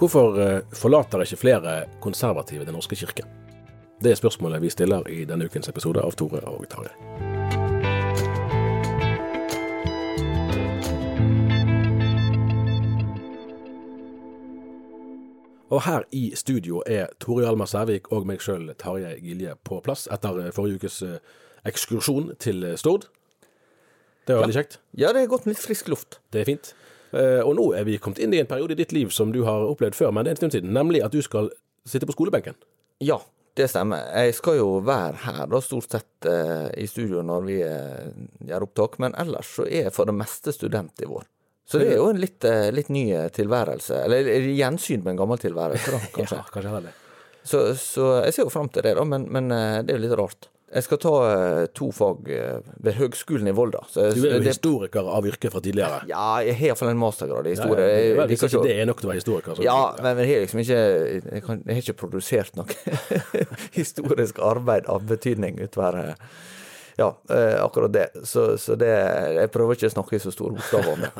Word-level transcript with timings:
Hvorfor 0.00 0.38
eh, 0.40 0.60
forlater 0.72 1.20
ikke 1.20 1.36
flere 1.36 1.72
konservative 2.00 2.64
Den 2.64 2.72
norske 2.72 2.96
kirke? 2.96 3.26
Det 4.00 4.10
er 4.10 4.16
spørsmålet 4.16 4.62
vi 4.62 4.70
stiller 4.72 5.04
i 5.12 5.26
denne 5.28 5.44
ukens 5.44 5.68
episode 5.68 6.00
av 6.00 6.14
Tore 6.16 6.40
og 6.48 6.64
Tarjei. 6.72 6.94
Og 15.68 15.84
her 15.84 16.08
i 16.16 16.32
studio 16.34 16.80
er 16.86 17.12
Tore 17.20 17.44
Hjalmar 17.44 17.68
Sævik 17.68 18.08
og 18.08 18.24
meg 18.24 18.40
sjøl, 18.40 18.72
Tarjei 18.80 19.18
Gilje, 19.20 19.52
på 19.68 19.82
plass 19.84 20.08
etter 20.08 20.46
eh, 20.46 20.52
forrige 20.56 20.80
ukes 20.80 21.02
eh, 21.04 21.20
ekskursjon 21.68 22.38
til 22.40 22.70
Stord. 22.80 23.10
Det 24.24 24.32
var 24.32 24.46
veldig 24.46 24.62
kjekt. 24.62 24.80
Ja, 24.96 25.12
det 25.12 25.26
er 25.26 25.28
godt 25.28 25.44
med 25.44 25.58
litt 25.58 25.66
frisk 25.68 25.92
luft. 25.92 26.22
Det 26.32 26.40
er 26.40 26.54
fint. 26.54 26.72
Eh, 27.12 27.40
Og 27.42 27.56
nå 27.58 27.66
er 27.74 27.84
vi 27.88 27.98
kommet 27.98 28.20
inn 28.22 28.34
i 28.34 28.40
en 28.42 28.46
periode 28.50 28.72
i 28.76 28.78
ditt 28.78 28.92
liv 28.94 29.10
som 29.14 29.32
du 29.34 29.42
har 29.46 29.64
opplevd 29.66 29.96
før, 29.98 30.12
men 30.14 30.24
det 30.24 30.30
er 30.32 30.36
en 30.38 30.42
stund 30.44 30.52
siden. 30.56 30.72
Nemlig 30.76 31.02
at 31.04 31.12
du 31.14 31.20
skal 31.22 31.50
sitte 31.88 32.06
på 32.06 32.14
skolebenken. 32.14 32.54
Ja, 33.02 33.18
det 33.58 33.66
stemmer. 33.72 34.04
Jeg 34.14 34.36
skal 34.38 34.60
jo 34.60 34.68
være 34.86 35.16
her 35.24 35.46
da, 35.50 35.60
stort 35.64 35.90
sett 35.90 36.28
eh, 36.30 36.68
i 36.78 36.86
studio 36.86 37.22
når 37.26 37.44
vi 37.48 37.58
eh, 37.66 38.12
gjør 38.46 38.68
opptak, 38.68 38.98
men 39.02 39.16
ellers 39.18 39.50
så 39.58 39.66
er 39.66 39.88
jeg 39.88 39.94
for 39.96 40.06
det 40.06 40.14
meste 40.20 40.54
student 40.54 41.02
i 41.02 41.08
vår. 41.10 41.26
Så 41.70 41.78
det 41.78 41.92
er 41.92 42.00
jo 42.00 42.08
en 42.10 42.18
litt, 42.18 42.42
litt 42.74 42.88
ny 42.90 43.04
tilværelse, 43.30 44.00
eller 44.02 44.26
gjensyn 44.58 45.04
med 45.04 45.12
en 45.12 45.20
gammel 45.20 45.38
tilværelse, 45.38 45.92
da, 45.94 46.00
kanskje. 46.16 46.38
Ja, 46.40 46.46
kanskje 46.50 46.72
heller. 46.72 46.96
Så, 47.46 47.60
så 47.78 48.06
jeg 48.24 48.34
ser 48.34 48.42
jo 48.48 48.50
fram 48.50 48.66
til 48.74 48.82
det, 48.82 48.96
da, 48.98 49.04
men, 49.06 49.28
men 49.30 49.46
det 49.54 49.94
er 49.94 50.00
jo 50.00 50.02
litt 50.02 50.16
rart. 50.18 50.48
Jeg 50.70 50.84
skal 50.86 50.98
ta 51.02 51.10
eh, 51.26 51.64
to 51.74 51.88
fag 51.90 52.28
eh, 52.30 52.60
ved 52.86 52.94
Høgskolen 52.94 53.48
i 53.50 53.54
Volda. 53.56 53.80
Så 53.90 54.04
Du 54.14 54.20
er 54.22 54.36
jo 54.36 54.38
det- 54.38 54.52
historiker 54.52 55.08
av 55.10 55.26
yrke 55.26 55.50
fra 55.50 55.58
tidligere. 55.64 56.04
Ja, 56.06 56.38
jeg 56.46 56.54
har 56.60 56.66
iallfall 56.68 56.92
en 56.92 57.00
mastergrad 57.00 57.46
i 57.48 57.50
Ja, 57.50 57.56
historie. 57.56 57.88
ja, 57.88 58.14
vel, 58.20 58.28
Hvis 58.30 58.44
ikke 58.46 58.62
det 58.68 58.76
er 58.78 58.86
nok 58.86 59.00
til 59.00 59.08
å 59.08 59.12
være 59.12 59.18
historiker, 59.22 59.56
så 59.58 59.64
Ja, 59.66 59.78
men 60.02 60.16
jeg 60.22 60.28
har 60.30 60.44
liksom 60.46 60.60
ikke 60.62 61.32
Jeg, 61.34 61.42
kan, 61.42 61.62
jeg 61.66 61.74
har 61.74 61.82
ikke 61.82 61.98
produsert 62.04 62.54
noe 62.56 62.66
historisk 63.80 64.38
arbeid 64.38 64.86
av 64.86 65.02
betydning 65.10 65.58
utover 65.60 65.98
eh, 66.04 66.14
Ja, 67.00 67.14
akkurat 67.64 67.92
det. 67.92 68.08
Så, 68.28 68.58
så 68.60 68.74
det 68.76 68.90
Jeg 69.40 69.50
prøver 69.54 69.72
ikke 69.74 69.88
å 69.88 69.94
snakke 69.94 70.18
i 70.18 70.20
så 70.20 70.30
store 70.34 70.52
bokstaver 70.58 70.92
om 70.92 71.00
det. 71.06 71.10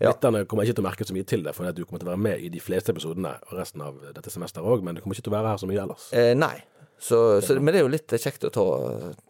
Ja. 0.00 0.10
Lytterne 0.10 0.46
kommer 0.48 0.64
ikke 0.64 0.78
til 0.78 0.84
å 0.84 0.88
merke 0.88 1.04
så 1.06 1.12
mye 1.14 1.26
til 1.28 1.42
det, 1.44 1.52
for 1.54 1.68
at 1.68 1.76
du 1.76 1.84
kommer 1.84 2.00
til 2.00 2.08
å 2.08 2.14
være 2.14 2.22
med 2.24 2.40
i 2.40 2.48
de 2.48 2.58
fleste 2.64 2.90
episodene 2.94 3.34
og 3.50 3.54
resten 3.58 3.82
av 3.84 3.98
dette 4.16 4.32
semesteret 4.32 4.64
òg, 4.64 4.82
men 4.82 4.96
du 4.96 5.02
kommer 5.04 5.14
ikke 5.18 5.26
til 5.28 5.34
å 5.34 5.38
være 5.38 5.52
her 5.52 5.60
så 5.60 5.68
mye 5.68 5.82
ellers. 5.84 6.08
Eh, 6.16 6.32
nei. 6.34 6.56
Så, 7.02 7.40
så, 7.40 7.54
men 7.60 7.72
det 7.72 7.80
er 7.80 7.86
jo 7.86 7.92
litt 7.94 8.12
kjekt 8.12 8.42
å 8.44 8.50
ta, 8.52 8.64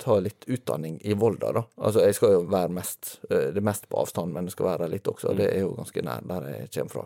ta 0.03 0.16
litt 0.19 0.42
utdanning 0.50 0.97
i 1.06 1.14
Volda, 1.14 1.53
da. 1.54 1.60
Altså, 1.78 2.03
jeg 2.03 2.16
skal 2.16 2.32
jo 2.34 2.41
være 2.50 2.72
mest 2.75 3.12
eh, 3.31 3.53
Det 3.54 3.62
mest 3.62 3.86
på 3.86 4.00
avstand, 4.00 4.34
men 4.34 4.48
det 4.48 4.54
skal 4.56 4.72
være 4.72 4.88
litt 4.91 5.06
også. 5.06 5.36
Det 5.38 5.47
er 5.53 5.62
jo 5.62 5.76
ganske 5.76 6.03
nær 6.03 6.25
der 6.26 6.48
jeg 6.50 6.72
kommer 6.75 6.97
fra. 6.97 7.04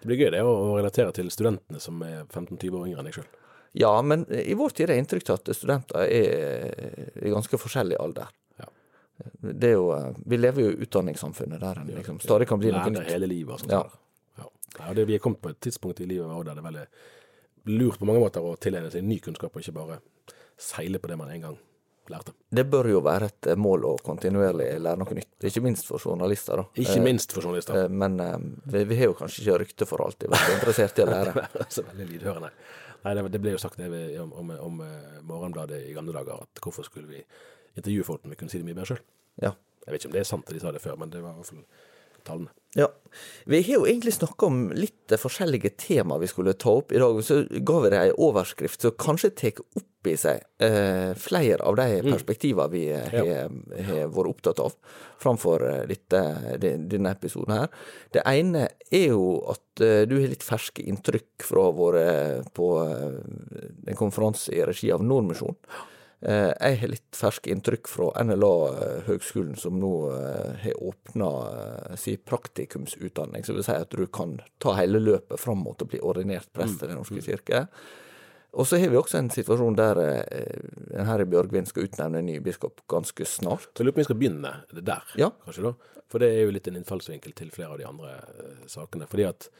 Det 0.00 0.08
blir 0.08 0.22
gøy 0.22 0.30
det 0.32 0.40
å 0.46 0.54
relatere 0.78 1.12
til 1.12 1.28
studentene 1.34 1.82
som 1.84 2.00
er 2.06 2.22
15-20 2.24 2.78
år 2.78 2.86
yngre 2.88 3.02
enn 3.02 3.10
deg 3.10 3.18
sjøl. 3.18 3.28
Ja, 3.76 3.92
men 4.00 4.24
i 4.32 4.56
vår 4.56 4.72
tid 4.72 4.86
er 4.86 4.94
det 4.94 5.02
inntrykk 5.02 5.28
til 5.28 5.36
at 5.36 5.52
studenter 5.58 6.06
er 6.06 7.20
i 7.20 7.34
ganske 7.34 7.60
forskjellig 7.60 8.00
alder. 8.00 8.32
Ja. 8.62 8.70
Det 9.42 9.68
er 9.68 9.76
jo, 9.76 9.92
eh, 9.98 10.08
vi 10.32 10.40
lever 10.40 10.64
jo 10.64 10.72
i 10.72 10.88
utdanningssamfunnet 10.88 11.60
der 11.66 11.82
en 11.84 11.92
liksom 11.98 12.22
stadig 12.24 12.48
kan 12.48 12.64
bli 12.64 12.72
noe 12.72 12.88
nytt. 12.88 13.02
Lærer 13.02 13.18
hele 13.18 13.28
livet 13.34 13.58
og 13.58 13.66
sånn. 13.66 13.76
Ja. 13.76 13.84
Ja. 14.40 14.48
Ja, 14.78 14.96
det, 14.96 15.04
vi 15.12 15.20
er 15.20 15.22
kommet 15.28 15.44
på 15.44 15.52
et 15.52 15.60
tidspunkt 15.68 16.00
i 16.00 16.08
livet 16.08 16.32
der 16.32 16.54
det 16.54 16.64
er 16.64 16.68
veldig 16.70 16.88
lurt 17.70 17.98
på 18.00 18.06
mange 18.08 18.20
måter 18.22 18.44
å 18.44 18.56
tilegne 18.60 18.90
seg 18.92 19.04
ny 19.06 19.18
kunnskap, 19.24 19.54
og 19.54 19.62
ikke 19.64 19.74
bare 19.76 20.00
seile 20.58 20.98
på 20.98 21.08
det 21.10 21.16
man 21.20 21.30
en 21.30 21.44
gang 21.46 21.56
lærte. 22.08 22.32
Det 22.50 22.64
bør 22.72 22.88
jo 22.88 23.00
være 23.04 23.26
et 23.28 23.46
eh, 23.52 23.58
mål 23.60 23.84
å 23.84 23.92
kontinuerlig 24.04 24.68
lære 24.80 24.98
noe 25.02 25.16
nytt, 25.18 25.34
ikke 25.44 25.60
minst 25.64 25.86
for 25.90 26.00
journalister. 26.00 26.56
da. 26.62 26.64
Ikke 26.80 26.96
Eh, 26.96 27.04
minst 27.04 27.34
for 27.36 27.44
journalister. 27.44 27.82
eh, 27.84 27.88
Men 27.92 28.16
vi, 28.64 28.84
vi 28.88 28.96
har 28.96 29.10
jo 29.10 29.16
kanskje 29.18 29.42
ikke 29.44 29.58
rykte 29.64 29.86
for 29.90 30.00
alltid 30.06 30.32
vært 30.32 30.54
interessert 30.56 30.98
i 30.98 31.04
å 31.04 31.10
lære. 31.10 31.46
så 31.74 31.84
veldig 31.90 32.06
lydhørende. 32.14 32.50
Nei, 33.04 33.12
det, 33.14 33.26
det 33.36 33.40
ble 33.44 33.52
jo 33.54 33.60
sagt 33.62 33.76
det 33.78 33.90
vi, 33.92 34.00
om, 34.18 34.32
om, 34.40 34.50
om 34.64 34.80
Morgenbladet 35.28 35.84
i 35.86 35.92
gamle 35.94 36.16
dager, 36.16 36.40
at 36.48 36.64
hvorfor 36.64 36.88
skulle 36.88 37.06
vi 37.12 37.20
intervjue 37.78 38.04
folk 38.08 38.24
når 38.24 38.32
vi 38.34 38.40
kunne 38.40 38.50
si 38.50 38.58
det 38.58 38.66
mye 38.66 38.74
bedre 38.80 38.94
sjøl? 38.94 39.04
Ja. 39.44 39.52
Jeg 39.84 39.92
vet 39.94 40.00
ikke 40.02 40.08
om 40.10 40.16
det 40.16 40.24
er 40.24 40.26
sant 40.32 40.48
at 40.48 40.56
de 40.56 40.60
sa 40.64 40.72
det 40.74 40.82
før, 40.82 40.96
men 40.98 41.12
det 41.12 41.20
var 41.22 41.36
i 41.36 41.38
hvert 41.38 41.52
fall 41.52 41.62
tallene. 42.26 42.50
Ja. 42.78 42.88
Vi 43.44 43.62
har 43.62 43.80
jo 43.80 43.86
egentlig 43.88 44.12
snakka 44.14 44.46
om 44.46 44.68
litt 44.76 45.12
eh, 45.12 45.20
forskjellige 45.20 45.72
tema 45.80 46.18
vi 46.20 46.28
skulle 46.30 46.54
ta 46.54 46.76
opp 46.78 46.92
i 46.92 47.00
dag. 47.00 47.20
Så 47.24 47.42
ga 47.48 47.80
vi 47.82 47.92
det 47.92 48.00
ei 48.04 48.12
overskrift 48.14 48.84
som 48.84 48.96
kanskje 48.98 49.32
tar 49.40 49.62
opp 49.62 50.08
i 50.08 50.14
seg 50.20 50.44
eh, 50.62 51.10
flere 51.18 51.64
av 51.66 51.76
de 51.80 51.88
perspektivene 52.06 52.70
vi 52.72 52.84
eh, 52.94 53.08
har 53.10 53.98
ja. 54.04 54.06
vært 54.14 54.30
opptatt 54.30 54.62
av 54.62 54.76
framfor 55.18 55.66
eh, 55.66 55.82
dette, 55.90 56.22
denne 56.62 57.14
episoden 57.16 57.56
her. 57.56 57.68
Det 58.14 58.24
ene 58.28 58.68
er 58.90 59.08
jo 59.10 59.40
at 59.50 59.84
eh, 59.84 60.04
du 60.08 60.18
har 60.20 60.30
litt 60.30 60.46
ferske 60.46 60.84
inntrykk 60.86 61.48
fra 61.48 61.64
å 61.64 61.70
ha 61.70 61.76
vært 61.82 62.52
på 62.56 62.72
eh, 62.84 63.20
en 63.88 63.98
konferanse 63.98 64.54
i 64.54 64.62
regi 64.68 64.92
av 64.94 65.04
Nordmisjon. 65.04 65.58
Eh, 66.20 66.50
Jeg 66.60 66.78
har 66.80 66.88
litt 66.90 67.14
ferske 67.14 67.50
inntrykk 67.52 67.86
fra 67.86 68.08
NLA-høgskolen, 68.24 69.54
som 69.58 69.76
nå 69.78 69.92
eh, 70.16 70.56
har 70.64 70.80
åpna 70.82 71.28
sin 71.96 72.18
praktikumsutdanning. 72.26 73.44
som 73.46 73.54
vil 73.54 73.64
si 73.64 73.72
at 73.72 73.90
du 73.94 74.06
kan 74.06 74.40
ta 74.58 74.74
hele 74.80 74.98
løpet 74.98 75.38
fram 75.38 75.62
mot 75.62 75.78
å 75.82 75.86
bli 75.86 76.00
ordinert 76.00 76.50
prest 76.52 76.82
i 76.82 76.86
Den 76.90 76.98
norske 76.98 77.22
kirke. 77.22 77.68
Og 78.58 78.66
så 78.66 78.78
har 78.80 78.88
vi 78.90 78.96
også 78.96 79.18
en 79.20 79.30
situasjon 79.30 79.76
der 79.76 79.98
eh, 80.02 80.58
en 80.98 81.06
her 81.06 81.20
i 81.22 81.28
Bjørgvin 81.28 81.66
skal 81.68 81.84
utnevne 81.86 82.18
en 82.18 82.26
ny 82.26 82.38
biskop 82.42 82.80
ganske 82.90 83.26
snart. 83.28 83.68
Så 83.76 83.82
jeg 83.84 83.86
lurer 83.86 83.94
på 83.94 84.00
om 84.00 84.02
vi 84.02 84.08
skal 84.08 84.18
begynne 84.22 84.54
der, 84.82 85.04
Ja. 85.20 85.30
kanskje 85.44 85.68
da. 85.68 85.74
For 86.08 86.18
det 86.18 86.30
er 86.32 86.46
jo 86.46 86.54
litt 86.56 86.66
en 86.66 86.78
innfallsvinkel 86.80 87.34
til 87.36 87.50
flere 87.52 87.74
av 87.76 87.78
de 87.78 87.84
andre 87.86 88.14
eh, 88.24 88.66
sakene. 88.66 89.06
Fordi 89.06 89.28
at 89.28 89.50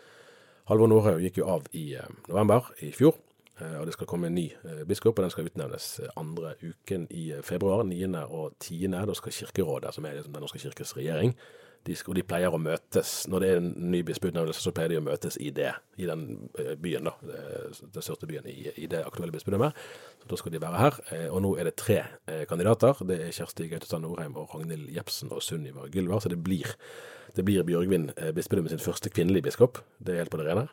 Halvor 0.69 0.89
Nordhaug 0.89 1.21
gikk 1.23 1.39
jo 1.43 1.47
av 1.53 1.69
i 1.77 1.95
eh, 2.01 2.09
november 2.29 2.73
i 2.83 2.91
fjor. 2.91 3.15
Eh, 3.61 3.79
Og 3.81 3.87
det 3.87 3.95
skal 3.97 4.07
komme 4.07 4.29
en 4.29 4.35
ny 4.35 4.49
eh, 4.65 4.83
biskop, 4.89 5.19
og 5.19 5.25
den 5.25 5.33
skal 5.35 5.49
utnevnes 5.49 6.01
eh, 6.03 6.11
andre 6.17 6.55
uken 6.63 7.07
i 7.11 7.33
februar. 7.43 7.85
9. 7.85 8.11
og 8.27 8.55
10. 8.61 8.89
Da 8.93 9.15
skal 9.15 9.33
Kirkerådet, 9.33 9.95
som 9.95 10.05
er 10.05 10.19
liksom 10.19 10.33
Den 10.33 10.43
norske 10.43 10.59
kirkes 10.59 10.97
regjering, 10.97 11.35
de, 11.87 11.95
og 12.07 12.17
de 12.19 12.25
pleier 12.27 12.53
å 12.53 12.59
møtes 12.59 13.29
Når 13.31 13.41
det 13.41 13.49
er 13.49 13.61
en 13.61 13.69
ny 13.93 14.01
bispeutnevnelse, 14.03 14.61
så 14.61 14.73
pleier 14.75 14.91
de 14.93 14.99
å 14.99 15.05
møtes 15.05 15.39
i 15.41 15.53
det, 15.55 15.71
i 15.97 16.09
den 16.09 16.51
byen, 16.83 17.07
da. 17.07 17.13
Den 17.23 18.03
største 18.03 18.27
byen 18.27 18.49
i, 18.51 18.57
i 18.83 18.89
det 18.91 19.05
aktuelle 19.07 19.33
bispedømmet. 19.33 19.79
Så 20.23 20.29
da 20.29 20.41
skal 20.41 20.53
de 20.53 20.61
være 20.61 20.83
her. 20.83 20.99
Og 21.31 21.39
nå 21.45 21.55
er 21.57 21.71
det 21.71 21.77
tre 21.79 22.01
kandidater. 22.51 22.99
Det 23.07 23.21
er 23.23 23.33
Kjersti 23.33 23.71
Gautestad 23.71 24.03
Norheim 24.03 24.37
og 24.37 24.51
Ragnhild 24.57 24.91
Jepsen 24.93 25.31
og 25.33 25.41
Sunniva 25.47 25.87
Gylvar. 25.87 26.21
Så 26.25 26.35
det 26.35 26.43
blir, 26.43 26.75
det 27.39 27.47
blir 27.47 27.65
Bjørgvin 27.71 28.11
bispedømme 28.37 28.75
sin 28.75 28.83
første 28.83 29.15
kvinnelige 29.15 29.47
biskop. 29.49 29.79
Det 30.03 30.17
er 30.17 30.25
helt 30.25 30.35
på 30.35 30.43
det 30.43 30.51
rene. 30.51 30.69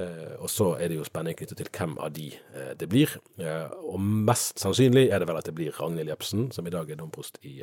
Eh, 0.00 0.36
og 0.40 0.48
så 0.48 0.70
er 0.80 0.88
det 0.88 0.96
jo 0.96 1.04
spenning 1.04 1.36
knyttet 1.36 1.58
til 1.60 1.68
hvem 1.68 1.98
av 2.00 2.14
de 2.16 2.30
eh, 2.32 2.72
det 2.80 2.88
blir. 2.88 3.12
Eh, 3.40 3.72
og 3.84 4.00
mest 4.00 4.60
sannsynlig 4.62 5.10
er 5.10 5.20
det 5.20 5.28
vel 5.28 5.40
at 5.40 5.48
det 5.48 5.56
blir 5.56 5.74
Ragnhild 5.76 6.12
Jepsen, 6.12 6.46
som 6.54 6.66
i 6.66 6.72
dag 6.72 6.90
er 6.90 7.00
domprost 7.00 7.40
i 7.44 7.60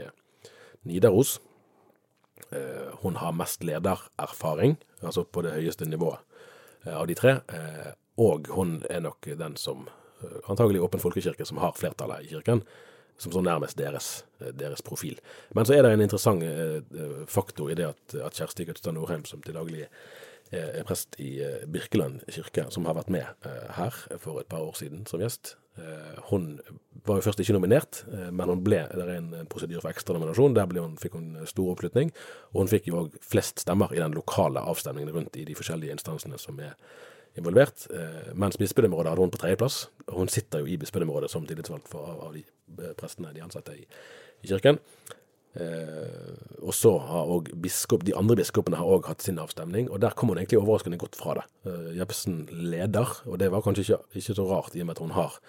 Nidaros. 0.88 1.40
Hun 3.04 3.18
har 3.20 3.36
mest 3.36 3.66
ledererfaring, 3.68 4.78
altså 5.04 5.26
på 5.28 5.44
det 5.46 5.52
høyeste 5.54 5.86
nivået 5.86 6.24
av 6.88 7.04
de 7.06 7.14
tre. 7.14 7.34
Og 8.18 8.48
hun 8.56 8.80
er 8.90 9.04
nok 9.04 9.28
den 9.38 9.58
som, 9.60 9.84
antagelig 10.48 10.82
Åpen 10.82 11.04
folkekirke, 11.04 11.46
som 11.46 11.60
har 11.62 11.76
flertallet 11.78 12.24
i 12.26 12.32
kirken. 12.32 12.64
Som 13.20 13.36
står 13.36 13.44
nærmest 13.44 13.78
deres, 13.78 14.24
deres, 14.40 14.82
profil. 14.82 15.20
Men 15.54 15.68
så 15.68 15.76
er 15.76 15.84
det 15.84 15.92
en 15.92 16.06
interessant 16.08 17.28
faktor 17.28 17.70
i 17.70 17.76
det 17.78 17.90
at, 17.92 18.16
at 18.16 18.40
Kjersti 18.40 18.66
Gøtstad 18.66 18.96
Norheim, 18.96 19.28
som 19.28 19.44
til 19.44 19.60
daglig 19.60 19.84
er 19.84 19.92
prest 20.88 21.14
i 21.22 21.38
Birkeland 21.70 22.24
kirke, 22.32 22.66
som 22.74 22.88
har 22.90 22.96
vært 22.98 23.12
med 23.14 23.50
her 23.78 23.94
for 24.18 24.42
et 24.42 24.50
par 24.50 24.66
år 24.66 24.74
siden 24.80 25.04
som 25.06 25.22
gjest, 25.22 25.54
Eh, 25.80 26.20
hun 26.32 26.60
var 27.06 27.20
jo 27.20 27.22
først 27.22 27.40
ikke 27.40 27.54
nominert, 27.56 28.04
eh, 28.12 28.32
men 28.32 28.50
hun 28.50 28.64
ble, 28.64 28.82
det 28.92 29.06
er 29.06 29.18
en 29.18 29.48
prosedyre 29.50 29.82
for 29.82 29.92
ekstranominasjon. 29.94 30.56
Der 30.56 30.82
hun, 30.82 30.98
fikk 30.98 31.14
hun 31.14 31.38
stor 31.46 31.72
oppslutning. 31.74 32.12
Og 32.54 32.64
hun 32.64 32.72
fikk 32.72 32.90
jo 32.90 33.04
òg 33.04 33.20
flest 33.22 33.64
stemmer 33.64 33.94
i 33.94 34.02
den 34.02 34.18
lokale 34.18 34.60
avstemningen 34.60 35.14
rundt 35.16 35.38
i 35.38 35.46
de 35.46 35.56
forskjellige 35.56 35.96
instansene 35.96 36.40
som 36.40 36.60
er 36.60 36.76
involvert. 37.38 37.88
Eh, 37.94 38.34
mens 38.34 38.58
bispedømmerådet 38.58 39.10
hadde 39.14 39.22
hun 39.22 39.32
på 39.32 39.42
tredjeplass. 39.42 39.88
Hun 40.10 40.28
sitter 40.28 40.60
jo 40.60 40.66
i 40.66 40.78
bispedømmerådet 40.78 41.32
som 41.32 41.46
tillitsvalgt 41.46 41.88
for, 41.88 42.18
av 42.28 42.34
de 42.34 42.44
prestene 42.98 43.34
de 43.34 43.42
ansatte 43.46 43.78
i, 43.78 43.86
i 44.44 44.48
kirken. 44.48 44.80
Eh, 45.58 46.60
og 46.62 46.74
så 46.78 46.92
har 47.02 47.32
også 47.32 47.58
biskop, 47.58 48.04
de 48.06 48.14
andre 48.16 48.38
biskopene 48.38 48.78
har 48.78 48.90
òg 48.90 49.08
hatt 49.10 49.24
sin 49.26 49.40
avstemning, 49.42 49.90
og 49.90 50.02
der 50.04 50.14
kom 50.18 50.30
hun 50.30 50.38
egentlig 50.38 50.60
overraskende 50.62 51.00
godt 51.02 51.18
fra 51.18 51.40
det. 51.40 51.46
Eh, 51.66 51.96
Jepsen 51.98 52.44
leder, 52.52 53.16
og 53.26 53.40
det 53.42 53.50
var 53.52 53.64
kanskje 53.66 53.88
ikke, 53.88 54.00
ikke, 54.22 54.36
så 54.38 54.46
rart 54.46 54.78
i 54.78 54.84
og 54.84 54.90
med 54.90 54.98
at 54.98 55.02
hun 55.04 55.16
har 55.18 55.40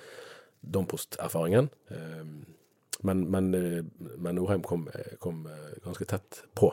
domprosterfaringen. 0.77 1.69
Eh, 1.93 2.25
men, 3.03 3.27
men, 3.31 3.53
eh, 3.55 3.85
men 4.17 4.41
Norheim 4.41 4.65
kom, 4.65 4.89
kom, 5.21 5.45
eh, 5.47 5.77
ganske 5.85 6.09
tett 6.09 6.43
på. 6.57 6.73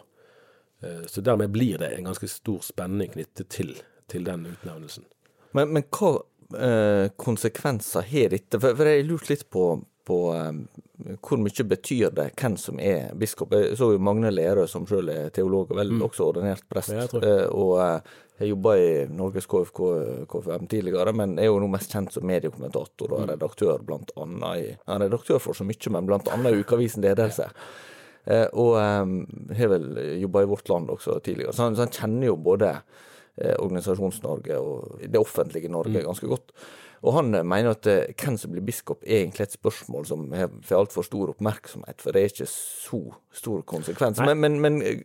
Eh, 0.83 1.03
så 1.07 1.21
dermed 1.21 1.51
blir 1.51 1.77
det 1.83 1.91
en 1.97 2.07
ganske 2.07 2.27
stor 2.31 2.63
spenning 2.63 3.11
knyttet 3.11 3.51
til, 3.51 3.75
til 4.07 4.25
den 4.27 4.47
utnevnelsen. 4.53 5.07
Men, 5.55 5.75
men 5.75 5.87
hva 5.91 6.19
konsekvenser 7.19 8.05
har 8.07 8.29
dette? 8.31 8.55
For, 8.55 8.71
for 8.71 8.87
jeg 8.87 9.01
har 9.01 9.07
lurt 9.09 9.27
litt 9.27 9.41
på 9.51 9.65
på 10.07 10.33
um, 10.33 10.67
hvor 10.97 11.37
mye 11.41 11.65
betyr 11.69 12.13
det 12.15 12.31
hvem 12.39 12.55
som 12.59 12.79
er 12.81 13.11
biskop. 13.17 13.53
Jeg 13.53 13.77
så 13.77 13.91
jo 13.93 14.01
Magne 14.01 14.31
Lerøe, 14.33 14.67
som 14.69 14.87
selv 14.89 15.11
er 15.13 15.33
teolog 15.33 15.71
og 15.71 15.77
vel 15.77 15.93
mm. 15.93 16.05
også 16.07 16.29
ordinert 16.31 16.65
prest. 16.69 16.93
Ja, 16.95 17.05
uh, 17.05 17.45
og 17.53 17.73
har 17.81 18.45
jeg 18.45 18.53
jobba 18.53 18.75
i 18.81 18.87
Norges 19.13 19.47
KFK, 19.49 19.81
KFM 20.29 20.69
tidligere, 20.69 21.13
men 21.17 21.37
er 21.41 21.49
jo 21.49 21.59
nå 21.61 21.69
mest 21.73 21.93
kjent 21.93 22.13
som 22.13 22.25
mediekommentator 22.29 23.13
og 23.13 23.25
mm. 23.25 23.29
redaktør 23.33 23.83
blant 23.85 24.13
annet 24.17 24.63
i 24.63 24.65
ja, 24.71 24.97
redaktør 25.03 25.41
for 25.43 25.57
så 25.57 25.67
mye, 25.67 25.93
men 25.93 26.09
blant 26.09 26.31
annet 26.33 26.53
i 26.55 26.63
Ukeavisen 26.63 27.05
Ledelse. 27.05 27.49
Uh, 28.27 28.47
og 28.59 28.73
har 29.55 29.69
vel 29.71 29.91
jobba 30.23 30.43
i 30.43 30.49
Vårt 30.49 30.73
Land 30.73 30.89
også 30.97 31.21
tidligere, 31.23 31.53
så 31.53 31.67
han, 31.67 31.77
så 31.77 31.85
han 31.85 31.93
kjenner 31.93 32.31
jo 32.31 32.39
både 32.41 32.73
Organisasjons-Norge 33.37 34.55
og 34.57 35.01
det 35.13 35.19
offentlige 35.21 35.69
Norge 35.69 35.99
mm. 35.99 36.05
ganske 36.07 36.29
godt. 36.31 36.55
Og 37.05 37.13
han 37.17 37.35
eh, 37.37 37.45
mener 37.45 37.75
at 37.75 37.87
eh, 37.89 38.13
hvem 38.17 38.37
som 38.39 38.53
blir 38.53 38.65
biskop 38.65 39.03
er 39.05 39.21
egentlig 39.21 39.47
et 39.47 39.57
spørsmål 39.57 40.07
som 40.09 40.25
får 40.65 40.79
altfor 40.79 41.05
stor 41.05 41.33
oppmerksomhet, 41.33 42.01
for 42.01 42.15
det 42.15 42.23
er 42.23 42.31
ikke 42.31 42.49
så 42.49 43.01
stor 43.41 43.61
konsekvens. 43.69 44.21
Men, 44.25 44.41
men, 44.41 44.57
men, 44.63 44.81
eh, 44.81 45.03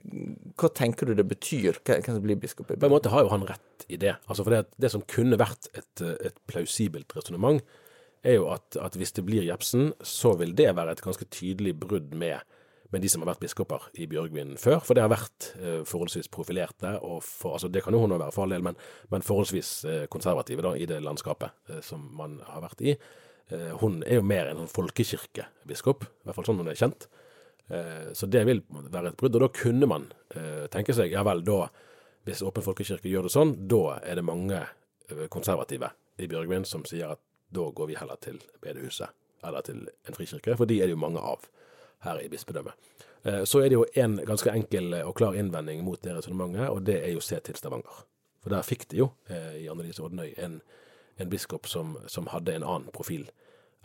hva 0.60 0.72
tenker 0.72 1.08
du 1.08 1.16
det 1.18 1.28
betyr, 1.28 1.82
hvem 1.84 2.08
som 2.08 2.22
blir 2.24 2.40
biskop? 2.40 2.72
På 2.72 2.88
en 2.88 2.94
måte 2.94 3.12
har 3.12 3.26
jo 3.26 3.32
han 3.34 3.46
rett 3.48 3.86
i 3.92 4.00
det. 4.00 4.16
Altså 4.28 4.46
for 4.46 4.54
det, 4.54 4.64
det 4.80 4.92
som 4.94 5.04
kunne 5.10 5.40
vært 5.40 5.68
et, 5.76 6.04
et 6.28 6.42
plausibelt 6.50 7.12
resonnement, 7.18 7.60
er 8.22 8.38
jo 8.38 8.48
at, 8.54 8.78
at 8.78 8.96
hvis 8.96 9.14
det 9.16 9.24
blir 9.26 9.44
Jepsen, 9.44 9.90
så 10.06 10.36
vil 10.38 10.54
det 10.56 10.70
være 10.78 10.94
et 10.94 11.04
ganske 11.04 11.26
tydelig 11.34 11.74
brudd 11.82 12.12
med 12.14 12.40
med 12.92 13.02
de 13.02 13.08
som 13.08 13.22
har 13.24 13.32
vært 13.32 13.42
biskoper 13.42 13.88
i 14.00 14.06
Bjørgvin 14.10 14.54
før, 14.60 14.78
for 14.84 14.96
det 14.96 15.04
har 15.04 15.12
vært 15.12 15.48
eh, 15.58 15.80
forholdsvis 15.88 16.28
profilerte, 16.32 16.94
for, 17.24 17.56
altså 17.56 17.70
det 17.72 17.82
kan 17.84 17.96
jo 17.96 18.02
hun 18.04 18.14
være 18.14 18.34
for 18.34 18.44
all 18.44 18.54
del, 18.54 18.64
men, 18.66 18.78
men 19.12 19.24
forholdsvis 19.24 19.70
eh, 19.88 20.04
konservative 20.12 20.64
da, 20.64 20.74
i 20.76 20.88
det 20.88 21.00
landskapet 21.04 21.72
eh, 21.72 21.80
som 21.84 22.04
man 22.18 22.38
har 22.48 22.64
vært 22.66 22.84
i. 22.84 22.96
Eh, 23.52 23.72
hun 23.80 24.02
er 24.06 24.20
jo 24.20 24.26
mer 24.26 24.50
en 24.50 24.62
sånn 24.62 24.72
folkekirkebiskop, 24.72 26.04
i 26.04 26.28
hvert 26.28 26.38
fall 26.38 26.48
sånn 26.50 26.60
hun 26.62 26.70
er 26.72 26.78
kjent. 26.78 27.08
Eh, 27.72 28.12
så 28.16 28.28
det 28.28 28.44
vil 28.48 28.62
være 28.68 29.12
et 29.12 29.18
brudd, 29.18 29.40
og 29.40 29.46
da 29.46 29.50
kunne 29.56 29.88
man 29.88 30.06
eh, 30.36 30.68
tenke 30.72 30.96
seg, 30.96 31.14
ja 31.14 31.24
vel, 31.26 31.44
da, 31.46 31.66
hvis 32.28 32.44
Åpen 32.46 32.64
folkekirke 32.64 33.10
gjør 33.10 33.26
det 33.26 33.34
sånn, 33.34 33.56
da 33.68 33.98
er 33.98 34.20
det 34.20 34.24
mange 34.24 34.60
konservative 35.28 35.90
i 36.22 36.28
Bjørgvin 36.30 36.62
som 36.64 36.86
sier 36.88 37.10
at 37.12 37.20
da 37.52 37.66
går 37.74 37.90
vi 37.90 37.96
heller 37.98 38.16
til 38.22 38.38
bedehuset 38.62 39.12
eller 39.44 39.64
til 39.66 39.82
en 40.08 40.16
frikirke, 40.16 40.54
for 40.56 40.70
de 40.70 40.78
er 40.80 40.88
det 40.88 40.94
jo 40.94 41.02
mange 41.02 41.20
av 41.20 41.42
her 42.06 42.22
i 42.22 42.31
bispedømmet. 42.32 42.93
Eh, 43.25 43.43
så 43.44 43.62
er 43.62 43.70
det 43.70 43.78
jo 43.78 43.84
en 43.94 44.19
ganske 44.26 44.50
enkel 44.50 44.94
og 45.02 45.14
klar 45.19 45.37
innvending 45.38 45.84
mot 45.87 46.00
det 46.02 46.16
resonnementet, 46.16 46.69
og 46.70 46.82
det 46.87 46.99
er 47.02 47.14
jo 47.14 47.22
se 47.22 47.38
til 47.40 47.58
Stavanger. 47.58 48.02
For 48.43 48.50
der 48.50 48.66
fikk 48.66 48.88
de 48.90 49.04
jo, 49.04 49.12
eh, 49.31 49.62
i 49.62 49.69
Annelise 49.70 50.02
Odnøy, 50.02 50.32
en, 50.43 50.58
en 51.20 51.31
biskop 51.31 51.69
som, 51.70 51.94
som, 52.10 52.26
hadde 52.32 52.56
en 52.56 52.66
annen 52.66 52.90
profil 52.94 53.28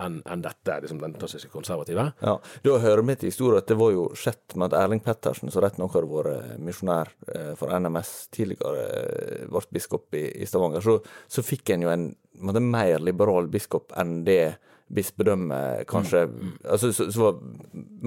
enn 0.02 0.19
en 0.30 0.44
dette, 0.46 0.75
liksom 0.81 1.00
den 1.02 1.16
klassiske 1.18 1.50
konservative. 1.50 2.12
Ja, 2.22 2.36
Da 2.66 2.75
hører 2.81 3.02
vi 3.02 3.16
til 3.16 3.31
historien 3.31 3.62
at 3.62 3.69
det 3.69 3.78
var 3.80 3.94
jo 3.96 4.04
skjedd 4.14 4.54
med 4.56 4.69
at 4.69 4.78
Erling 4.84 5.02
Pettersen, 5.02 5.50
som 5.54 5.64
rett 5.66 5.80
nok 5.81 5.96
har 5.98 6.06
vært 6.10 6.58
misjonær 6.62 7.10
eh, 7.34 7.54
for 7.58 7.74
NMS 7.74 8.12
tidligere, 8.34 9.48
ble 9.50 9.64
biskop 9.74 10.14
i, 10.18 10.28
i 10.42 10.50
Stavanger, 10.50 10.86
så, 10.86 11.00
så 11.30 11.46
fikk 11.46 11.74
en 11.74 11.86
jo 11.86 11.94
en, 11.94 12.12
en 12.38 12.69
mer 12.69 13.02
liberal 13.02 13.50
biskop 13.50 13.94
enn 13.98 14.22
det 14.25 14.58
bispedømme 14.94 15.60
kanskje 15.89 16.25
mm. 16.28 16.38
mm. 16.38 16.54
altså, 16.72 16.92
så, 16.95 17.10
så, 17.12 17.25
var 17.25 17.42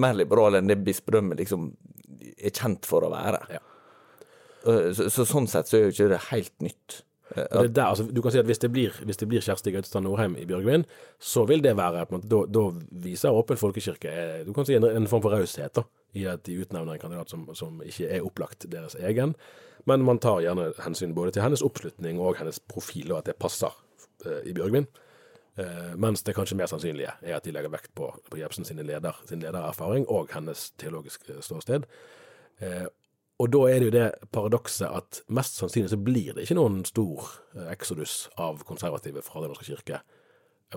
mer 0.01 0.17
liberal 0.17 0.57
enn 0.57 0.71
det 0.71 0.79
bispedømmet 0.85 1.41
liksom 1.43 1.69
er 2.41 2.53
kjent 2.55 2.87
for 2.89 3.05
å 3.05 3.11
være. 3.13 3.41
Ja. 3.53 3.61
Så, 4.61 5.07
så, 5.09 5.25
sånn 5.25 5.49
sett 5.49 5.69
så 5.69 5.77
er 5.77 5.87
jo 5.87 5.93
ikke 5.93 6.11
det 6.11 6.21
helt 6.29 6.53
nytt. 6.61 7.01
Det 7.31 7.69
der, 7.75 7.85
altså, 7.85 8.03
du 8.03 8.19
kan 8.21 8.33
si 8.33 8.41
at 8.41 8.45
Hvis 8.45 8.59
det 8.59 8.71
blir, 8.71 8.95
hvis 9.07 9.17
det 9.17 9.27
blir 9.31 9.41
Kjersti 9.41 9.71
Gautestad 9.71 10.03
Norheim 10.03 10.35
i 10.35 10.45
Bjørgvin, 10.45 10.83
så 11.19 11.45
vil 11.47 11.63
det 11.63 11.77
være 11.77 12.05
måte, 12.11 12.27
Da, 12.27 12.63
viser 12.91 13.31
Åpen 13.31 13.57
folkekirke 13.57 14.11
eh, 14.11 14.41
du 14.45 14.51
kan 14.53 14.67
si 14.67 14.75
en, 14.75 14.83
en 14.83 15.07
form 15.07 15.23
for 15.23 15.31
raushet 15.31 15.79
i 16.13 16.25
at 16.27 16.43
de 16.43 16.57
utnevner 16.59 16.97
en 16.97 16.99
kandidat 16.99 17.31
som, 17.31 17.45
som, 17.55 17.79
ikke 17.85 18.09
er 18.09 18.25
opplagt 18.27 18.67
deres 18.71 18.97
egen. 18.99 19.35
Men 19.87 20.03
man 20.03 20.19
tar 20.19 20.41
gjerne 20.43 20.73
hensyn 20.83 21.15
både 21.15 21.31
til 21.31 21.45
hennes 21.45 21.63
oppslutning 21.63 22.19
og 22.19 22.35
hennes 22.37 22.59
profil, 22.59 23.13
og 23.13 23.21
at 23.21 23.31
det 23.31 23.39
passer 23.39 23.71
uh, 24.25 24.41
i 24.43 24.53
Bjørgvin. 24.53 24.89
Uh, 25.59 25.97
mens 25.99 26.23
det 26.23 26.31
kanskje 26.31 26.55
mer 26.55 26.69
sannsynlige 26.71 27.11
er 27.27 27.35
at 27.35 27.43
de 27.43 27.51
legger 27.51 27.73
vekt 27.73 27.91
på, 27.97 28.07
på 28.31 28.37
Jebsen 28.39 28.63
sin, 28.63 28.79
leder, 28.87 29.17
ledererfaring 29.27 30.05
og 30.07 30.31
hennes 30.31 30.69
teologiske 30.79 31.41
ståsted. 31.43 31.87
Uh, 32.61 32.87
og 33.41 33.49
da 33.51 33.65
er 33.67 33.81
det 33.81 33.89
jo 33.89 33.95
det 33.97 34.05
paradokset 34.31 34.87
at 34.87 35.19
mest 35.27 35.57
sannsynlig 35.59 35.91
så 35.91 35.99
blir 35.99 36.37
det 36.37 36.45
ikke 36.45 36.55
noen 36.55 36.85
stor 36.87 37.27
uh, 37.57 37.65
eksodus 37.73 38.29
av 38.39 38.61
konservative 38.67 39.23
fra 39.25 39.41
Den 39.43 39.51
norske 39.51 39.67
kirke 39.67 39.99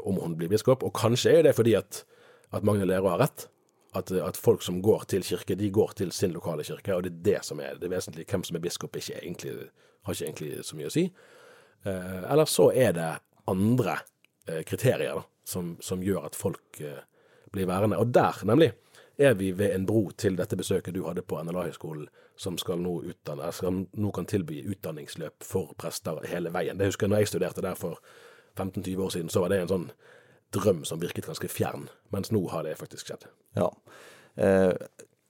om 0.02 0.18
hun 0.18 0.34
blir 0.34 0.50
biskop. 0.50 0.82
Og 0.82 0.90
kanskje 0.96 1.36
er 1.38 1.46
det 1.46 1.52
fordi 1.54 1.76
at, 1.78 2.00
at 2.50 2.66
Magne 2.66 2.88
Lerøe 2.88 3.12
har 3.14 3.22
rett. 3.22 3.46
At, 3.94 4.10
at, 4.10 4.34
folk 4.34 4.64
som 4.66 4.80
går 4.82 5.04
til 5.06 5.22
kirke, 5.22 5.54
de 5.54 5.68
går 5.70 5.92
til 6.00 6.10
sin 6.10 6.32
lokale 6.34 6.64
kirke, 6.66 6.96
og 6.96 7.04
det 7.04 7.12
er 7.12 7.20
det 7.28 7.44
som 7.46 7.60
er 7.62 7.78
det 7.78 7.92
vesentlige. 7.92 8.26
Hvem 8.26 8.42
som 8.42 8.58
er 8.58 8.64
biskop, 8.64 8.96
ikke 8.98 9.20
egentlig, 9.20 9.68
har 10.02 10.16
ikke 10.16 10.26
egentlig 10.26 10.64
så 10.66 10.74
mye 10.74 10.90
å 10.90 10.94
si. 10.96 11.04
eller 11.84 12.50
så 12.50 12.72
er 12.74 12.90
det 12.96 13.12
andre 13.46 13.94
Eh, 13.94 14.13
kriterier 14.46 15.14
da, 15.14 15.24
som, 15.44 15.76
som, 15.80 16.02
gjør 16.02 16.26
at 16.28 16.36
folk 16.36 16.80
eh, 16.80 17.04
blir 17.52 17.68
værende. 17.70 17.98
Og 17.98 18.12
der, 18.14 18.40
nemlig, 18.44 18.72
er 19.16 19.34
vi 19.38 19.52
ved 19.52 19.74
en 19.74 19.86
bro 19.86 20.08
til 20.18 20.36
dette 20.36 20.56
besøket 20.58 20.94
du 20.94 21.04
hadde 21.06 21.22
på 21.22 21.38
NLA-høgskolen, 21.42 22.08
som 22.36 22.58
skal 22.58 22.80
nå, 22.82 22.96
utdanne, 23.12 23.52
skal 23.54 23.84
nå 23.92 24.10
kan 24.14 24.26
tilby 24.26 24.64
utdanningsløp 24.72 25.46
for 25.46 25.74
prester 25.78 26.18
hele 26.30 26.50
veien. 26.54 26.78
Det 26.78 26.90
husker 26.90 27.06
jeg 27.06 27.14
når 27.14 27.22
jeg 27.22 27.32
studerte 27.34 27.62
der 27.62 27.78
for 27.78 28.00
15-20 28.58 29.04
år 29.04 29.14
siden, 29.14 29.30
så 29.30 29.44
var 29.44 29.52
det 29.52 29.62
en 29.62 29.70
sånn 29.70 29.88
drøm 30.54 30.84
som 30.86 31.00
virket 31.02 31.26
ganske 31.26 31.50
fjern, 31.50 31.88
mens 32.14 32.30
nå 32.34 32.42
har 32.50 32.66
det 32.66 32.76
faktisk 32.78 33.10
skjedd. 33.10 33.26
Ja. 33.58 33.70
Eh, 34.34 34.74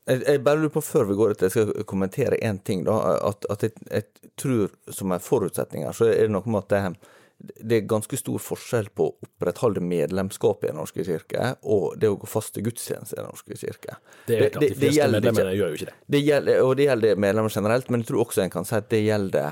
jeg, 0.04 0.40
bare 0.44 0.60
lurer 0.60 0.72
på 0.74 0.84
før 0.84 1.06
vi 1.08 1.16
går 1.16 1.32
ut, 1.32 1.44
jeg 1.44 1.52
skal 1.52 1.84
kommentere 1.88 2.40
én 2.44 2.60
ting. 2.64 2.84
da, 2.84 2.96
At, 3.24 3.46
at 3.50 3.62
jeg, 3.62 3.72
jeg, 3.90 4.32
tror 4.36 4.72
som 4.92 5.12
en 5.12 5.22
forutsetning 5.22 5.84
her, 5.86 5.92
så 5.96 6.08
er 6.10 6.26
det 6.26 6.34
noe 6.34 6.50
med 6.50 6.64
at 6.64 6.72
det, 6.72 7.12
det 7.56 7.76
er 7.76 7.86
ganske 7.90 8.18
stor 8.18 8.40
forskjell 8.42 8.90
på 8.96 9.06
å 9.08 9.14
opprettholde 9.26 9.82
medlemskapet 9.84 10.68
i 10.68 10.72
Den 10.72 10.80
norske 10.80 11.06
kirke 11.06 11.54
og 11.62 11.98
det 12.00 12.10
å 12.12 12.18
gå 12.20 12.28
fast 12.30 12.54
til 12.56 12.66
gudstjeneste 12.68 13.16
i 13.16 13.20
Den 13.20 13.30
norske 13.30 13.58
kirke. 13.60 13.98
Det 14.28 14.38
er 14.38 14.50
klart, 14.54 14.64
de 14.64 14.72
fleste 14.78 15.08
medlemmene 15.12 15.54
gjør 15.58 15.72
jo 15.72 15.78
ikke 15.80 15.90
det. 15.90 15.96
det 16.16 16.22
gjelder, 16.24 16.60
og 16.64 16.74
det 16.78 16.88
gjelder 16.88 17.22
medlemmer 17.26 17.56
generelt, 17.56 17.90
men 17.90 18.04
jeg 18.04 18.10
tror 18.10 18.24
også 18.26 18.44
en 18.44 18.54
kan 18.54 18.68
si 18.68 18.76
at 18.78 18.90
det 18.92 19.02
gjelder 19.04 19.50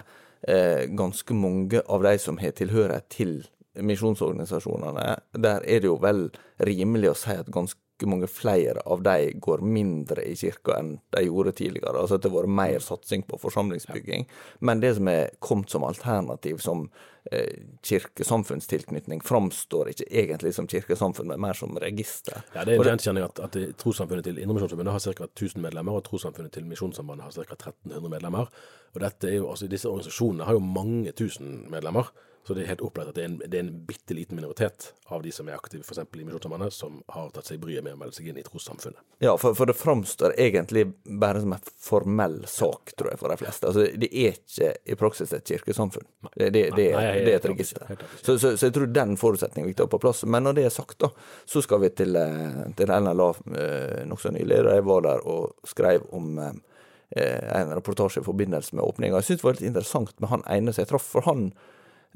eh, 0.49 0.85
ganske 1.03 1.39
mange 1.39 1.83
av 1.87 2.07
de 2.09 2.15
som 2.23 2.41
har 2.43 2.57
tilhørighet 2.59 3.09
til 3.13 3.37
misjonsorganisasjonene. 3.81 5.07
Der 5.41 5.65
er 5.65 5.81
det 5.81 5.89
jo 5.89 5.97
vel 6.03 6.27
rimelig 6.61 7.13
å 7.13 7.17
si 7.17 7.37
at 7.41 7.49
ganske 7.53 7.81
mange 8.09 8.29
flere 8.31 8.81
av 8.87 9.03
de 9.03 9.33
går 9.43 9.63
mindre 9.65 10.25
i 10.27 10.35
kirka 10.39 10.79
enn 10.79 10.97
de 11.15 11.25
gjorde 11.27 11.55
tidligere. 11.61 11.95
Altså 12.01 12.19
at 12.19 12.25
det 12.25 12.31
har 12.31 12.43
vært 12.43 12.57
mer 12.59 12.85
satsing 12.85 13.25
på 13.29 13.39
forsamlingsbygging. 13.43 14.27
Men 14.61 14.83
det 14.83 14.95
som 14.99 15.11
er 15.13 15.33
kommet 15.43 15.71
som 15.73 15.87
alternativ 15.87 16.63
som 16.65 16.89
eh, 17.31 17.63
kirkesamfunnstilknytning, 17.83 19.23
framstår 19.25 19.93
ikke 19.93 20.09
egentlig 20.11 20.55
som 20.57 20.69
kirkesamfunn, 20.71 21.31
men 21.31 21.43
mer 21.43 21.59
som 21.59 21.79
register. 21.79 22.43
Ja, 22.55 22.65
Det 22.65 22.77
er 22.77 22.83
en 22.83 22.93
gjenkjenning 22.93 23.29
at, 23.29 23.41
at 23.43 23.59
Trossamfunnet 23.81 24.27
til 24.27 24.43
Indremisjonsforbundet 24.43 24.97
har 24.97 25.07
ca. 25.07 25.31
1000 25.31 25.63
medlemmer, 25.63 25.99
og 25.99 26.05
Trossamfunnet 26.09 26.53
til 26.53 26.67
Misjonssambandet 26.69 27.29
har 27.29 27.37
ca. 27.39 27.59
1300 27.59 28.13
medlemmer. 28.17 28.53
Og 28.93 29.01
dette 29.01 29.31
er 29.31 29.41
jo, 29.41 29.49
altså 29.51 29.71
Disse 29.71 29.89
organisasjonene 29.89 30.49
har 30.49 30.59
jo 30.59 30.67
mange 30.67 31.15
tusen 31.17 31.63
medlemmer. 31.73 32.13
Så 32.47 32.55
det 32.55 32.65
er 32.65 32.73
helt 32.73 32.83
opplagt 32.83 33.13
at 33.13 33.15
det 33.15 33.23
er 33.23 33.29
en, 33.31 33.37
det 33.39 33.55
er 33.55 33.63
en 33.63 33.75
bitte 33.87 34.15
liten 34.19 34.35
minoritet 34.35 34.89
av 35.15 35.23
de 35.23 35.31
som 35.35 35.47
er 35.47 35.55
aktive 35.55 35.85
f.eks. 35.87 36.01
i 36.03 36.25
Misjonssambandet, 36.25 36.75
som 36.75 36.97
har 37.15 37.29
tatt 37.31 37.47
seg 37.47 37.61
bryet 37.63 37.85
med 37.87 37.95
å 37.95 38.01
melde 38.01 38.17
seg 38.17 38.31
inn 38.33 38.41
i 38.41 38.43
trossamfunnet. 38.43 38.99
Ja, 39.23 39.37
for, 39.39 39.55
for, 39.55 39.71
det 39.71 39.77
framstår 39.79 40.35
egentlig 40.41 40.89
bare 41.23 41.43
som 41.45 41.55
en 41.55 41.69
formell 41.87 42.41
sak, 42.51 42.95
tror 42.99 43.13
jeg, 43.13 43.21
for 43.21 43.31
de 43.31 43.37
fleste. 43.45 43.69
Altså, 43.71 43.85
Det 43.95 44.09
er 44.11 44.35
ikke 44.35 44.73
i 44.83 44.97
praksis 44.99 45.35
et 45.37 45.53
kirkesamfunn. 45.53 46.09
Det, 46.35 46.49
det, 46.51 46.65
det, 46.75 46.89
er 46.99 47.29
et 47.37 47.47
register. 47.47 47.85
Så, 48.23 48.35
så, 48.35 48.57
så 48.57 48.67
jeg 48.67 48.75
tror 48.75 48.91
den 48.91 49.15
forutsetningen 49.21 49.69
er 49.69 49.71
viktig 49.71 49.85
å 49.85 49.87
ha 49.87 49.93
på 49.93 50.01
plass. 50.03 50.25
Men 50.27 50.49
når 50.49 50.59
det 50.59 50.65
er 50.67 50.75
sagt, 50.75 50.99
da, 51.05 51.13
så 51.47 51.63
skal 51.63 51.85
vi 51.85 51.93
til, 51.95 52.19
eh, 52.19 52.65
til 52.79 52.91
NLA 52.91 53.29
eh, 53.55 54.01
nokså 54.11 54.35
nylig. 54.35 54.65
Da 54.67 54.75
jeg 54.81 54.89
var 54.89 55.07
der 55.07 55.23
og 55.31 55.69
skrev 55.71 56.09
om 56.11 56.43
eh, 56.43 56.59
en 57.15 57.77
reportasje 57.77 58.25
i 58.25 58.27
forbindelse 58.27 58.75
med 58.75 58.83
åpninga. 58.83 59.21
Jeg 59.21 59.31
syntes 59.31 59.45
det 59.45 59.49
var 59.49 59.61
litt 59.61 59.71
interessant 59.71 60.19
med 60.19 60.35
han 60.35 60.45
ene 60.51 60.75
som 60.75 60.83
jeg 60.83 60.91
traff, 60.91 61.07
for 61.15 61.31
han 61.31 61.53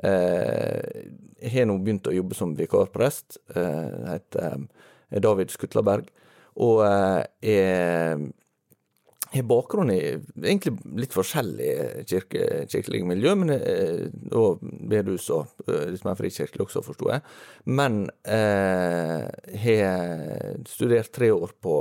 eh, 0.02 1.50
har 1.52 1.68
nå 1.68 1.76
begynt 1.82 2.08
å 2.10 2.14
jobbe 2.14 2.36
som 2.36 2.54
vikarprest. 2.56 3.38
Eh, 3.54 3.84
heter 4.12 4.56
eh, 5.10 5.20
David 5.22 5.52
Skutlaberg. 5.54 6.10
Og 6.56 6.80
er 6.86 8.16
har 9.26 9.42
bakgrunn 9.44 9.90
i 9.90 9.98
egentlig 10.14 10.70
litt 11.02 11.12
forskjellig 11.12 12.04
kirke, 12.08 12.62
kirkelig 12.70 13.02
miljø, 13.04 13.34
men 13.36 13.50
og 14.38 14.62
bedehus 14.62 15.26
og 15.34 15.66
litt 15.66 16.06
mer 16.06 16.16
frikirkelig 16.16 16.64
også, 16.64 16.80
forsto 16.86 17.10
jeg. 17.10 17.24
Men 17.68 18.06
eh, 18.24 19.26
har 19.66 20.62
studert 20.70 21.12
tre 21.12 21.28
år 21.34 21.52
på 21.60 21.76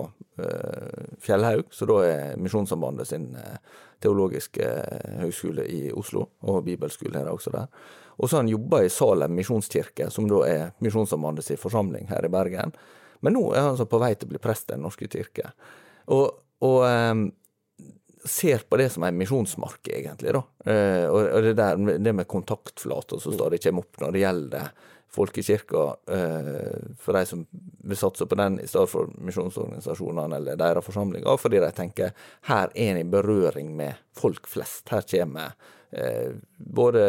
Fjellhaug, 1.23 1.69
så 1.71 1.87
da 1.87 2.01
er 2.03 2.41
Misjonssambandet 2.43 3.07
sin 3.07 3.29
teologiske 4.03 4.65
høgskole 5.21 5.63
i 5.71 5.85
Oslo, 5.95 6.27
og 6.43 6.65
bibelskole 6.65 7.21
er 7.21 7.29
det 7.29 7.37
også 7.37 7.53
der. 7.55 7.69
Og 8.17 8.29
så 8.29 8.37
har 8.37 8.43
han 8.45 8.51
jobba 8.51 8.83
i 8.83 8.91
Salem 8.93 9.35
misjonskirke, 9.35 10.09
som 10.13 10.27
da 10.31 10.43
er 10.47 10.67
Misjonssambandet 10.83 11.47
sin 11.47 11.59
forsamling 11.59 12.07
her 12.11 12.25
i 12.25 12.31
Bergen. 12.31 12.75
Men 13.25 13.35
nå 13.35 13.47
er 13.53 13.63
han 13.63 13.73
altså 13.73 13.87
på 13.89 13.99
vei 14.01 14.13
til 14.15 14.29
å 14.29 14.35
bli 14.35 14.43
prest 14.43 14.69
i 14.69 14.75
Den 14.75 14.85
norske 14.85 15.09
kirke. 15.11 15.51
Og, 16.13 16.29
og 16.63 16.79
um, 16.85 17.27
ser 18.25 18.65
på 18.69 18.77
det 18.77 18.89
som 18.89 19.03
en 19.03 19.17
misjonsmark, 19.17 19.87
egentlig. 19.87 20.33
da. 20.33 20.43
Eh, 20.71 21.05
og 21.09 21.43
det 21.43 21.53
der 21.59 21.77
det 21.99 22.13
med 22.13 22.27
kontaktflater 22.27 23.21
som 23.21 23.35
stadig 23.35 23.61
kommer 23.63 23.85
opp 23.85 24.01
når 24.01 24.13
det 24.15 24.23
gjelder 24.23 24.69
folkekirka, 25.15 25.83
eh, 26.11 26.95
for 26.99 27.13
de 27.13 27.25
som 27.25 27.45
vil 27.83 27.97
satse 27.97 28.25
på 28.25 28.35
den 28.35 28.59
i 28.59 28.67
stedet 28.67 28.89
for 28.91 29.11
misjonsorganisasjonene 29.21 30.39
eller 30.41 30.59
deres 30.59 30.85
forsamlinger, 30.85 31.37
fordi 31.39 31.61
de 31.63 31.71
tenker 31.71 32.11
her 32.49 32.73
er 32.73 32.89
en 32.89 32.99
i 32.99 33.07
berøring 33.07 33.71
med 33.77 34.01
folk 34.17 34.49
flest. 34.49 34.89
Her 34.89 35.05
kommer 35.11 35.53
både 36.57 37.03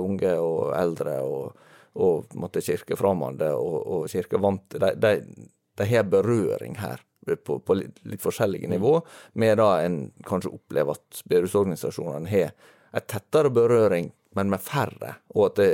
unge 0.00 0.32
og 0.40 0.70
eldre 0.76 1.18
og, 1.20 1.66
og 2.00 2.34
måtte 2.40 2.62
kirkefremmede 2.64 3.50
og, 3.56 3.76
og 3.84 4.08
kirkevante. 4.08 4.80
De, 4.80 4.94
de, 4.96 5.46
de 5.80 5.88
har 5.90 6.08
berøring 6.08 6.78
her 6.80 7.02
på, 7.44 7.58
på 7.58 7.74
litt, 7.76 8.00
litt 8.08 8.22
forskjellige 8.22 8.68
nivå, 8.70 9.00
med 9.32 9.58
da 9.60 9.68
en 9.84 9.98
kanskje 10.26 10.54
opplever 10.56 10.96
at 10.96 11.22
bedehusorganisasjonene 11.28 12.30
har 12.30 12.54
en 12.96 13.06
tettere 13.06 13.52
berøring, 13.54 14.10
men 14.38 14.50
med 14.50 14.62
færre, 14.62 15.16
og 15.34 15.50
at 15.50 15.60
det 15.60 15.70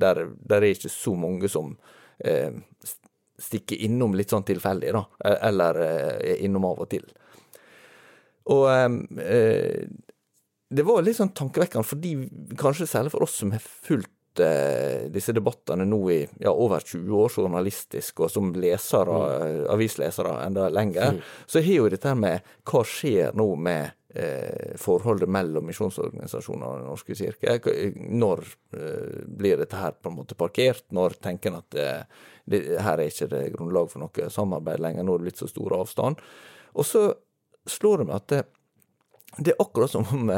der, 0.00 0.24
der 0.38 0.62
er 0.62 0.72
ikke 0.72 0.90
så 0.92 1.14
mange 1.18 1.50
som 1.50 1.74
eh, 2.24 2.54
stikker 3.38 3.80
innom 3.86 4.14
litt 4.18 4.32
sånn 4.34 4.46
tilfeldig, 4.46 4.92
da, 4.94 5.04
eller 5.50 5.80
eh, 5.84 6.44
innom 6.46 6.66
av 6.68 6.84
og 6.84 6.90
til. 6.90 7.06
Og 8.54 8.64
eh, 8.72 9.82
det 10.68 10.84
var 10.84 11.02
litt 11.04 11.16
sånn 11.16 11.34
tankevekkende, 11.36 11.86
fordi 11.86 12.14
kanskje 12.60 12.88
særlig 12.88 13.12
for 13.14 13.24
oss 13.24 13.38
som 13.40 13.52
har 13.54 13.62
fulgt 13.64 14.42
eh, 14.44 15.06
disse 15.12 15.32
debattene 15.36 15.86
nå 15.88 16.00
i 16.12 16.18
ja, 16.42 16.52
over 16.52 16.84
20 16.84 17.14
år 17.16 17.32
journalistisk, 17.32 18.24
og 18.24 18.32
som 18.32 18.50
lesere, 18.52 19.20
avislesere 19.72 20.34
enda 20.44 20.68
lenger, 20.72 21.22
så 21.48 21.62
har 21.64 21.80
jo 21.80 21.88
dette 21.92 22.12
med 22.18 22.50
hva 22.68 22.82
skjer 22.84 23.38
nå 23.38 23.48
med 23.64 23.94
eh, 24.14 24.74
forholdet 24.80 25.30
mellom 25.32 25.68
misjonsorganisasjoner 25.70 26.66
og 26.68 26.82
Den 26.82 26.90
norske 26.92 27.16
kirke? 27.16 27.56
Når 27.96 28.44
eh, 28.76 29.24
blir 29.40 29.62
dette 29.62 29.80
her 29.80 29.96
på 29.96 30.12
en 30.12 30.18
måte 30.20 30.36
parkert? 30.38 30.84
Når 30.92 31.16
tenker 31.24 31.52
en 31.52 31.62
at 31.62 31.80
eh, 31.80 32.28
det, 32.48 32.62
her 32.84 33.00
er 33.00 33.08
ikke 33.08 33.30
det 33.32 33.42
grunnlag 33.56 33.88
for 33.92 34.04
noe 34.04 34.28
samarbeid 34.32 34.84
lenger? 34.84 35.08
Nå 35.08 35.16
er 35.16 35.24
det 35.24 35.30
blitt 35.30 35.42
så 35.42 35.48
stor 35.50 35.80
avstand. 35.80 36.20
Og 36.76 36.86
så 36.86 37.08
slår 37.68 38.02
det 38.02 38.10
meg 38.12 38.20
at 38.20 38.57
det, 39.36 39.52
er 39.52 39.62
akkurat 39.62 39.92
som 39.92 40.08
om 40.14 40.32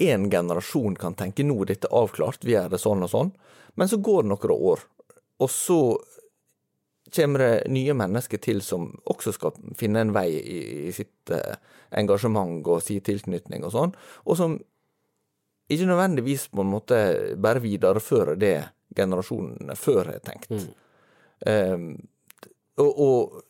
én 0.00 0.30
generasjon 0.30 0.96
kan 0.96 1.16
tenke 1.18 1.44
nå 1.44 1.58
er 1.64 1.74
dette 1.74 1.90
avklart, 1.92 2.44
vi 2.46 2.54
gjør 2.54 2.70
det 2.72 2.80
sånn 2.80 3.04
og 3.04 3.12
sånn, 3.12 3.34
men 3.76 3.90
så 3.90 3.98
går 4.00 4.24
det 4.24 4.32
noen 4.32 4.54
år, 4.56 4.86
og 5.40 5.50
så 5.52 5.80
kommer 7.10 7.42
det 7.42 7.70
nye 7.74 7.94
mennesker 7.98 8.38
til 8.38 8.62
som 8.62 8.88
også 9.10 9.34
skal 9.34 9.56
finne 9.78 10.04
en 10.04 10.14
vei 10.14 10.28
i, 10.38 10.92
sitt 10.94 11.32
eh, 11.34 11.58
engasjement 11.98 12.66
og 12.70 12.82
sin 12.86 13.02
tilknytning 13.04 13.66
og 13.66 13.74
sånn, 13.74 13.94
og 14.24 14.38
som 14.38 14.56
ikke 15.70 15.86
nødvendigvis 15.86 16.48
på 16.50 16.64
en 16.64 16.72
måte 16.72 17.00
bare 17.38 17.62
viderefører 17.62 18.38
det 18.38 18.54
generasjonene 18.96 19.76
før 19.78 20.08
har 20.10 20.22
tenkt. 20.26 20.50
Um, 21.46 21.92
og, 22.80 22.90
og 22.90 23.42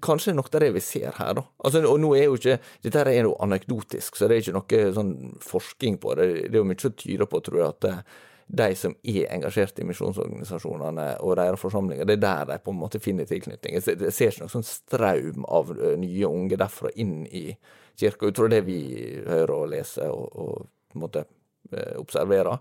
kanskje 0.00 0.32
det 0.32 0.54
er 0.54 0.64
det 0.64 0.74
vi 0.74 0.80
ser 0.80 1.12
her, 1.18 1.34
da. 1.34 1.42
Altså, 1.64 1.82
og 1.84 1.98
nå 2.00 2.14
er 2.16 2.24
jo 2.24 2.36
ikke 2.38 2.58
Dette 2.82 3.02
er 3.04 3.22
jo 3.26 3.34
anekdotisk, 3.44 4.16
så 4.16 4.28
det 4.28 4.36
er 4.36 4.44
ikke 4.44 4.56
noe 4.56 4.92
sånn 4.96 5.14
forskning 5.44 5.98
på 6.00 6.14
det. 6.16 6.28
Det 6.48 6.54
er 6.54 6.62
jo 6.62 6.68
mye 6.68 6.80
som 6.80 6.94
tyder 6.96 7.28
på, 7.28 7.40
tror 7.44 7.60
jeg, 7.60 7.74
at 7.74 8.14
de 8.46 8.74
som 8.76 8.94
er 9.08 9.30
engasjert 9.32 9.78
i 9.80 9.86
misjonsorganisasjonene 9.88 11.06
og 11.24 11.36
deres 11.40 11.60
forsamlinger, 11.60 12.04
det 12.04 12.18
er 12.18 12.24
der 12.24 12.50
de 12.52 12.58
på 12.64 12.74
en 12.74 12.80
måte 12.80 13.00
finner 13.00 13.24
tilknytning. 13.28 13.78
Jeg 13.78 14.12
ser- 14.12 14.28
ikke 14.30 14.44
noen 14.44 14.52
sånn 14.52 14.68
straum 14.68 15.44
av 15.48 15.72
nye 15.98 16.28
unge 16.28 16.58
derfra 16.60 16.92
inn 16.94 17.26
i 17.26 17.56
kirka, 17.96 18.26
ut 18.28 18.36
fra 18.36 18.48
det 18.48 18.64
vi 18.66 18.78
hører 19.26 19.54
og 19.54 19.70
leser 19.72 20.10
og, 20.12 20.28
og 20.36 20.68
på 20.92 20.98
en 20.98 21.04
måte 21.06 21.24
observerer. 21.96 22.58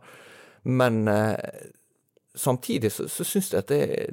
Men 0.64 1.08
eh, 1.08 1.68
samtidig 2.36 2.92
så, 2.92 3.08
så 3.12 3.26
syns 3.28 3.52
jeg 3.52 3.60
at 3.60 3.68
det, 3.68 4.10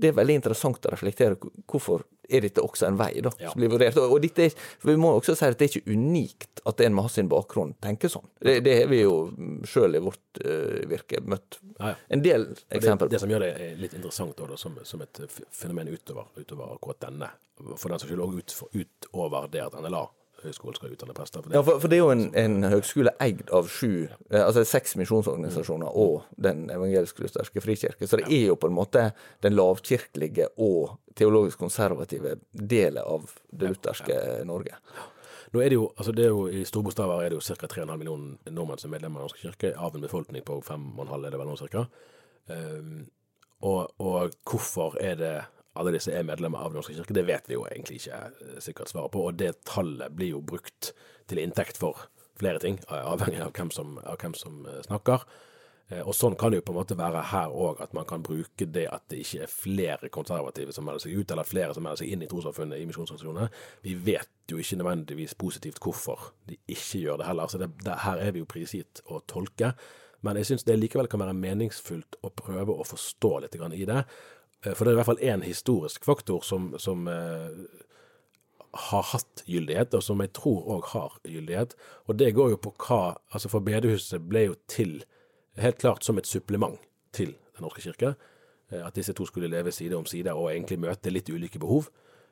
det 0.00 0.10
er 0.10 0.16
veldig 0.16 0.38
interessant 0.40 0.86
å 0.88 0.92
reflektere 0.94 1.36
hvorfor 1.70 2.04
er 2.30 2.44
dette 2.44 2.62
også 2.62 2.86
en 2.86 2.98
vei 2.98 3.20
da, 3.24 3.32
Ja. 3.42 3.50
som 3.50 3.58
blir 3.60 3.70
vurdert. 3.72 3.96
Og, 3.98 4.12
og 4.14 4.24
er, 4.38 4.54
vi 4.86 4.94
må 4.96 5.10
også 5.18 5.34
si 5.34 5.48
at 5.48 5.58
det 5.58 5.66
er 5.66 5.72
ikke 5.80 5.96
unikt 5.96 6.62
at 6.68 6.80
en 6.84 6.94
med 6.94 7.10
sin 7.10 7.28
bakgrunn 7.30 7.72
tenker 7.82 8.12
sånn. 8.12 8.26
Det, 8.38 8.60
det 8.64 8.76
har 8.82 8.90
vi 8.92 9.00
jo 9.02 9.16
sjøl 9.66 9.98
i 9.98 10.02
vårt 10.04 10.42
uh, 10.44 10.78
virke 10.90 11.22
møtt 11.26 11.58
Ja, 11.78 11.92
ja. 11.92 11.96
en 12.08 12.22
del 12.22 12.46
Og 12.52 12.84
det, 12.84 13.10
det 13.10 13.22
som 13.22 13.32
gjør 13.34 13.46
det 13.46 13.70
litt 13.80 13.96
interessant 13.98 14.38
da, 14.38 14.56
som, 14.60 14.78
som 14.86 15.02
et 15.02 15.22
fenomen 15.50 15.90
utover, 15.90 16.30
utover 16.38 16.76
akkurat 16.76 17.02
denne, 17.08 17.32
for 17.76 17.90
den 17.90 17.98
som 18.02 18.08
skylder 18.08 18.26
også 18.28 18.70
ut, 18.70 19.10
utover 19.10 19.50
det 19.50 19.66
at 19.66 19.78
NLA 19.82 20.06
høgskolen 20.44 20.76
skal 20.78 20.94
utdanne 20.94 21.14
prester. 21.16 21.42
For 21.42 21.50
det, 21.50 21.56
Ja, 21.58 21.62
for, 21.66 21.82
for 21.82 21.92
det 21.92 21.98
er 21.98 22.02
jo 22.02 22.14
en, 22.14 22.26
en 22.38 22.64
høgskole 22.72 23.12
eid 23.22 23.44
av 23.56 23.68
sju, 23.72 24.08
eh, 24.30 24.40
altså 24.40 24.64
seks 24.68 24.96
misjonsorganisasjoner 25.00 25.94
og 26.00 26.26
Den 26.40 26.66
evangelisk-lutherske 26.72 27.62
frikirke, 27.64 28.08
så 28.08 28.20
det 28.20 28.28
er 28.32 28.50
jo 28.50 28.58
på 28.60 28.70
en 28.70 28.76
måte 28.76 29.10
den 29.44 29.56
lavkirkelige 29.58 30.50
og 30.56 30.98
teologisk 31.18 31.60
konservative 31.60 32.36
delen 32.52 33.02
av 33.02 33.30
det 33.50 33.74
lutherske 33.74 34.20
Norge. 34.48 34.78
Nå 35.50 35.62
er 35.62 35.72
det 35.72 35.78
jo, 35.80 35.86
altså 35.96 36.12
det 36.14 36.24
er 36.24 36.30
jo 36.30 36.42
I 36.46 36.64
store 36.68 36.86
bokstaver 36.86 37.24
er 37.24 37.32
det 37.32 37.40
jo 37.40 37.42
ca. 37.42 37.66
3,5 37.66 37.96
millioner 37.98 38.52
nordmenn 38.54 38.78
som 38.78 38.90
er 38.90 38.98
medlemmer 38.98 39.24
av 39.24 39.26
Den 39.26 39.30
norske 39.32 39.46
kirke, 39.48 39.72
av 39.74 39.96
en 39.96 40.04
befolkning 40.04 40.44
på 40.46 40.60
5,5 40.66 41.16
er 41.16 41.32
det 41.32 41.40
vel 41.40 41.50
nå 41.50 41.56
cirka. 41.58 41.86
Um, 42.50 43.00
og, 43.66 43.90
og 44.00 44.36
hvorfor 44.46 44.94
er 45.02 45.18
det 45.18 45.34
alle 45.80 45.94
disse 45.96 46.12
er 46.14 46.26
medlemmer 46.26 46.62
av 46.62 46.72
Den 46.72 46.80
norske 46.80 46.94
kirke, 46.96 47.16
det 47.16 47.26
vet 47.28 47.48
vi 47.48 47.56
jo 47.56 47.66
egentlig 47.68 48.00
ikke 48.00 48.22
eh, 48.28 48.56
sikkert 48.62 48.92
svaret 48.92 49.14
på. 49.14 49.26
Og 49.28 49.38
det 49.40 49.54
tallet 49.68 50.16
blir 50.16 50.34
jo 50.36 50.42
brukt 50.44 50.92
til 51.30 51.40
inntekt 51.42 51.80
for 51.80 52.08
flere 52.40 52.60
ting, 52.62 52.80
eh, 52.88 53.06
avhengig 53.12 53.42
av 53.44 53.54
hvem 53.56 53.72
som, 53.74 53.96
av 54.04 54.20
hvem 54.20 54.36
som 54.38 54.66
eh, 54.66 54.82
snakker. 54.88 55.24
Og 56.06 56.14
sånn 56.14 56.36
kan 56.38 56.52
det 56.52 56.60
jo 56.60 56.62
på 56.68 56.70
en 56.70 56.76
måte 56.78 56.94
være 56.94 57.20
her 57.32 57.50
òg, 57.50 57.80
at 57.82 57.94
man 57.96 58.04
kan 58.06 58.22
bruke 58.22 58.62
det 58.62 58.84
at 58.94 59.08
det 59.10 59.24
ikke 59.24 59.40
er 59.42 59.50
flere 59.50 60.10
konservative 60.14 60.70
som 60.70 60.84
melder 60.86 61.02
seg 61.02 61.16
ut, 61.18 61.32
eller 61.34 61.48
flere 61.48 61.74
som 61.74 61.82
melder 61.82 62.04
seg 62.04 62.12
inn 62.14 62.22
i 62.22 62.28
trossamfunnet 62.30 62.78
i 62.78 62.84
misjonsorganisasjonene. 62.86 63.48
Vi 63.82 63.96
vet 64.06 64.30
jo 64.52 64.60
ikke 64.62 64.78
nødvendigvis 64.78 65.34
positivt 65.40 65.82
hvorfor 65.82 66.28
de 66.46 66.60
ikke 66.70 67.02
gjør 67.02 67.18
det 67.18 67.26
heller, 67.26 67.50
så 67.50 67.58
det, 67.58 67.72
det, 67.82 67.96
her 68.04 68.22
er 68.22 68.36
vi 68.36 68.44
jo 68.44 68.46
prisgitt 68.54 69.02
å 69.10 69.18
tolke. 69.26 69.72
Men 70.22 70.38
jeg 70.38 70.52
syns 70.52 70.66
det 70.68 70.78
likevel 70.78 71.10
kan 71.10 71.24
være 71.24 71.34
meningsfullt 71.34 72.20
å 72.22 72.30
prøve 72.38 72.76
å 72.76 72.86
forstå 72.86 73.32
litt 73.42 73.58
i 73.58 73.88
det. 73.90 74.04
Eh, 74.64 74.74
for 74.74 74.84
det 74.84 74.92
er 74.92 74.98
i 74.98 75.00
hvert 75.00 75.10
fall 75.12 75.24
én 75.24 75.44
historisk 75.46 76.04
faktor 76.04 76.44
som, 76.46 76.72
som 76.78 77.08
eh, 77.08 77.62
har 78.90 79.06
hatt 79.12 79.44
gyldighet, 79.46 79.94
og 79.94 80.02
som 80.04 80.20
jeg 80.22 80.32
tror 80.36 80.68
òg 80.76 80.90
har 80.92 81.16
gyldighet. 81.24 81.74
Og 82.06 82.18
det 82.18 82.34
går 82.36 82.54
jo 82.54 82.60
på 82.62 82.74
hva 82.86 83.16
Altså, 83.32 83.48
for 83.48 83.64
bedehuset 83.64 84.28
ble 84.28 84.48
jo 84.50 84.58
til 84.68 85.00
helt 85.60 85.78
klart 85.78 86.04
som 86.04 86.18
et 86.18 86.26
supplement 86.26 86.78
til 87.12 87.34
Den 87.56 87.66
norske 87.66 87.82
kirke. 87.82 88.14
Eh, 88.70 88.86
at 88.86 88.94
disse 88.94 89.12
to 89.12 89.26
skulle 89.26 89.50
leve 89.50 89.72
side 89.72 89.96
om 89.96 90.06
side 90.06 90.32
og 90.32 90.52
egentlig 90.52 90.78
møte 90.80 91.10
litt 91.10 91.28
ulike 91.30 91.58
behov. 91.58 91.90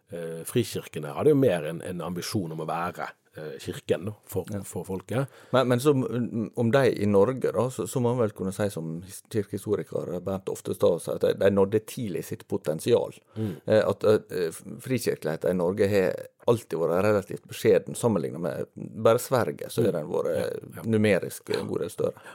Eh, 0.09 0.45
frikirkene 0.49 1.13
hadde 1.13 1.35
jo 1.35 1.37
mer 1.37 1.67
en, 1.69 1.83
en 1.85 1.99
ambisjon 2.07 2.55
om 2.55 2.63
å 2.65 2.67
være 2.69 3.11
eh, 3.37 3.59
kirken 3.61 4.09
for, 4.25 4.49
ja. 4.49 4.63
for 4.65 4.87
folket. 4.89 5.29
Men, 5.53 5.69
men 5.69 5.83
så, 5.85 5.93
om 5.93 6.71
de 6.73 6.83
i 6.97 7.09
Norge, 7.11 7.53
da, 7.53 7.67
så, 7.69 7.85
så, 7.85 8.01
må 8.01 8.15
man 8.15 8.23
vel 8.23 8.33
kunne 8.39 8.55
si 8.57 8.71
som 8.73 8.95
kirkehistoriker 9.05 10.15
Bernt 10.25 10.49
Oftestad 10.49 11.05
at 11.13 11.27
de, 11.27 11.35
de 11.43 11.53
nådde 11.53 11.83
tidlig 11.93 12.25
sitt 12.31 12.47
potensial. 12.49 13.13
Mm. 13.37 13.53
At 13.77 14.09
uh, 14.09 14.49
frikirkeligheten 14.81 15.53
i 15.53 15.61
Norge 15.61 15.93
har 15.93 16.17
alltid 16.49 16.81
vært 16.81 17.05
relativt 17.05 17.45
beskjeden 17.51 17.99
sammenlignet 17.99 18.41
med 18.41 18.91
bare 19.05 19.21
Sverige, 19.21 19.69
så 19.69 19.85
har 19.85 19.99
den 20.01 20.09
vært 20.09 20.33
ja, 20.33 20.51
ja. 20.79 20.89
numerisk 20.89 21.53
en 21.53 21.69
god 21.69 21.85
del 21.85 21.93
større. 21.93 22.29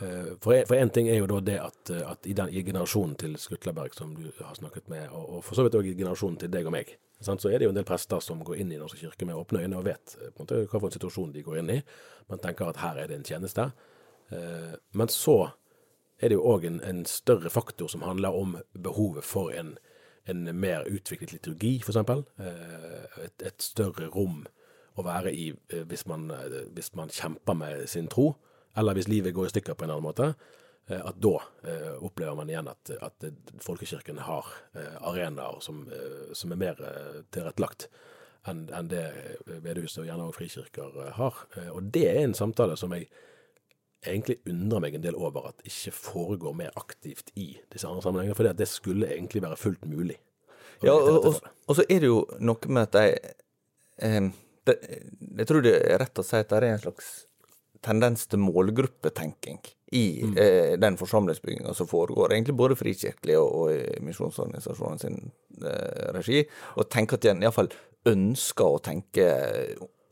Eh, 0.00 0.32
for 0.40 0.74
én 0.74 0.90
ting 0.90 1.08
er 1.08 1.18
jo 1.18 1.28
da 1.28 1.40
det 1.44 1.58
at, 1.60 1.90
eh, 1.92 2.10
at 2.10 2.26
i, 2.26 2.32
den, 2.32 2.48
i, 2.48 2.62
generasjonen 2.64 3.16
til 3.20 3.36
Skutleberg, 3.36 3.94
som 3.94 4.14
du 4.16 4.30
har 4.38 4.54
snakket 4.56 4.88
med, 4.88 5.08
og, 5.08 5.36
og 5.36 5.44
for 5.44 5.58
så 5.58 5.66
vidt 5.66 5.76
òg 5.76 5.90
i 5.90 5.96
generasjonen 5.98 6.38
til 6.40 6.52
deg 6.52 6.68
og 6.68 6.72
meg, 6.72 6.94
sant? 7.20 7.42
så 7.42 7.50
er 7.50 7.60
det 7.60 7.68
jo 7.68 7.74
en 7.74 7.76
del 7.76 7.88
prester 7.88 8.22
som 8.24 8.40
går 8.44 8.62
inn 8.62 8.72
i 8.72 8.80
Norske 8.80 9.00
kirke 9.02 9.28
med 9.28 9.36
åpne 9.36 9.64
øyne 9.64 9.76
og 9.76 9.84
vet 9.90 10.16
eh, 10.16 10.32
på 10.32 10.40
en 10.40 10.46
måte, 10.46 10.62
hva 10.64 10.80
for 10.80 10.88
en 10.88 10.96
situasjon 10.96 11.34
de 11.36 11.44
går 11.44 11.60
inn 11.60 11.72
i. 11.76 11.78
Man 12.32 12.40
tenker 12.40 12.70
at 12.70 12.80
her 12.80 13.02
er 13.02 13.10
det 13.10 13.18
en 13.18 13.26
tjeneste. 13.26 13.70
Men 14.94 15.10
så 15.10 15.50
er 16.22 16.30
det 16.30 16.36
jo 16.36 16.44
òg 16.46 16.62
en, 16.68 16.76
en, 16.86 17.00
større 17.02 17.50
faktor 17.50 17.88
som 17.90 18.04
handler 18.06 18.36
om 18.38 18.52
behovet 18.78 19.26
for 19.26 19.50
en, 19.50 19.72
en 20.30 20.44
mer 20.54 20.86
utviklet 20.86 21.32
liturgi, 21.34 21.80
f.eks. 21.82 21.98
Et, 21.98 23.42
et 23.42 23.64
større 23.66 24.06
rom 24.14 24.44
å 24.94 25.02
være 25.02 25.32
i 25.34 25.48
hvis 25.90 26.06
man, 26.06 26.30
hvis 26.76 26.92
man 26.94 27.10
kjemper 27.10 27.58
med 27.58 27.88
sin 27.90 28.06
tro 28.06 28.28
eller 28.80 28.96
hvis 28.96 29.10
livet 29.10 29.36
går 29.36 29.48
i 29.50 29.54
stykker 29.54 29.76
på 29.78 29.86
en 29.86 29.94
annen 29.94 30.06
måte, 30.06 30.30
eh, 30.88 31.00
at 31.00 31.18
da 31.22 31.36
eh, 31.68 31.96
opplever 32.00 32.38
man 32.38 32.50
igjen 32.50 32.70
at, 32.72 32.92
at 33.00 33.28
folkekirken 33.62 34.22
har 34.26 34.48
eh, 34.74 34.96
arenaer 35.06 35.60
som, 35.64 35.84
som, 36.32 36.54
er 36.54 36.62
mer 36.64 36.80
tilrettelagt 37.34 37.90
enn 38.48 38.64
en 38.72 38.88
det 38.88 39.04
bedehuset 39.60 40.00
og 40.00 40.06
gjerne 40.08 40.24
også 40.30 40.38
frikirker 40.38 41.10
har. 41.18 41.42
Og 41.76 41.90
det 41.92 42.06
er 42.08 42.22
en 42.22 42.32
samtale 42.34 42.72
som 42.80 42.94
jeg 42.96 43.10
egentlig 44.06 44.38
undrer 44.48 44.80
meg 44.80 44.96
en 44.96 45.04
del 45.04 45.18
over 45.18 45.50
at 45.50 45.62
ikke 45.68 45.92
foregår 45.92 46.54
mer 46.56 46.76
aktivt 46.80 47.32
i 47.36 47.52
disse 47.72 47.88
andre 47.88 48.02
sammenhengene, 48.04 48.36
for 48.38 48.48
det 48.48 48.68
skulle 48.68 49.10
egentlig 49.12 49.42
være 49.44 49.60
fullt 49.60 49.84
mulig. 49.84 50.16
Ja, 50.82 50.94
og, 50.94 51.26
og, 51.26 51.34
og, 51.66 51.74
så 51.76 51.84
er 51.84 52.00
det 52.00 52.08
jo 52.08 52.22
noe 52.40 52.72
med 52.72 52.88
at 52.88 53.18
eh, 54.00 54.30
Jeg 54.70 55.48
tror 55.48 55.60
det 55.64 55.74
er 55.76 56.00
rett 56.00 56.20
å 56.20 56.24
si 56.24 56.38
at 56.40 56.48
det 56.48 56.60
er 56.62 56.70
en 56.70 56.80
slags 56.86 57.10
tendens 57.84 58.26
til 58.30 58.42
målgruppetenking 58.42 59.60
i 59.92 60.22
mm. 60.22 60.34
eh, 60.38 60.72
den 60.78 60.96
forsamlingsbygginga 61.00 61.74
som 61.74 61.88
foregår, 61.90 62.32
egentlig 62.32 62.54
både 62.58 62.78
frikirkelig 62.78 63.38
og, 63.40 63.54
og 63.60 64.04
misjonsorganisasjonen 64.06 65.00
sin 65.02 65.20
eh, 65.64 66.10
regi, 66.14 66.44
og 66.76 66.90
tenke 66.92 67.18
at 67.18 67.26
en 67.32 67.42
iallfall 67.42 67.72
ønsker 68.10 68.76
å 68.76 68.82
tenke 68.84 69.26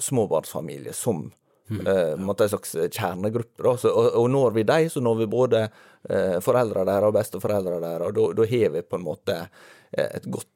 småbarnsfamilie 0.03 0.93
som 0.97 1.29
mm. 1.71 1.87
eh, 1.87 2.13
en 2.19 2.49
slags 2.49 2.75
kjernegruppe. 2.91 3.77
Så, 3.79 3.93
og, 3.93 4.11
og, 4.13 4.29
når 4.31 4.59
vi 4.59 4.67
dem, 4.69 4.91
så 4.91 5.03
når 5.05 5.23
vi 5.23 5.31
både 5.31 5.65
eh, 5.65 6.39
foreldre 6.45 6.85
der 6.89 7.09
og 7.09 7.17
besteforeldre 7.17 7.81
der, 7.85 8.07
og 8.09 8.37
da 8.39 8.51
har 8.51 8.75
vi 8.75 8.85
på 8.85 8.99
en 8.99 9.07
måte 9.07 9.41
eh, 9.47 10.09
et 10.09 10.27
godt 10.27 10.51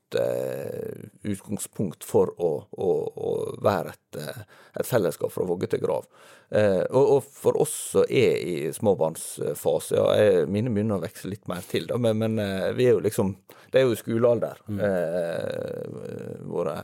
utgangspunkt 1.22 2.04
for 2.04 2.32
å, 2.36 2.50
å, 2.70 2.90
å 3.12 3.32
være 3.62 3.94
et, 3.94 4.18
eh, 4.20 4.42
et, 4.74 4.86
fellesskap 4.86 5.32
fra 5.32 5.46
vogge 5.48 5.68
til 5.72 5.82
grav. 5.82 6.06
Eh, 6.50 6.82
og, 6.90 7.16
og, 7.16 7.28
for 7.32 7.58
oss 7.62 7.74
som 7.94 8.06
er 8.08 8.36
i 8.42 8.56
småbarnsfase, 8.74 9.96
ja, 9.96 10.06
jeg, 10.18 10.48
mine 10.52 10.72
begynner 10.74 10.98
å 10.98 11.04
vokse 11.04 11.30
litt 11.30 11.48
mer 11.50 11.64
til, 11.68 11.86
da, 11.90 11.98
men, 12.02 12.18
men, 12.20 12.38
eh, 12.42 12.70
vi 12.76 12.88
er 12.90 12.98
jo 12.98 13.04
liksom 13.04 13.36
Det 13.72 13.80
er 13.80 13.86
jo 13.88 13.96
skolealder, 13.96 14.58
mm. 14.68 14.80
eh, 14.84 16.42
våre, 16.44 16.76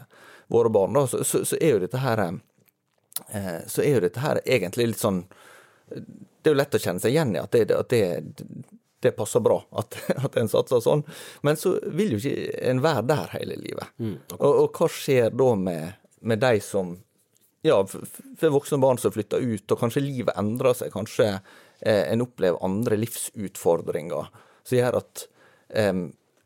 våre, 0.49 0.71
barn, 0.73 0.97
da. 0.97 1.07
Så, 1.07 1.25
så, 1.25 1.45
så, 1.45 1.59
er 1.61 1.75
jo 1.75 1.83
dette 1.85 2.01
her 2.01 2.23
eh, 2.25 3.59
Så 3.69 3.85
er 3.85 3.99
jo 3.99 4.07
dette 4.07 4.25
her 4.25 4.41
egentlig 4.47 4.95
litt 4.95 5.05
sånn 5.05 5.27
det 5.89 6.51
er 6.51 6.53
jo 6.53 6.59
lett 6.59 6.75
å 6.77 6.81
kjenne 6.83 7.01
seg 7.01 7.15
igjen 7.15 7.31
i 7.33 7.41
at 7.41 7.55
det, 7.55 7.73
at 7.73 7.89
det, 7.89 8.01
det 9.01 9.15
passer 9.17 9.41
bra 9.41 9.59
at, 9.81 9.99
at 10.25 10.37
en 10.41 10.51
satser 10.51 10.83
sånn. 10.85 11.05
Men 11.47 11.59
så 11.61 11.77
vil 11.87 12.17
jo 12.17 12.23
ikke 12.23 12.63
en 12.71 12.83
være 12.85 13.07
der 13.11 13.35
hele 13.37 13.59
livet. 13.61 13.95
Mm, 13.99 14.17
og, 14.39 14.49
og, 14.49 14.67
hva 14.75 14.91
skjer 14.93 15.35
da 15.39 15.53
med, 15.59 16.01
med 16.21 16.43
de 16.45 16.57
som 16.65 16.97
Ja, 17.67 17.81
for 17.91 18.55
voksne 18.55 18.79
barn 18.79 19.01
som 19.03 19.11
flytter 19.13 19.43
ut, 19.43 19.73
og 19.75 19.81
kanskje 19.81 20.05
livet 20.05 20.37
endrer 20.39 20.77
seg, 20.79 20.93
kanskje 20.95 21.27
eh, 21.35 22.05
en 22.13 22.23
opplever 22.23 22.63
andre 22.65 22.97
livsutfordringer 23.01 24.31
som 24.63 24.79
gjør 24.79 25.01
at 25.01 25.25
eh, 25.75 25.91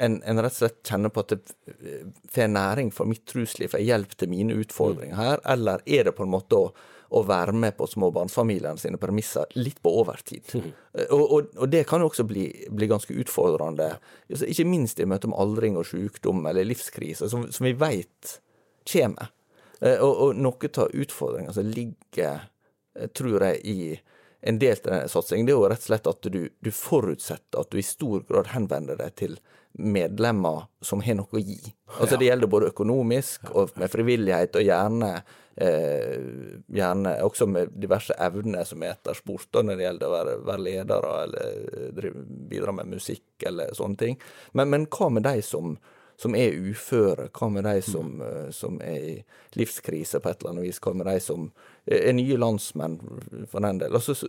en, 0.02 0.16
en, 0.24 0.40
rett 0.40 0.56
og 0.56 0.62
slett 0.62 0.80
kjenner 0.88 1.12
på 1.12 1.22
at 1.22 1.34
det 1.34 1.98
får 2.32 2.48
næring 2.50 2.88
for 2.96 3.06
mitt 3.06 3.26
trusliv, 3.28 3.70
får 3.74 3.84
hjelp 3.84 4.16
til 4.16 4.32
mine 4.32 4.56
utfordringer 4.64 5.20
her, 5.20 5.44
eller 5.52 5.84
er 5.84 6.08
det 6.08 6.16
på 6.16 6.24
en 6.26 6.32
måte 6.32 6.58
å 6.58 6.72
å 7.12 7.22
være 7.28 7.52
med 7.56 7.76
på 7.76 7.86
småbarnsfamiliene 7.90 8.80
sine 8.80 9.00
premisser 9.00 9.50
litt 9.58 9.82
på 9.84 9.92
overtid. 10.00 10.46
Mm. 10.54 10.70
Og, 11.08 11.22
og, 11.22 11.50
og, 11.58 11.66
det 11.72 11.84
kan 11.88 12.02
jo 12.02 12.08
også 12.08 12.24
bli, 12.28 12.46
bli 12.72 12.88
ganske 12.90 13.16
utfordrende, 13.24 13.90
altså, 14.30 14.48
ikke 14.48 14.68
minst 14.68 15.02
i 15.02 15.08
møte 15.08 15.30
med 15.30 15.40
aldring 15.42 15.76
og 15.80 15.88
sykdom 15.90 16.44
eller 16.48 16.68
livskriser, 16.68 17.30
som, 17.32 17.46
som 17.52 17.68
vi 17.68 17.74
veit 17.78 18.38
kommer. 18.88 19.32
Eh, 19.80 19.98
og, 19.98 20.12
og 20.26 20.40
noe 20.40 20.72
av 20.84 20.96
utfordringa 21.04 21.54
som 21.56 21.68
ligger, 21.68 22.48
eh, 22.98 23.12
tror 23.14 23.48
jeg, 23.48 23.62
i 23.64 23.78
en 24.42 24.58
del 24.58 24.74
av 24.74 24.88
denne 24.88 25.08
satsingen, 25.10 25.46
det 25.46 25.54
er 25.54 25.60
jo 25.60 25.70
rett 25.70 25.84
og 25.84 25.90
slett 25.90 26.08
at 26.10 26.30
du, 26.34 26.42
du 26.50 26.70
forutsetter 26.74 27.60
at 27.62 27.70
du 27.70 27.78
i 27.78 27.86
stor 27.86 28.24
grad 28.26 28.50
henvender 28.56 28.98
deg 28.98 29.14
til 29.20 29.36
medlemmer 29.78 30.66
som 30.84 31.00
har 31.04 31.16
noe 31.16 31.38
å 31.38 31.40
gi. 31.40 31.60
Altså 31.98 32.18
Det 32.18 32.26
gjelder 32.26 32.50
både 32.50 32.72
økonomisk 32.72 33.52
og 33.54 33.72
med 33.80 33.92
frivillighet, 33.92 34.58
og 34.58 34.66
gjerne 34.66 35.12
eh, 35.56 36.20
gjerne 36.66 37.16
også 37.22 37.46
med 37.46 37.72
diverse 37.80 38.14
evner 38.20 38.64
som 38.68 38.82
er 38.82 38.94
etterspurt 38.94 39.60
når 39.60 39.76
det 39.76 39.86
gjelder 39.86 40.08
å 40.08 40.14
være, 40.16 40.36
være 40.48 40.66
ledere 40.66 41.14
eller 41.24 42.12
bidra 42.50 42.74
med 42.76 42.92
musikk 42.94 43.46
eller 43.46 43.74
sånne 43.76 44.00
ting. 44.00 44.20
Men, 44.52 44.70
men 44.72 44.88
hva 44.92 45.10
med 45.12 45.26
de 45.28 45.42
som, 45.44 45.76
som 46.20 46.36
er 46.38 46.56
uføre? 46.56 47.28
Hva 47.36 47.50
med 47.52 47.66
de 47.68 47.76
som, 47.84 48.16
mm. 48.20 48.50
som, 48.56 48.80
er 48.84 49.08
i 49.12 49.14
livskrise 49.58 50.22
på 50.22 50.32
et 50.32 50.42
eller 50.42 50.56
annet 50.56 50.68
vis? 50.70 50.82
Hva 50.82 50.96
med 50.96 51.10
de 51.10 51.16
som 51.22 51.48
er 51.86 52.12
nye 52.16 52.40
landsmenn, 52.40 53.00
for 53.50 53.64
den 53.64 53.82
del? 53.82 53.96
Altså, 53.98 54.16
så, 54.16 54.28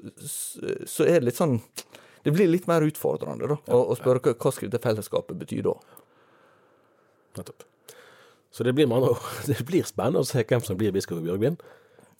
så, 0.85 1.05
er 1.07 1.19
det 1.19 1.31
litt 1.31 1.41
sånn 1.41 1.59
Det 2.23 2.31
blir 2.31 2.47
litt 2.47 2.69
mer 2.71 2.85
utfordrende 2.87 3.49
da, 3.51 3.59
å, 3.75 3.83
å 3.91 3.99
spørre 3.99 4.31
hva, 4.31 4.55
det 4.71 4.83
fellesskapet 4.83 5.39
bety 5.39 5.59
da? 5.65 5.75
Nettopp. 7.37 7.65
Så 8.53 8.65
det 8.65 8.75
blir, 8.77 8.89
andre, 8.89 9.15
det 9.49 9.63
blir, 9.65 9.85
spennende 9.87 10.21
å 10.21 10.27
se 10.27 10.43
hvem 10.45 10.63
som 10.65 10.77
blir 10.79 10.93
biskop 10.93 11.21
i 11.21 11.27
Bjørgvin. 11.27 11.57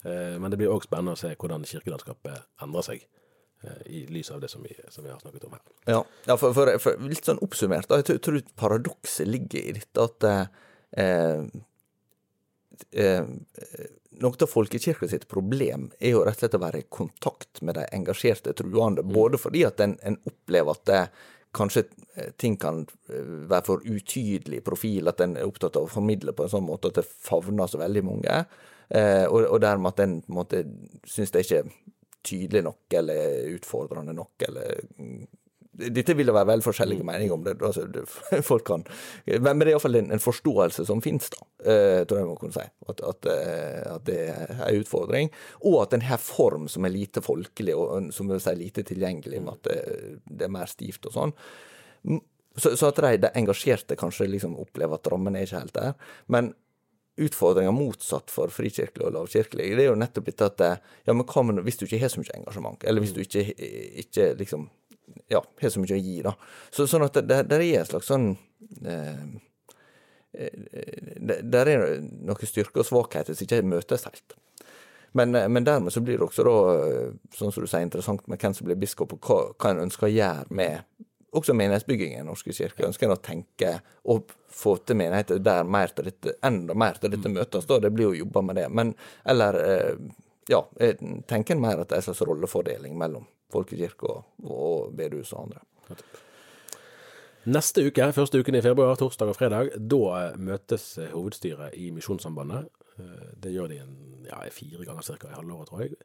Eh, 0.04 0.34
men 0.42 0.50
det 0.50 0.58
blir 0.60 0.72
òg 0.72 0.86
spennende 0.86 1.14
å 1.14 1.20
se 1.20 1.30
hvordan 1.34 1.66
kirkelandskapet 1.68 2.64
endrer 2.64 2.88
seg. 2.88 3.04
Eh, 3.64 3.82
I 3.86 4.06
lys 4.12 4.32
av 4.34 4.42
det 4.42 4.50
som 4.52 4.64
vi, 4.66 4.74
som 4.88 5.04
vi, 5.06 5.12
har 5.12 5.20
snakket 5.22 5.46
om 5.46 5.54
her. 5.54 5.62
Ja, 5.86 6.00
ja 6.26 6.38
for, 6.40 6.56
for, 6.56 6.72
for, 6.82 7.04
litt 7.08 7.26
sånn 7.28 7.42
oppsummert, 7.44 7.88
da, 7.90 8.00
jeg 8.02 8.22
tror 8.24 8.40
paradokset 8.58 9.30
ligger 9.30 9.62
i 9.62 9.76
dette 9.78 10.08
at 10.08 10.26
eh, 10.98 11.46
eh, 13.04 13.22
noe 14.22 14.42
av 14.46 14.50
folkekirka 14.50 15.08
sitt 15.10 15.26
problem 15.30 15.88
er 15.98 16.14
jo 16.14 16.24
rett 16.26 16.38
og 16.38 16.44
slett 16.44 16.58
å 16.58 16.62
være 16.62 16.82
i 16.82 16.88
kontakt 16.92 17.62
med 17.66 17.78
de 17.78 17.86
engasjerte 17.96 18.54
truende. 18.58 19.04
Mm. 19.04 19.14
Både 19.14 19.40
fordi 19.40 19.64
at 19.66 19.80
en, 19.84 19.96
en 20.06 20.18
opplever 20.28 20.74
at 20.74 20.84
det, 20.90 21.00
kanskje 21.54 21.84
eh, 22.14 22.32
ting 22.40 22.56
kan 22.60 22.82
eh, 23.08 23.32
være 23.50 23.66
for 23.66 23.84
utydelig 23.86 24.62
profil, 24.66 25.08
at 25.10 25.22
en 25.24 25.36
er 25.38 25.48
opptatt 25.48 25.78
av 25.78 25.88
å 25.88 25.92
formidle 25.92 26.34
på 26.36 26.46
en 26.46 26.52
sånn 26.56 26.66
måte 26.66 26.90
at 26.90 27.00
det 27.00 27.06
favner 27.06 27.70
så 27.70 27.80
veldig 27.82 28.04
mange, 28.06 28.40
eh, 28.88 29.24
og, 29.28 29.46
og 29.48 29.62
dermed 29.64 29.94
at 29.94 30.04
en 30.04 30.18
på 30.24 30.32
en 30.32 30.40
måte 30.40 30.64
syns 31.08 31.34
det 31.34 31.42
er 31.42 31.48
ikke 31.48 31.94
tydelig 32.24 32.64
nok 32.64 32.98
eller 33.00 33.50
utfordrende 33.52 34.14
nok 34.16 34.46
eller 34.48 34.84
mm, 34.96 35.24
dette 35.74 36.14
vil 36.14 36.28
det 36.28 36.34
være 36.36 36.48
veldig 36.52 36.66
forskjellige 36.66 37.06
meninger 37.06 37.34
om. 37.34 37.44
det, 37.44 37.54
altså, 37.62 37.86
det 37.90 38.04
folk 38.50 38.66
kan, 38.68 38.84
Men 39.26 39.58
det 39.58 39.68
er 39.68 39.72
iallfall 39.74 39.98
en, 40.00 40.12
en 40.14 40.22
forståelse 40.22 40.86
som 40.86 41.02
finnes, 41.04 41.30
da, 41.34 41.46
eh, 41.64 42.02
tror 42.06 42.20
jeg 42.20 42.28
man 42.30 42.40
kunne 42.40 42.56
si. 42.56 42.66
At, 42.88 43.00
at, 43.00 43.30
eh, 43.30 43.80
at 43.94 44.06
det 44.08 44.18
er 44.32 44.54
en 44.68 44.82
utfordring. 44.82 45.32
Og 45.64 45.80
at 45.82 45.96
en 45.96 46.06
har 46.06 46.22
form 46.22 46.68
som 46.70 46.86
er 46.86 46.94
lite 46.94 47.24
folkelig, 47.24 47.74
og 47.74 48.12
som 48.14 48.30
vil 48.30 48.42
si 48.42 48.54
lite 48.58 48.86
tilgjengelig, 48.86 49.42
med 49.42 49.58
at 49.58 49.70
det, 49.70 49.80
det 50.30 50.48
er 50.48 50.54
mer 50.54 50.70
stivt 50.70 51.10
og 51.10 51.18
sånn. 51.18 51.36
Mm, 52.08 52.22
Så, 52.56 52.76
så 52.78 52.86
at 52.86 53.00
de, 53.02 53.16
de 53.18 53.32
engasjerte 53.34 53.96
kanskje 53.98 54.28
liksom 54.30 54.52
opplever 54.62 54.94
at 54.94 55.08
rammen 55.10 55.34
er 55.34 55.42
ikke 55.42 55.64
helt 55.64 55.74
der. 55.74 55.96
Men 56.30 56.52
utfordringa 57.16 57.70
motsatt 57.74 58.30
for 58.30 58.50
frikirkelig 58.50 59.06
og 59.06 59.14
lavkirkelig, 59.14 59.68
det 59.76 59.84
er 59.84 59.90
jo 59.92 59.98
nettopp 59.98 60.30
dette 60.30 60.48
at 60.50 60.62
ja, 61.06 61.14
men 61.14 61.26
hva 61.26 61.44
hvis 61.62 61.78
du 61.78 61.84
ikke 61.86 62.00
har 62.02 62.10
så 62.10 62.22
mye 62.22 62.34
engasjement, 62.40 62.86
eller 62.86 63.04
hvis 63.04 63.14
du 63.14 63.20
ikke, 63.22 63.44
ikke 64.02 64.32
liksom 64.40 64.66
ja, 65.28 65.44
har 65.60 65.72
så 65.72 65.82
mye 65.82 65.96
å 65.96 66.00
gi, 66.00 66.20
da. 66.24 66.34
Så, 66.70 66.86
sånn 66.90 67.06
at 67.06 67.18
det, 67.22 67.42
det, 67.50 67.58
er 67.58 67.80
en 67.80 67.88
slags 67.88 68.10
sånn 68.10 68.30
eh, 68.84 69.24
eh, 70.32 70.58
det, 71.16 71.40
Der 71.52 71.70
er 71.70 71.86
noen 72.02 72.48
styrker 72.48 72.84
og 72.84 72.88
svakheter 72.88 73.36
som 73.36 73.46
ikke 73.46 73.62
møtes 73.66 74.06
helt. 74.08 74.36
Men, 75.16 75.34
eh, 75.38 75.48
men 75.48 75.66
dermed 75.66 75.94
så 75.94 76.02
blir 76.04 76.20
det 76.20 76.28
også 76.28 76.46
da, 76.46 76.56
eh, 76.90 77.10
sånn 77.36 77.54
som 77.54 77.64
du 77.64 77.70
sier, 77.70 77.86
interessant 77.86 78.26
med 78.30 78.42
hvem 78.42 78.56
som 78.56 78.68
blir 78.68 78.80
biskop, 78.80 79.16
og 79.16 79.28
hva, 79.28 79.40
hva 79.54 79.74
en 79.74 79.84
ønsker 79.86 80.08
å 80.08 80.14
gjøre 80.14 80.56
med 80.60 80.82
også 81.34 81.54
menighetsbyggingen 81.58 82.20
i 82.20 82.22
Den 82.22 82.28
norske 82.30 82.54
kirke. 82.54 82.86
Ønsker 82.86 83.08
en 83.08 83.16
å 83.16 83.22
tenke 83.22 83.78
og 84.10 84.30
få 84.54 84.76
til 84.86 85.00
menigheter 85.00 85.40
der 85.42 85.64
mer 85.66 85.90
til 85.90 86.06
dette, 86.06 86.36
enda 86.46 86.76
mer 86.78 87.00
til 87.00 87.10
dette 87.10 87.32
møtes, 87.32 87.66
da. 87.66 87.80
Det 87.82 87.90
blir 87.90 88.12
jo 88.12 88.20
jobba 88.20 88.42
med 88.46 88.60
det. 88.60 88.68
Men 88.70 88.92
eller 89.26 89.58
ja, 90.46 90.60
tenker 91.26 91.56
en 91.56 91.64
mer 91.64 91.82
at 91.82 91.90
det 91.90 91.96
er 91.96 92.04
en 92.04 92.06
slags 92.06 92.22
rollefordeling 92.28 92.94
mellom 93.00 93.26
folkekirke 93.54 94.10
og, 94.44 94.92
bedehus 94.98 95.32
og 95.32 95.46
andre. 95.46 95.64
Neste 97.44 97.82
uke, 97.86 98.06
første 98.16 98.40
uken 98.40 98.56
i 98.56 98.62
februar, 98.64 98.96
torsdag 98.96 99.28
og 99.34 99.36
fredag, 99.36 99.72
da 99.76 100.30
møtes 100.40 100.86
eh, 100.98 101.10
hovedstyret 101.12 101.74
i 101.76 101.90
Misjonssambandet. 101.92 102.70
Eh, 102.96 103.26
Det 103.44 103.52
gjør 103.52 103.68
de 103.72 103.80
en, 103.82 103.96
ja, 104.30 104.38
fire 104.50 104.84
ganger 104.88 105.04
ca. 105.04 105.28
i 105.28 105.36
halvåret, 105.36 105.68
tror 105.68 105.82
jeg. 105.84 105.98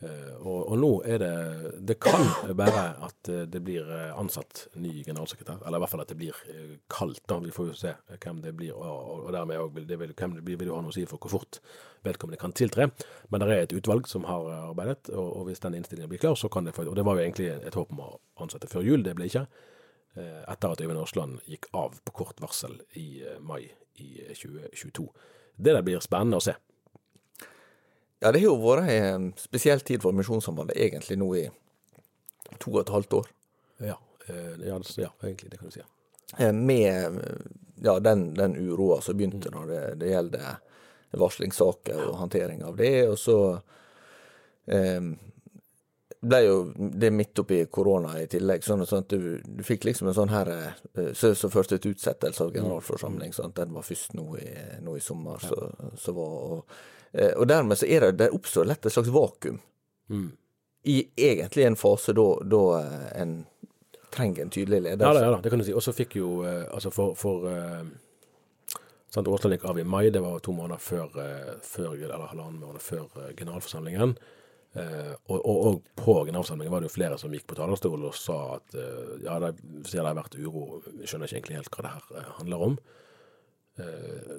Eh, 0.00 0.34
Og, 0.38 0.68
og 0.70 0.76
nå 0.78 0.88
er 1.10 1.18
det 1.18 1.30
Det 1.88 1.96
kan 1.98 2.22
være 2.54 2.82
at 3.02 3.28
eh, 3.34 3.40
det 3.50 3.58
blir 3.66 3.88
eh, 3.90 4.12
ansatt 4.14 4.68
ny 4.78 5.02
generalsekretær, 5.02 5.58
eller 5.66 5.80
i 5.80 5.82
hvert 5.82 5.90
fall 5.90 6.02
at 6.04 6.12
det 6.12 6.16
blir 6.20 6.36
kaldt. 6.88 7.24
da, 7.26 7.38
Vi 7.42 7.50
får 7.50 7.66
jo 7.72 7.74
se 7.74 7.94
hvem 8.22 8.42
det 8.44 8.52
blir, 8.56 8.76
og, 8.76 9.24
og- 9.26 9.32
dermed 9.34 9.58
òg 9.58 9.72
vil 9.74 9.86
vil, 9.98 10.12
hvem 10.14 10.34
det 10.36 10.44
blir, 10.44 10.56
vil 10.60 10.68
jo 10.70 10.76
ha 10.76 10.82
noe 10.82 10.90
å 10.92 10.94
si 10.94 11.04
for 11.04 11.18
hvor 11.18 11.30
fort 11.40 11.58
vedkommende 12.04 12.38
kan 12.38 12.52
tiltre. 12.52 12.90
Men 13.30 13.40
det 13.40 13.48
er 13.50 13.62
et 13.66 13.72
utvalg 13.74 14.06
som 14.06 14.24
har 14.24 14.46
arbeidet, 14.70 15.10
og, 15.10 15.32
og 15.40 15.46
hvis 15.48 15.60
den 15.60 15.74
innstillingen 15.74 16.08
blir 16.08 16.22
klar, 16.22 16.36
så 16.38 16.48
kan 16.48 16.64
det 16.64 16.74
få 16.78 16.86
Og 16.86 16.94
det 16.96 17.04
var 17.04 17.16
jo 17.18 17.24
egentlig 17.26 17.50
et 17.66 17.74
håp 17.74 17.90
om 17.92 18.00
å 18.00 18.20
ansette 18.38 18.68
før 18.70 18.86
jul, 18.86 19.02
det 19.02 19.16
ble 19.18 19.26
ikke 19.26 19.46
etter 20.18 20.72
at 20.72 20.80
Øyvind 20.80 20.98
Aasland 20.98 21.40
gikk 21.46 21.66
av 21.78 22.00
på 22.04 22.12
kort 22.12 22.40
varsel 22.40 22.80
i 22.96 23.22
mai 23.40 23.68
i 24.02 24.20
eh, 24.24 24.34
2022. 24.34 25.04
Det 25.58 25.74
der 25.74 25.82
blir 25.82 26.00
spennende 26.02 26.38
å 26.40 26.42
se. 26.42 26.54
Ja, 28.18 28.32
det 28.32 28.40
har 28.40 28.48
jo 28.48 28.56
vært 28.58 28.90
en 28.90 29.30
spesiell 29.38 29.82
tid 29.86 30.02
for 30.02 30.16
Misjonssambandet 30.16 30.76
egentlig 30.76 31.18
nå 31.20 31.28
i 31.38 31.44
to 32.58 32.72
og 32.72 32.80
et 32.82 32.90
halvt 32.90 33.14
år. 33.20 33.28
Ja, 33.86 33.94
eh, 34.26 34.56
ja, 34.66 34.80
ja 34.98 35.10
egentlig, 35.22 35.52
det 35.52 35.60
kan 35.60 35.70
du 35.70 35.76
si. 35.76 35.84
Eh, 36.38 36.52
Med 36.52 37.20
ja, 37.82 37.98
den, 38.02 38.32
den 38.34 38.56
uroa 38.56 39.00
som 39.04 39.16
begynte 39.16 39.52
når 39.54 39.70
det, 39.70 39.82
det 40.02 40.10
gjelder 40.10 40.58
varslingssaker 41.18 42.08
og 42.08 42.18
håndtering 42.24 42.64
av 42.66 42.76
det. 42.76 43.08
Og 43.08 43.18
så 43.22 43.38
eh, 44.66 45.12
ble 46.20 46.38
jo 46.42 46.54
det 46.76 47.10
midt 47.14 47.38
oppi 47.38 47.60
korona 47.70 48.16
i 48.20 48.26
tillegg, 48.30 48.64
sånn 48.66 48.82
sånn 48.86 49.04
at 49.04 49.12
du, 49.12 49.38
du 49.44 49.62
fikk 49.66 49.86
liksom 49.86 50.08
en 50.10 50.16
sånn 50.16 50.32
her 50.32 50.50
eh, 50.50 51.12
Så, 51.14 51.34
så 51.38 51.50
førte 51.52 51.78
til 51.78 51.94
utsettelse 51.94 52.42
av 52.44 52.52
generalforsamling. 52.54 53.32
sånn 53.36 53.54
Den 53.54 53.74
var 53.76 53.86
først 53.86 54.16
nå 54.18 54.26
i, 54.40 54.48
nå 54.82 54.96
i 54.98 55.04
sommer. 55.04 55.38
Så, 55.42 55.70
så 55.98 56.14
var, 56.16 56.34
og, 56.56 56.80
eh, 57.12 57.34
og 57.36 57.46
dermed 57.50 57.78
så 57.78 57.86
er 57.86 58.08
det, 58.08 58.16
det 58.24 58.30
oppstår 58.34 58.66
lett 58.66 58.86
et 58.86 58.94
slags 58.94 59.12
vakuum. 59.14 59.60
I 60.88 60.98
egentlig 61.16 61.66
en 61.68 61.78
fase 61.78 62.14
da, 62.16 62.26
da 62.42 62.64
eh, 62.80 63.06
en 63.22 63.38
trenger 64.14 64.46
en 64.46 64.50
tydelig 64.50 64.82
leder. 64.88 65.06
Ja 65.06 65.14
da, 65.14 65.22
ja 65.22 65.30
da, 65.36 65.40
det 65.44 65.52
kan 65.52 65.62
du 65.62 65.66
si. 65.68 65.76
Og 65.76 65.84
så 65.84 65.94
fikk 65.94 66.16
jo 66.18 66.42
Altså 66.48 66.90
for, 66.90 67.14
for 67.18 67.46
Åsland 69.18 69.54
gikk 69.54 69.64
av 69.70 69.78
i 69.78 69.86
mai, 69.86 70.10
det 70.10 70.20
var 70.24 70.42
to 70.44 70.52
måneder 70.52 70.82
før, 70.82 71.14
før 71.64 71.94
eller 71.94 72.26
halvannen 72.28 72.58
måned 72.60 72.82
før 72.82 73.06
generalforsamlingen. 73.38 74.16
Eh, 74.78 75.14
og, 75.26 75.38
og, 75.38 75.58
og 75.68 75.90
på 75.98 76.14
generalforsamlingen 76.28 76.72
var 76.72 76.84
det 76.84 76.90
jo 76.90 76.94
flere 76.94 77.18
som 77.20 77.34
gikk 77.34 77.48
på 77.50 77.58
talerstolen 77.58 78.06
og 78.08 78.16
sa 78.16 78.38
at 78.58 78.78
eh, 78.78 79.18
ja, 79.24 79.38
det 79.42 79.54
ser 79.88 80.02
det 80.02 80.10
har 80.10 80.18
vært 80.20 80.38
uro, 80.38 80.82
vi 80.86 81.08
skjønner 81.08 81.26
ikke 81.28 81.40
egentlig 81.40 81.60
helt 81.60 81.74
hva 81.74 81.84
det 81.86 81.94
her 81.96 82.20
eh, 82.20 82.32
handler 82.38 82.64
om. 82.68 82.78
Eh, 83.78 84.38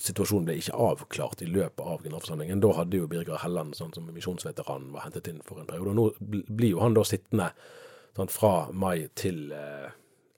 situasjonen 0.00 0.46
ble 0.48 0.56
ikke 0.60 0.76
avklart 0.80 1.42
i 1.44 1.48
løpet 1.50 1.84
av 1.84 2.04
generalforsamlingen. 2.04 2.62
Da 2.64 2.72
hadde 2.78 3.00
jo 3.00 3.08
Birger 3.10 3.40
Helland, 3.42 3.76
sånn 3.76 3.92
som 3.96 4.06
misjonsveteran, 4.08 4.90
var 4.94 5.06
hentet 5.06 5.28
inn 5.30 5.42
for 5.44 5.60
en 5.60 5.68
periode. 5.68 5.92
Og 5.92 5.98
nå 5.98 6.44
blir 6.48 6.72
jo 6.72 6.80
han 6.84 6.96
da 6.96 7.04
sittende 7.08 7.50
sånn, 8.16 8.32
fra 8.32 8.54
mai 8.72 9.10
til 9.18 9.50
eh, 9.52 9.90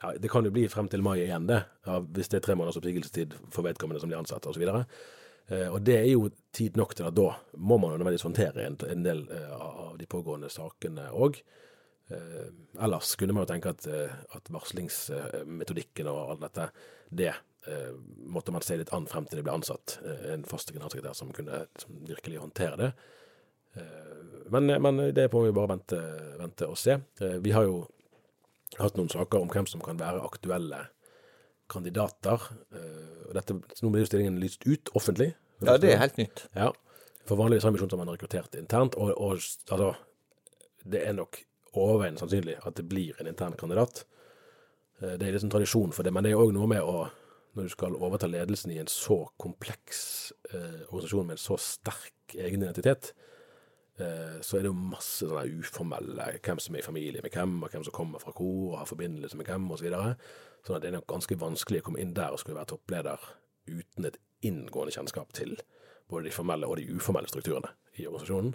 ja, 0.03 0.13
Det 0.21 0.31
kan 0.33 0.45
jo 0.45 0.53
bli 0.53 0.67
frem 0.69 0.91
til 0.93 1.05
mai 1.07 1.19
igjen, 1.21 1.47
det. 1.49 1.63
Ja, 1.87 2.01
hvis 2.01 2.33
det 2.33 2.41
er 2.41 2.49
tre 2.49 2.57
måneders 2.59 2.81
oppsigelsestid 2.81 3.39
for 3.55 3.67
vedkommende 3.67 4.03
som 4.03 4.11
blir 4.11 4.21
ansatt, 4.21 4.47
osv. 4.47 4.67
Eh, 5.49 5.69
og 5.71 5.83
det 5.87 5.99
er 6.01 6.09
jo 6.11 6.29
tid 6.57 6.79
nok 6.79 6.95
til 6.97 7.07
at 7.07 7.15
da 7.15 7.29
må 7.55 7.79
man 7.79 7.95
jo 7.95 8.01
nødvendigvis 8.01 8.27
håndtere 8.27 8.67
en, 8.67 8.79
en 8.91 9.05
del 9.05 9.23
eh, 9.31 9.53
av 9.55 9.95
de 9.99 10.09
pågående 10.11 10.51
sakene 10.51 11.09
òg. 11.15 11.39
Eh, 12.11 12.47
ellers 12.83 13.15
kunne 13.19 13.37
man 13.37 13.47
jo 13.47 13.53
tenke 13.53 13.75
at, 13.75 13.87
at 14.37 14.51
varslingsmetodikken 14.55 16.11
og 16.11 16.37
alt 16.37 16.49
dette, 16.49 16.71
det 17.11 17.35
måtte 18.31 18.53
man 18.55 18.63
se 18.63 18.77
litt 18.79 18.93
an 18.95 19.09
frem 19.11 19.25
til 19.27 19.41
det 19.41 19.43
ble 19.43 19.57
ansatt 19.57 19.97
en 20.31 20.45
fast 20.47 20.69
generalsekretær 20.71 21.17
som 21.19 21.33
kunne 21.35 21.65
som 21.75 21.97
virkelig 22.07 22.39
håndtere 22.39 22.77
det. 22.79 22.91
Men, 24.55 24.71
men 24.85 25.01
det 25.11 25.25
må 25.33 25.43
vi 25.43 25.57
bare 25.57 25.73
vente, 25.73 25.99
vente 26.39 26.69
og 26.71 26.79
se. 26.79 26.95
Vi 27.43 27.51
har 27.57 27.67
jo 27.67 27.81
hatt 28.79 28.95
noen 28.95 29.11
saker 29.11 29.43
om 29.43 29.51
hvem 29.51 29.67
som 29.67 29.83
kan 29.83 29.99
være 29.99 30.23
aktuelle 30.23 30.85
kandidater. 31.73 32.49
Eh, 32.73 33.29
og 33.29 33.35
dette, 33.37 33.57
nå 33.83 33.91
blir 33.93 34.05
jo 34.05 34.11
stillingen 34.11 34.41
lyst 34.43 34.67
ut 34.67 34.91
offentlig. 34.99 35.33
Ja, 35.65 35.77
det 35.81 35.95
er 35.95 36.03
helt 36.03 36.19
nytt. 36.21 36.47
Ja, 36.57 36.71
for 37.27 37.41
vanligvis 37.41 37.65
har 37.67 37.73
Misjonssambandet 37.75 38.19
rekruttert 38.19 38.55
internt, 38.61 38.95
og, 39.01 39.15
og 39.17 39.33
altså, 39.37 39.95
det 40.87 41.01
er 41.07 41.17
nok 41.17 41.41
overveiende 41.77 42.21
sannsynlig 42.23 42.59
at 42.65 42.77
det 42.79 42.87
blir 42.89 43.17
en 43.21 43.27
intern 43.31 43.57
kandidat. 43.59 44.05
Eh, 45.03 45.17
Det 45.19 45.27
er 45.29 45.33
liksom 45.37 45.51
tradisjon 45.53 45.93
for 45.93 46.03
det, 46.07 46.13
men 46.13 46.25
det 46.25 46.33
er 46.33 46.41
òg 46.41 46.53
noe 46.57 46.69
med 46.71 46.83
å 46.83 47.09
Når 47.57 47.63
du 47.65 47.69
skal 47.73 47.95
overta 47.97 48.29
ledelsen 48.29 48.71
i 48.75 48.77
en 48.77 48.87
så 48.93 49.17
kompleks 49.41 50.31
eh, 50.53 50.83
organisasjon 50.91 51.25
med 51.25 51.39
en 51.39 51.41
så 51.41 51.57
sterk 51.57 52.35
egen 52.37 52.61
identitet, 52.61 53.15
eh, 53.97 54.35
så 54.45 54.59
er 54.59 54.67
det 54.67 54.69
jo 54.69 54.75
masse 54.77 55.25
sånne 55.25 55.47
uformelle 55.63 56.27
hvem 56.45 56.61
som 56.61 56.77
er 56.77 56.83
i 56.83 56.85
familie 56.85 57.23
med 57.25 57.33
hvem, 57.33 57.55
og 57.65 57.73
hvem 57.73 57.87
som 57.87 57.95
kommer 57.97 58.21
fra 58.21 58.35
hvor 58.37 58.75
og 58.75 58.77
har 58.83 58.91
forbindelse 58.91 59.41
med 59.41 59.49
hvem, 59.49 59.71
osv. 59.71 59.79
Så 59.81 59.87
videre. 59.89 60.11
Sånn 60.67 60.77
at 60.77 60.83
det 60.83 60.89
er 60.91 60.97
nok 60.99 61.07
ganske 61.11 61.37
vanskelig 61.39 61.81
å 61.83 61.87
komme 61.89 62.01
inn 62.03 62.15
der 62.17 62.35
og 62.35 62.41
skulle 62.43 62.59
være 62.59 62.73
toppleder 62.75 63.23
uten 63.71 64.05
et 64.09 64.19
inngående 64.47 64.93
kjennskap 64.95 65.33
til 65.33 65.57
både 66.11 66.27
de 66.29 66.35
formelle 66.35 66.67
og 66.69 66.77
de 66.79 66.89
uformelle 66.95 67.29
strukturene 67.31 67.71
i 67.99 68.07
organisasjonen. 68.07 68.55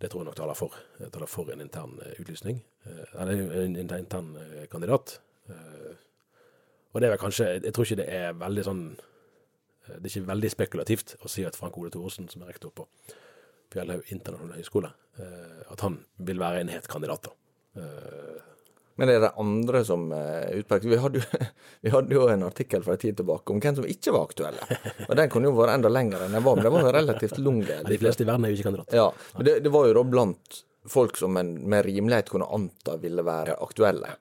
Det 0.00 0.10
tror 0.12 0.20
jeg 0.22 0.28
nok 0.28 0.36
taler 0.36 0.54
for, 0.56 0.74
eh, 1.00 1.08
taler 1.08 1.26
for 1.26 1.50
en 1.52 1.60
intern 1.64 1.98
eh, 2.04 2.14
utlysning. 2.20 2.62
eh, 2.86 3.20
Eller 3.20 3.32
en 3.62 3.76
en 3.76 3.76
intern 3.98 4.36
eh, 4.36 4.66
kandidat. 4.66 5.20
Eh, 5.48 5.94
Og 6.94 7.00
det 7.00 7.06
er 7.08 7.16
vel 7.16 7.18
kanskje 7.18 7.62
Jeg 7.64 7.72
tror 7.74 7.84
ikke 7.84 7.96
det 7.96 8.08
er 8.08 8.32
veldig 8.32 8.64
sånn 8.64 8.96
eh, 9.88 9.96
Det 10.00 10.04
er 10.16 10.20
ikke 10.20 10.28
veldig 10.32 10.50
spekulativt 10.50 11.16
å 11.24 11.28
si 11.28 11.44
at 11.44 11.56
Frank 11.56 11.76
Ole 11.78 11.90
Thoresen, 11.90 12.28
som 12.28 12.42
er 12.42 12.46
rektor 12.48 12.70
på 12.70 12.86
Fjellhaug 13.72 14.02
internasjonale 14.12 14.56
høgskole, 14.62 14.92
eh, 15.18 15.62
at 15.72 15.80
han 15.80 16.04
vil 16.18 16.38
være 16.38 16.60
en 16.60 16.68
het 16.68 16.88
kandidat. 16.88 17.22
da. 17.24 17.80
Eh, 18.96 19.00
Men 19.00 19.08
er 19.12 19.20
det 19.20 19.32
andre 19.38 19.84
som 19.84 20.06
er 20.12 20.54
utpekt? 20.56 20.84
Vi 20.88 20.96
hadde, 20.96 21.20
jo, 21.20 21.46
vi 21.84 21.90
hadde 21.92 22.14
jo 22.16 22.28
en 22.32 22.42
artikkel 22.46 22.82
for 22.82 22.96
en 22.96 22.98
tid 23.02 23.16
tilbake 23.16 23.52
om 23.52 23.60
hvem 23.60 23.76
som 23.76 23.84
ikke 23.86 24.14
var 24.16 24.24
aktuelle. 24.30 24.78
Og 25.08 25.16
den 25.16 25.28
kunne 25.32 25.50
jo 25.50 25.56
vært 25.58 25.74
enda 25.76 25.88
lengre 25.92 26.24
enn 26.26 26.32
den 26.38 26.44
var, 26.46 26.56
men 26.56 26.64
det 26.64 26.72
var 26.72 26.86
jo 26.86 26.94
relativt 26.96 27.38
lang. 27.38 27.60
De 27.90 27.98
fleste 28.00 28.24
i 28.24 28.28
verden 28.28 28.44
er 28.48 28.54
jo 28.54 28.56
ikke 28.60 28.70
kandidat. 28.70 28.96
Ja, 28.96 29.10
men 29.36 29.48
det, 29.50 29.58
det 29.66 29.72
var 29.74 29.86
jo 29.90 29.98
da 30.00 30.04
blant 30.16 30.62
folk 30.86 31.16
som 31.18 31.36
en 31.36 31.54
med 31.68 31.84
rimelighet 31.84 32.30
kunne 32.30 32.46
anta 32.54 32.96
ville 33.02 33.24
være 33.26 33.56
aktuelle. 33.60 34.14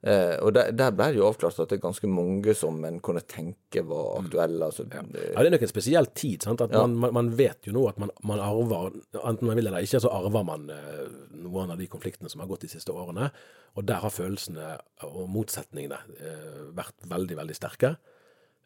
Eh, 0.00 0.38
og 0.40 0.54
der, 0.56 0.70
der 0.72 0.94
ble 0.96 1.10
det 1.12 1.18
jo 1.20 1.26
avklart 1.28 1.58
at 1.60 1.68
det 1.68 1.76
er 1.76 1.82
ganske 1.82 2.08
mange 2.08 2.54
som 2.56 2.78
en 2.88 3.00
kunne 3.04 3.20
tenke 3.28 3.82
var 3.84 4.22
aktuelle. 4.22 4.70
Altså, 4.70 4.86
ja. 4.88 5.02
Ja, 5.04 5.42
det 5.42 5.50
er 5.50 5.54
nok 5.56 5.64
en 5.66 5.72
spesiell 5.72 6.06
tid. 6.16 6.46
sant? 6.46 6.62
At 6.64 6.72
man, 6.72 6.94
man, 7.02 7.12
man 7.18 7.28
vet 7.36 7.68
jo 7.68 7.74
nå 7.76 7.82
at 7.90 7.98
man, 8.00 8.12
man 8.24 8.40
arver, 8.40 8.94
enten 9.20 9.50
man 9.50 9.58
vil 9.60 9.68
eller 9.68 9.84
ikke, 9.84 10.00
så 10.00 10.12
arver 10.16 10.46
man 10.48 10.70
eh, 10.72 11.02
noen 11.42 11.74
av 11.74 11.82
de 11.82 11.88
konfliktene 11.92 12.32
som 12.32 12.40
har 12.40 12.48
gått 12.48 12.64
de 12.64 12.70
siste 12.72 12.94
årene. 12.96 13.28
Og 13.76 13.84
der 13.86 14.00
har 14.02 14.10
følelsene 14.14 14.70
og 15.04 15.26
motsetningene 15.34 15.98
eh, 16.16 16.62
vært 16.80 17.04
veldig, 17.12 17.36
veldig 17.42 17.56
sterke. 17.58 17.92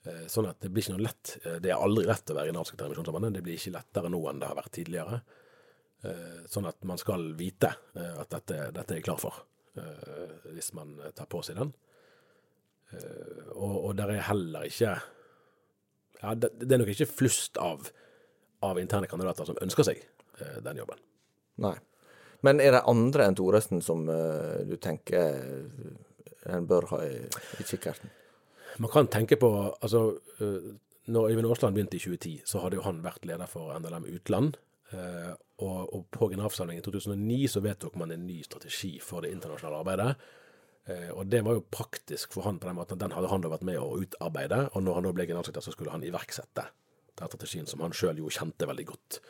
Eh, 0.06 0.22
sånn 0.30 0.46
at 0.52 0.60
det 0.62 0.70
blir 0.70 0.86
ikke 0.86 0.94
noe 0.94 1.06
lett. 1.08 1.32
Eh, 1.42 1.58
Det 1.64 1.72
er 1.74 1.82
aldri 1.82 2.06
lett 2.06 2.30
å 2.30 2.36
være 2.38 2.52
i 2.52 2.54
i 2.54 2.56
Misjonssambandet. 2.62 3.34
Det 3.40 3.42
blir 3.48 3.58
ikke 3.58 3.74
lettere 3.74 4.12
nå 4.12 4.22
enn 4.30 4.38
det 4.38 4.52
har 4.52 4.60
vært 4.62 4.72
tidligere. 4.78 5.18
Eh, 6.04 6.46
sånn 6.46 6.70
at 6.70 6.78
man 6.86 7.00
skal 7.00 7.32
vite 7.34 7.72
at 7.96 8.30
dette, 8.30 8.70
dette 8.70 8.94
er 8.94 9.02
jeg 9.02 9.08
klar 9.10 9.18
for. 9.18 9.42
Eh, 9.80 10.52
hvis 10.54 10.72
man 10.76 10.96
tar 11.16 11.28
på 11.30 11.42
seg 11.46 11.58
den. 11.60 11.72
Eh, 12.92 13.50
og, 13.54 13.76
og 13.88 13.92
der 13.98 14.14
er 14.14 14.28
heller 14.28 14.68
ikke 14.68 14.94
ja, 16.24 16.34
det, 16.34 16.52
det 16.60 16.72
er 16.72 16.80
nok 16.80 16.92
ikke 16.94 17.10
flust 17.10 17.58
av, 17.60 17.88
av 18.64 18.78
interne 18.80 19.08
kandidater 19.10 19.48
som 19.48 19.58
ønsker 19.64 19.86
seg 19.86 20.00
eh, 20.00 20.60
den 20.64 20.80
jobben. 20.80 21.00
Nei. 21.64 21.76
Men 22.44 22.60
er 22.60 22.76
det 22.76 22.84
andre 22.90 23.28
enn 23.28 23.36
Thoresen 23.38 23.80
som 23.84 24.02
uh, 24.10 24.60
du 24.68 24.74
tenker 24.82 25.38
en 26.52 26.66
bør 26.68 26.90
ha 26.90 26.98
i, 27.06 27.22
i 27.24 27.64
kikkerten? 27.64 28.10
Man 28.82 28.92
kan 28.92 29.08
tenke 29.08 29.38
på 29.40 29.48
altså, 29.70 30.02
uh, 30.42 30.66
Når 31.08 31.30
Øyvind 31.30 31.48
Aasland 31.48 31.78
begynte 31.78 31.96
i 31.96 32.02
2010, 32.02 32.42
så 32.44 32.60
hadde 32.60 32.76
jo 32.76 32.84
han 32.84 33.00
vært 33.04 33.24
leder 33.24 33.48
for 33.48 33.72
NLM 33.78 34.10
Utland. 34.12 34.58
Eh, 34.94 35.34
og, 35.64 35.80
og 35.94 36.06
på 36.14 36.30
generalforsamlingen 36.32 36.82
i 36.82 36.86
2009 36.86 37.50
så 37.52 37.62
vedtok 37.64 37.98
man 38.00 38.14
en 38.14 38.26
ny 38.26 38.40
strategi 38.46 38.96
for 39.02 39.24
det 39.24 39.32
internasjonale 39.34 39.82
arbeidet. 39.82 40.26
Eh, 40.84 41.10
og 41.14 41.30
det 41.32 41.40
var 41.46 41.56
jo 41.56 41.66
praktisk 41.72 42.34
for 42.36 42.46
han 42.48 42.58
på 42.60 42.68
den 42.68 42.78
måten 42.78 42.98
at 42.98 43.04
den 43.04 43.14
hadde 43.16 43.30
han 43.30 43.44
da 43.44 43.52
vært 43.52 43.66
med 43.66 43.80
å 43.80 43.94
utarbeide. 44.02 44.60
Og 44.74 44.84
når 44.84 44.98
han 44.98 45.08
da 45.08 45.14
ble 45.16 45.28
generalsekretær, 45.30 45.66
så 45.66 45.74
skulle 45.76 45.94
han 45.94 46.04
iverksette 46.06 46.68
den 47.14 47.30
strategien 47.30 47.70
som 47.70 47.84
han 47.84 47.94
sjøl 47.94 48.20
jo 48.20 48.32
kjente 48.32 48.68
veldig 48.68 48.86
godt. 48.90 49.20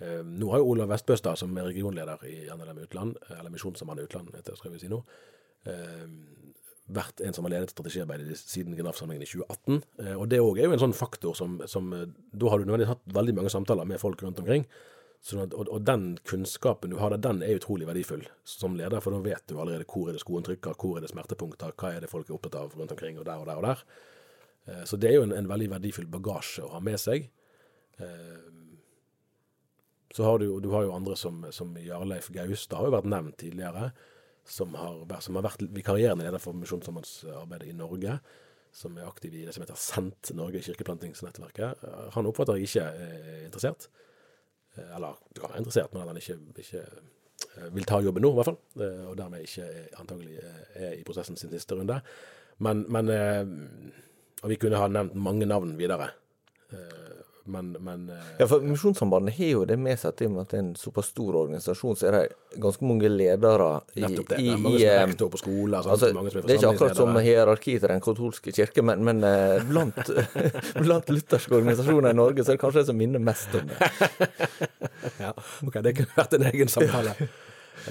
Eh, 0.00 0.20
nå 0.26 0.52
har 0.52 0.62
jo 0.62 0.72
Olav 0.74 0.90
Vestbøstad, 0.92 1.40
som 1.40 1.56
er 1.56 1.70
regionleder 1.70 2.26
i 2.28 2.42
NLM 2.50 2.84
Utland, 2.86 3.20
eller 3.30 3.52
Misjonssambandet 3.54 4.10
Utland, 4.10 4.32
heter 4.34 4.54
det, 4.54 4.60
skal 4.60 4.74
vi 4.74 4.82
si 4.82 4.90
nå, 4.90 5.04
vært 6.94 7.20
en 7.24 7.36
som 7.36 7.46
har 7.46 7.54
ledet 7.54 7.72
strategiarbeidet 7.72 8.38
siden 8.40 8.74
generalforsamlingen 8.74 9.24
i 9.24 9.28
2018. 9.30 9.82
Eh, 10.04 10.14
og 10.16 10.28
det 10.32 10.40
òg 10.42 10.58
er 10.58 10.68
jo 10.68 10.76
en 10.76 10.84
sånn 10.84 10.96
faktor 10.96 11.36
som, 11.38 11.60
som 11.70 11.90
Da 11.92 12.50
har 12.50 12.58
du 12.58 12.66
nødvendigvis 12.66 12.94
hatt 12.94 13.14
veldig 13.14 13.36
mange 13.38 13.52
samtaler 13.52 13.88
med 13.88 14.00
folk 14.02 14.22
rundt 14.24 14.40
omkring. 14.42 14.66
Sånn 15.20 15.42
at, 15.42 15.52
og, 15.52 15.68
og 15.68 15.82
den 15.84 16.14
kunnskapen 16.24 16.92
du 16.92 16.96
har 16.96 17.12
der, 17.12 17.20
den 17.20 17.42
er 17.44 17.58
utrolig 17.58 17.84
verdifull 17.88 18.22
som 18.48 18.76
leder, 18.78 19.02
for 19.04 19.12
da 19.12 19.20
vet 19.20 19.44
du 19.50 19.58
allerede 19.58 19.84
hvor 19.84 20.08
er 20.08 20.16
det 20.16 20.22
skoen 20.22 20.46
trykker, 20.46 20.78
hvor 20.80 20.96
er 20.96 21.04
det 21.04 21.10
smertepunkter, 21.12 21.74
hva 21.76 21.90
er 21.92 22.00
det 22.06 22.08
folk 22.12 22.30
er 22.30 22.38
opptatt 22.38 22.56
av 22.56 22.72
rundt 22.78 22.94
omkring, 22.94 23.18
og 23.20 23.26
der 23.28 23.42
og 23.42 23.50
der 23.50 23.60
og 23.60 23.66
der. 23.68 23.82
Eh, 24.66 24.84
Så 24.88 24.96
det 24.96 25.10
er 25.10 25.18
jo 25.18 25.26
en, 25.28 25.36
en 25.36 25.50
veldig 25.50 25.68
verdifull 25.74 26.08
bagasje 26.08 26.64
å 26.64 26.72
ha 26.72 26.80
med 26.80 26.96
seg. 27.00 27.28
Eh, 28.00 28.48
Så 30.16 30.24
har 30.24 30.40
du, 30.40 30.48
du 30.58 30.70
har 30.72 30.88
jo 30.88 30.96
andre 30.96 31.14
som, 31.16 31.44
som 31.54 31.76
Jarleif 31.78 32.32
Gaustad 32.34 32.80
har 32.80 32.88
jo 32.88 32.96
vært 32.96 33.12
nevnt 33.12 33.36
tidligere, 33.38 33.92
som 34.42 34.72
har, 34.74 35.04
som 35.20 35.36
har 35.36 35.44
vært 35.46 35.62
vikarierende 35.70 36.24
leder 36.24 36.40
for 36.42 36.56
Misjonssambandsarbeidet 36.56 37.68
i 37.70 37.76
Norge. 37.76 38.16
Som 38.72 38.96
er 38.98 39.06
aktiv 39.06 39.34
i 39.34 39.44
det 39.44 39.52
som 39.52 39.62
heter 39.62 39.78
SENT, 39.78 40.30
Norge 40.38 40.62
kirkeplantingsnettverket. 40.62 41.84
Han 42.14 42.26
oppfatter 42.30 42.58
jeg 42.58 42.68
ikke 42.70 42.84
er 42.86 43.44
interessert. 43.44 43.88
Eh, 44.76 44.96
Eller 44.96 45.16
du 45.34 45.40
kan 45.40 45.50
være 45.50 45.62
interessert, 45.64 45.92
men 45.92 46.02
at 46.02 46.08
han 46.08 46.20
ikke, 46.20 46.38
ikke 46.62 46.82
eh, 46.84 47.68
vil 47.74 47.88
ta 47.88 48.00
jobben 48.00 48.22
nå, 48.22 48.32
i 48.32 48.38
hvert 48.38 48.50
fall. 48.50 48.60
Eh, 48.80 49.04
Og 49.10 49.16
dermed 49.18 49.46
ikke 49.46 49.66
antagelig 50.00 50.38
er 50.74 50.92
i 50.98 51.04
prosessen 51.06 51.36
sin 51.40 51.50
siste 51.50 51.74
runde. 51.78 52.00
Men, 52.58 52.84
men 52.92 53.08
Og 54.42 54.48
vi 54.52 54.56
kunne 54.56 54.76
ha 54.80 54.88
nevnt 54.88 55.14
mange 55.14 55.46
navn 55.46 55.76
videre. 55.78 56.10
Eh, 57.40 57.50
Men, 57.50 57.70
men 57.80 58.02
eh, 58.10 58.26
Ja, 58.38 58.46
for 58.46 58.60
Misjonssambandet 58.60 59.34
har 59.38 59.48
jo 59.54 59.64
det 59.66 59.76
med 59.80 59.98
seg 59.98 60.10
at 60.12 60.18
det 60.20 60.26
er 60.28 60.58
en 60.60 60.74
såpass 60.76 61.08
stor 61.10 61.34
organisasjon, 61.40 61.96
så 61.96 62.06
er 62.10 62.12
det 62.18 62.60
ganske 62.60 62.84
mange 62.84 63.08
ledere 63.08 63.68
i, 63.96 64.02
nettopp 64.04 64.28
det. 64.28 64.38
i, 64.38 64.44
Det 64.44 64.52
er 64.52 64.60
mange 64.60 64.78
som 64.78 64.86
eh, 64.86 64.94
er 65.00 65.06
rektor 65.08 65.30
på 65.32 65.40
skoler. 65.40 65.82
sant? 65.82 65.92
Altså, 65.94 66.10
mange 66.14 66.30
som 66.34 66.38
er 66.38 66.46
det 66.46 66.54
er 66.54 66.60
ikke 66.60 66.72
akkurat 66.74 66.96
som 67.00 67.16
hierarki 67.24 67.76
til 67.80 67.88
den 67.94 68.00
katolske 68.04 68.52
kirke, 68.54 68.84
men, 68.84 69.04
men 69.08 69.24
eh, 69.24 69.64
blant, 69.70 70.00
blant 70.84 71.10
lutherske 71.10 71.56
organisasjoner 71.58 72.10
i 72.14 72.18
Norge 72.20 72.44
så 72.44 72.52
er 72.52 72.58
det 72.60 72.64
kanskje 72.66 72.82
det 72.84 72.90
som 72.92 73.00
minner 73.00 73.24
mest 73.30 73.56
om 73.56 73.70
det. 73.72 73.90
Ja, 75.20 75.32
ok, 75.64 75.80
Det 75.84 75.94
kunne 75.96 76.16
vært 76.16 76.34
en 76.36 76.44
egen 76.50 76.68
samtale. 76.68 77.14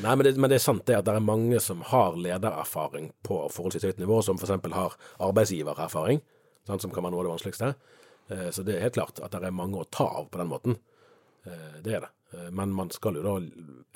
Nei, 0.04 0.12
men 0.16 0.24
det, 0.26 0.36
men 0.38 0.52
det 0.52 0.60
er 0.60 0.64
sant 0.64 0.84
det 0.86 0.96
at 1.00 1.06
det 1.08 1.16
er 1.18 1.24
mange 1.26 1.58
som 1.64 1.80
har 1.90 2.14
ledererfaring 2.22 3.10
på 3.26 3.40
forholdsvis 3.50 3.88
høyt 3.90 4.02
nivå, 4.02 4.20
som 4.26 4.38
f.eks. 4.38 4.54
har 4.76 4.94
arbeidsgivererfaring, 5.26 6.22
sant, 6.70 6.84
som 6.86 6.94
kan 6.94 7.04
være 7.06 7.16
noe 7.16 7.24
av 7.24 7.28
det 7.30 7.34
vanskeligste. 7.34 7.72
Eh, 8.30 8.50
Så 8.52 8.64
det 8.64 8.76
er 8.78 8.86
helt 8.88 8.94
klart 9.00 9.20
at 9.24 9.32
det 9.32 9.44
er 9.50 9.52
mange 9.56 9.82
å 9.82 9.88
ta 9.90 10.06
av 10.22 10.30
på 10.32 10.38
den 10.42 10.48
måten. 10.52 10.78
Eh, 11.46 11.82
Det 11.84 11.94
er 11.98 12.00
det. 12.08 12.10
Eh, 12.34 12.50
Men 12.52 12.72
man 12.72 12.90
skal 12.94 13.16
jo 13.16 13.24
da 13.26 13.36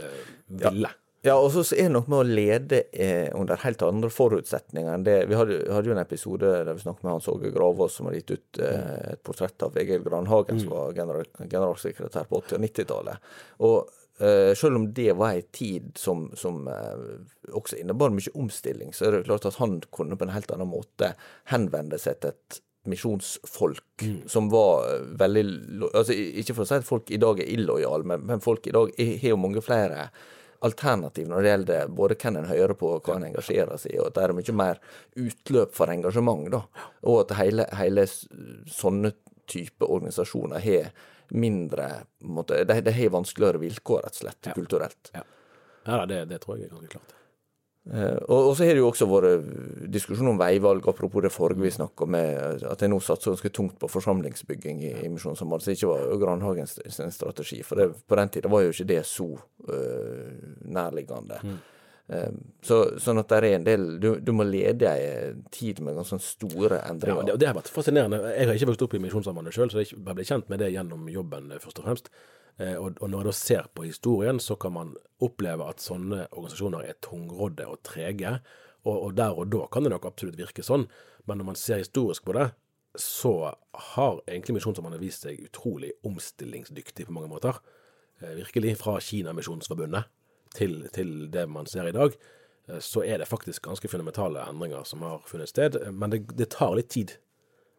eh, 0.04 0.28
ville. 0.50 0.90
Ja, 1.24 1.38
og 1.40 1.54
så 1.56 1.62
er 1.72 1.86
det 1.88 1.92
noe 1.94 2.04
med 2.12 2.20
å 2.20 2.28
lede 2.28 2.82
eh, 2.92 3.30
under 3.40 3.56
helt 3.64 3.82
andre 3.82 4.10
forutsetninger 4.12 4.92
enn 4.94 5.06
det 5.06 5.22
Vi 5.30 5.36
hadde, 5.40 5.62
hadde 5.72 5.88
jo 5.88 5.94
en 5.96 6.02
episode 6.02 6.50
der 6.66 6.74
vi 6.76 6.82
snakket 6.84 7.04
med 7.06 7.14
Hans 7.14 7.30
Åge 7.32 7.52
Gravås, 7.54 7.94
som 7.96 8.10
har 8.10 8.14
gitt 8.18 8.32
ut 8.36 8.60
eh, 8.60 9.14
et 9.14 9.22
portrett 9.24 9.64
av 9.64 9.78
Egil 9.80 10.04
Granhagen, 10.04 10.60
som 10.60 10.74
var 10.76 10.92
general, 10.98 11.24
generalsekretær 11.48 12.28
på 12.28 12.42
80- 12.42 12.58
og 12.58 12.66
90-tallet. 12.66 13.18
Og 13.64 13.90
eh, 14.20 14.52
selv 14.60 14.76
om 14.82 14.90
det 14.94 15.14
var 15.16 15.38
ei 15.38 15.46
tid 15.56 15.94
som, 15.96 16.26
som 16.36 16.68
også 16.68 17.80
innebar 17.80 18.12
mye 18.12 18.36
omstilling, 18.36 18.92
så 18.94 19.08
er 19.08 19.12
det 19.22 19.26
klart 19.30 19.46
at 19.48 19.62
han 19.62 19.80
kunne 19.96 20.18
på 20.20 20.28
en 20.28 20.36
helt 20.36 20.52
annen 20.52 20.68
måte 20.76 21.14
henvende 21.56 21.98
seg 22.04 22.20
til 22.20 22.36
et 22.36 22.60
misjonsfolk 22.90 24.06
som 24.28 24.50
var 24.52 24.86
eh, 24.90 25.10
veldig 25.20 25.44
altså 25.94 26.14
Ikke 26.14 26.56
for 26.56 26.66
å 26.66 26.70
si 26.70 26.80
at 26.82 26.88
folk 26.88 27.12
i 27.12 27.20
dag 27.22 27.40
er 27.40 27.52
illojale, 27.54 28.04
men, 28.08 28.26
men 28.28 28.44
folk 28.44 28.68
i 28.68 28.76
dag 28.76 28.92
har 29.00 29.30
jo 29.30 29.40
mange 29.40 29.64
flere 29.64 30.10
alternativ 30.64 31.28
når 31.28 31.44
det 31.44 31.50
gjelder 31.52 31.96
både 31.96 32.18
hvem 32.22 32.38
en 32.40 32.48
hører 32.48 32.76
på, 32.80 32.92
hva 33.04 33.18
en 33.18 33.26
engasjerer 33.28 33.80
seg 33.80 33.96
i, 33.96 34.00
og 34.00 34.10
at 34.10 34.18
det 34.18 34.24
er 34.24 34.36
mye 34.38 34.56
mer 34.56 34.80
utløp 35.20 35.74
for 35.76 35.92
engasjement, 35.92 36.46
da. 36.54 36.62
Og 37.12 37.26
at 37.26 37.34
hele, 37.42 37.66
hele 37.76 38.06
sånne 38.08 39.12
type 39.52 39.84
organisasjoner 39.84 40.64
har 40.64 40.94
mindre 41.36 41.90
måte, 42.20 42.62
De, 42.64 42.80
de 42.86 42.94
har 42.96 43.12
vanskeligere 43.12 43.60
vilkår, 43.64 44.06
rett 44.06 44.16
og 44.16 44.24
slett, 44.24 44.54
kulturelt. 44.56 45.12
Ja, 45.16 45.26
ja 45.90 46.00
det, 46.08 46.24
det 46.32 46.40
tror 46.44 46.60
jeg 46.60 46.70
er 46.70 46.76
ganske 46.78 46.96
klart. 46.96 47.16
Eh, 47.92 48.16
og, 48.32 48.54
så 48.56 48.64
har 48.64 48.78
det 48.78 48.80
jo 48.80 48.88
også 48.88 49.08
vært 49.12 49.48
diskusjon 49.92 50.32
om 50.32 50.40
veivalg, 50.40 50.86
apropos 50.88 51.26
det 51.26 51.34
forrige 51.36 51.66
vi 51.66 51.74
snakka 51.76 52.08
med 52.08 52.64
at 52.70 52.86
en 52.86 52.94
nå 52.96 53.00
satser 53.04 53.34
ganske 53.34 53.52
tungt 53.52 53.76
på 53.82 53.90
forsamlingsbygging 53.92 54.80
i, 54.88 54.94
i 55.04 55.12
Misjonssambandet, 55.12 55.66
som 55.68 55.76
ikke 55.76 56.24
var 56.24 56.64
sin 56.88 57.12
strategi. 57.12 57.60
For 57.68 57.82
det, 57.82 57.90
på 58.08 58.20
den 58.20 58.32
tida 58.32 58.52
var 58.52 58.64
jo 58.64 58.72
ikke 58.72 58.88
det 58.94 59.04
så 59.10 59.28
eh, 59.68 60.34
nærliggende. 60.64 61.42
Eh, 62.08 62.32
så, 62.64 62.78
sånn 63.00 63.20
at 63.22 63.32
det 63.32 63.40
er 63.40 63.58
en 63.58 63.66
del 63.68 63.86
du, 64.04 64.10
du 64.20 64.32
må 64.36 64.44
lede 64.48 64.92
ei 64.92 65.34
tid 65.52 65.80
med 65.84 66.00
ganske 66.00 66.20
store 66.24 66.82
endringer. 66.88 67.24
Ja, 67.24 67.34
det, 67.34 67.40
det 67.42 67.52
har 67.52 67.58
vært 67.58 67.72
fascinerende. 67.72 68.20
Jeg 68.32 68.48
har 68.48 68.60
ikke 68.60 68.72
vokst 68.72 68.88
opp 68.88 68.96
i 68.96 69.04
Misjonssambandet 69.04 69.56
sjøl, 69.56 69.72
så 69.72 69.84
jeg 69.84 70.00
ble 70.04 70.28
kjent 70.28 70.48
med 70.52 70.64
det 70.64 70.72
gjennom 70.76 71.08
jobben, 71.12 71.52
eh, 71.52 71.64
først 71.64 71.84
og 71.84 71.88
fremst. 71.90 72.12
Eh, 72.62 72.76
og, 72.78 73.00
og 73.02 73.10
når 73.10 73.30
man 73.30 73.38
ser 73.38 73.70
på 73.74 73.86
historien, 73.88 74.40
så 74.40 74.56
kan 74.60 74.76
man 74.76 74.94
oppleve 75.24 75.66
at 75.70 75.82
sånne 75.82 76.28
organisasjoner 76.32 76.86
er 76.86 77.00
tungrodde 77.02 77.66
og 77.70 77.82
trege. 77.86 78.38
Og, 78.84 78.98
og 78.98 79.16
der 79.18 79.40
og 79.40 79.50
da 79.54 79.66
kan 79.72 79.86
det 79.86 79.94
nok 79.94 80.10
absolutt 80.10 80.38
virke 80.40 80.66
sånn, 80.66 80.86
men 81.28 81.40
når 81.40 81.54
man 81.54 81.60
ser 81.60 81.82
historisk 81.82 82.28
på 82.28 82.36
det, 82.38 82.50
så 83.00 83.34
har 83.96 84.20
egentlig 84.28 84.60
Misjonssambandet 84.60 85.02
vist 85.02 85.24
seg 85.26 85.40
utrolig 85.48 85.94
omstillingsdyktig 86.06 87.08
på 87.08 87.16
mange 87.16 87.32
måter. 87.32 87.58
Eh, 88.22 88.36
virkelig. 88.38 88.76
Fra 88.84 89.00
Kinamisjonsforbundet 89.02 90.12
til, 90.54 90.84
til 90.94 91.14
det 91.34 91.48
man 91.50 91.66
ser 91.70 91.90
i 91.90 91.96
dag, 91.96 92.14
eh, 92.70 92.82
så 92.84 93.02
er 93.08 93.24
det 93.24 93.32
faktisk 93.32 93.66
ganske 93.66 93.90
fundamentale 93.90 94.46
endringer 94.46 94.86
som 94.86 95.02
har 95.08 95.24
funnet 95.26 95.50
sted. 95.50 95.80
Men 95.90 96.14
det, 96.14 96.28
det 96.38 96.52
tar 96.54 96.78
litt 96.78 96.94
tid. 96.94 97.18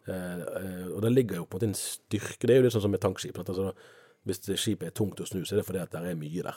Og 0.04 0.98
det 1.00 1.10
ligger 1.14 1.38
jo 1.38 1.44
på 1.48 1.56
en 1.56 1.62
måte 1.62 1.68
en 1.70 1.78
styrke. 1.78 2.44
Det 2.44 2.52
er 2.52 2.58
jo 2.58 2.64
litt 2.66 2.74
sånn 2.74 2.82
som 2.84 2.92
med 2.92 3.00
tankskip. 3.00 3.38
at 3.40 3.48
Altså, 3.48 3.70
hvis 4.24 4.40
det 4.46 4.56
skipet 4.58 4.86
er 4.88 4.90
tungt 4.96 5.20
å 5.20 5.26
snu, 5.28 5.42
så 5.44 5.54
er 5.54 5.60
det 5.60 5.66
fordi 5.68 5.82
at 5.82 5.90
det 5.92 6.00
er 6.10 6.14
mye 6.16 6.42
der. 6.46 6.56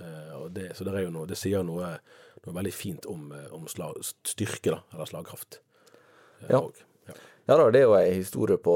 Eh, 0.00 0.48
det, 0.52 0.72
så 0.76 0.84
det, 0.84 1.06
noe, 1.12 1.26
det 1.26 1.38
sier 1.40 1.62
noe, 1.64 1.92
noe 2.44 2.54
veldig 2.58 2.72
fint 2.74 3.06
om, 3.10 3.30
eh, 3.32 3.46
om 3.54 3.66
slag, 3.70 3.96
styrke, 4.26 4.70
da, 4.74 4.80
eller 4.92 5.06
slagkraft. 5.06 5.60
Eh, 6.42 6.50
Ja. 6.50 6.58
og- 6.60 6.76
ja. 7.08 7.14
Ja 7.48 7.56
da, 7.56 7.70
det 7.70 7.80
er 7.80 7.86
jo 7.86 7.94
ei 7.94 8.14
historie 8.14 8.58
på 8.58 8.74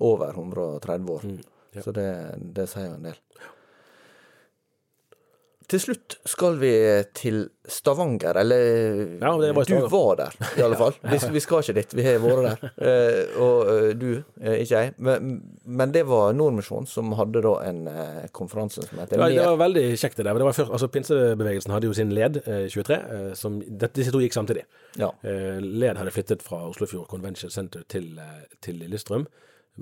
over 0.00 0.32
130 0.32 1.10
år, 1.10 1.22
Mm, 1.22 1.42
ja. 1.74 1.82
så 1.82 1.92
det, 1.92 2.08
det 2.54 2.68
sier 2.68 2.88
jo 2.88 2.94
en 2.94 3.02
del. 3.02 3.18
Til 5.70 5.80
slutt 5.80 6.14
skal 6.28 6.58
vi 6.60 6.70
til 7.16 7.38
Stavanger, 7.72 8.36
eller 8.42 8.58
Ja, 9.22 9.30
var 9.56 9.64
Stavanger. 9.64 9.88
du 9.88 9.92
var 9.94 10.16
der, 10.18 10.34
i 10.58 10.62
alle 10.66 10.76
fall. 10.76 10.92
Vi, 11.10 11.18
vi 11.32 11.40
skal 11.40 11.62
ikke 11.62 11.74
dit, 11.78 11.94
vi 11.96 12.04
har 12.04 12.18
vært 12.20 12.44
der. 12.44 12.72
Eh, 12.84 13.38
og 13.40 13.70
eh, 13.72 13.86
du, 13.96 14.08
eh, 14.42 14.58
ikke 14.60 14.82
jeg. 14.82 14.92
Men, 14.98 15.30
men 15.64 15.94
det 15.94 16.02
var 16.08 16.34
Nordmisjon 16.36 16.84
som 16.90 17.14
hadde 17.16 17.40
da 17.46 17.54
en 17.70 17.80
eh, 17.88 18.26
konferanse 18.36 18.84
som 18.84 19.00
het 19.00 19.14
Ja, 19.16 19.28
det 19.32 19.46
var 19.46 19.56
veldig 19.62 19.84
kjekt 19.96 20.20
det 20.20 20.26
der. 20.28 20.36
Det 20.36 20.48
var 20.50 20.56
først, 20.58 20.74
altså 20.76 20.90
Pinsebevegelsen 20.92 21.72
hadde 21.72 21.88
jo 21.88 21.96
sin 21.96 22.12
led, 22.12 22.42
eh, 22.44 22.66
23. 22.68 22.98
Eh, 23.00 23.30
som, 23.40 23.56
disse 23.86 24.12
to 24.12 24.20
gikk 24.20 24.36
samtidig. 24.36 24.66
Ja. 25.00 25.08
Eh, 25.24 25.62
led 25.64 25.96
hadde 25.96 26.12
flyttet 26.12 26.44
fra 26.44 26.60
Oslofjord 26.68 27.08
Convention 27.08 27.50
Center 27.54 27.86
til, 27.88 28.12
eh, 28.20 28.44
til 28.60 28.82
Lillestrøm, 28.84 29.24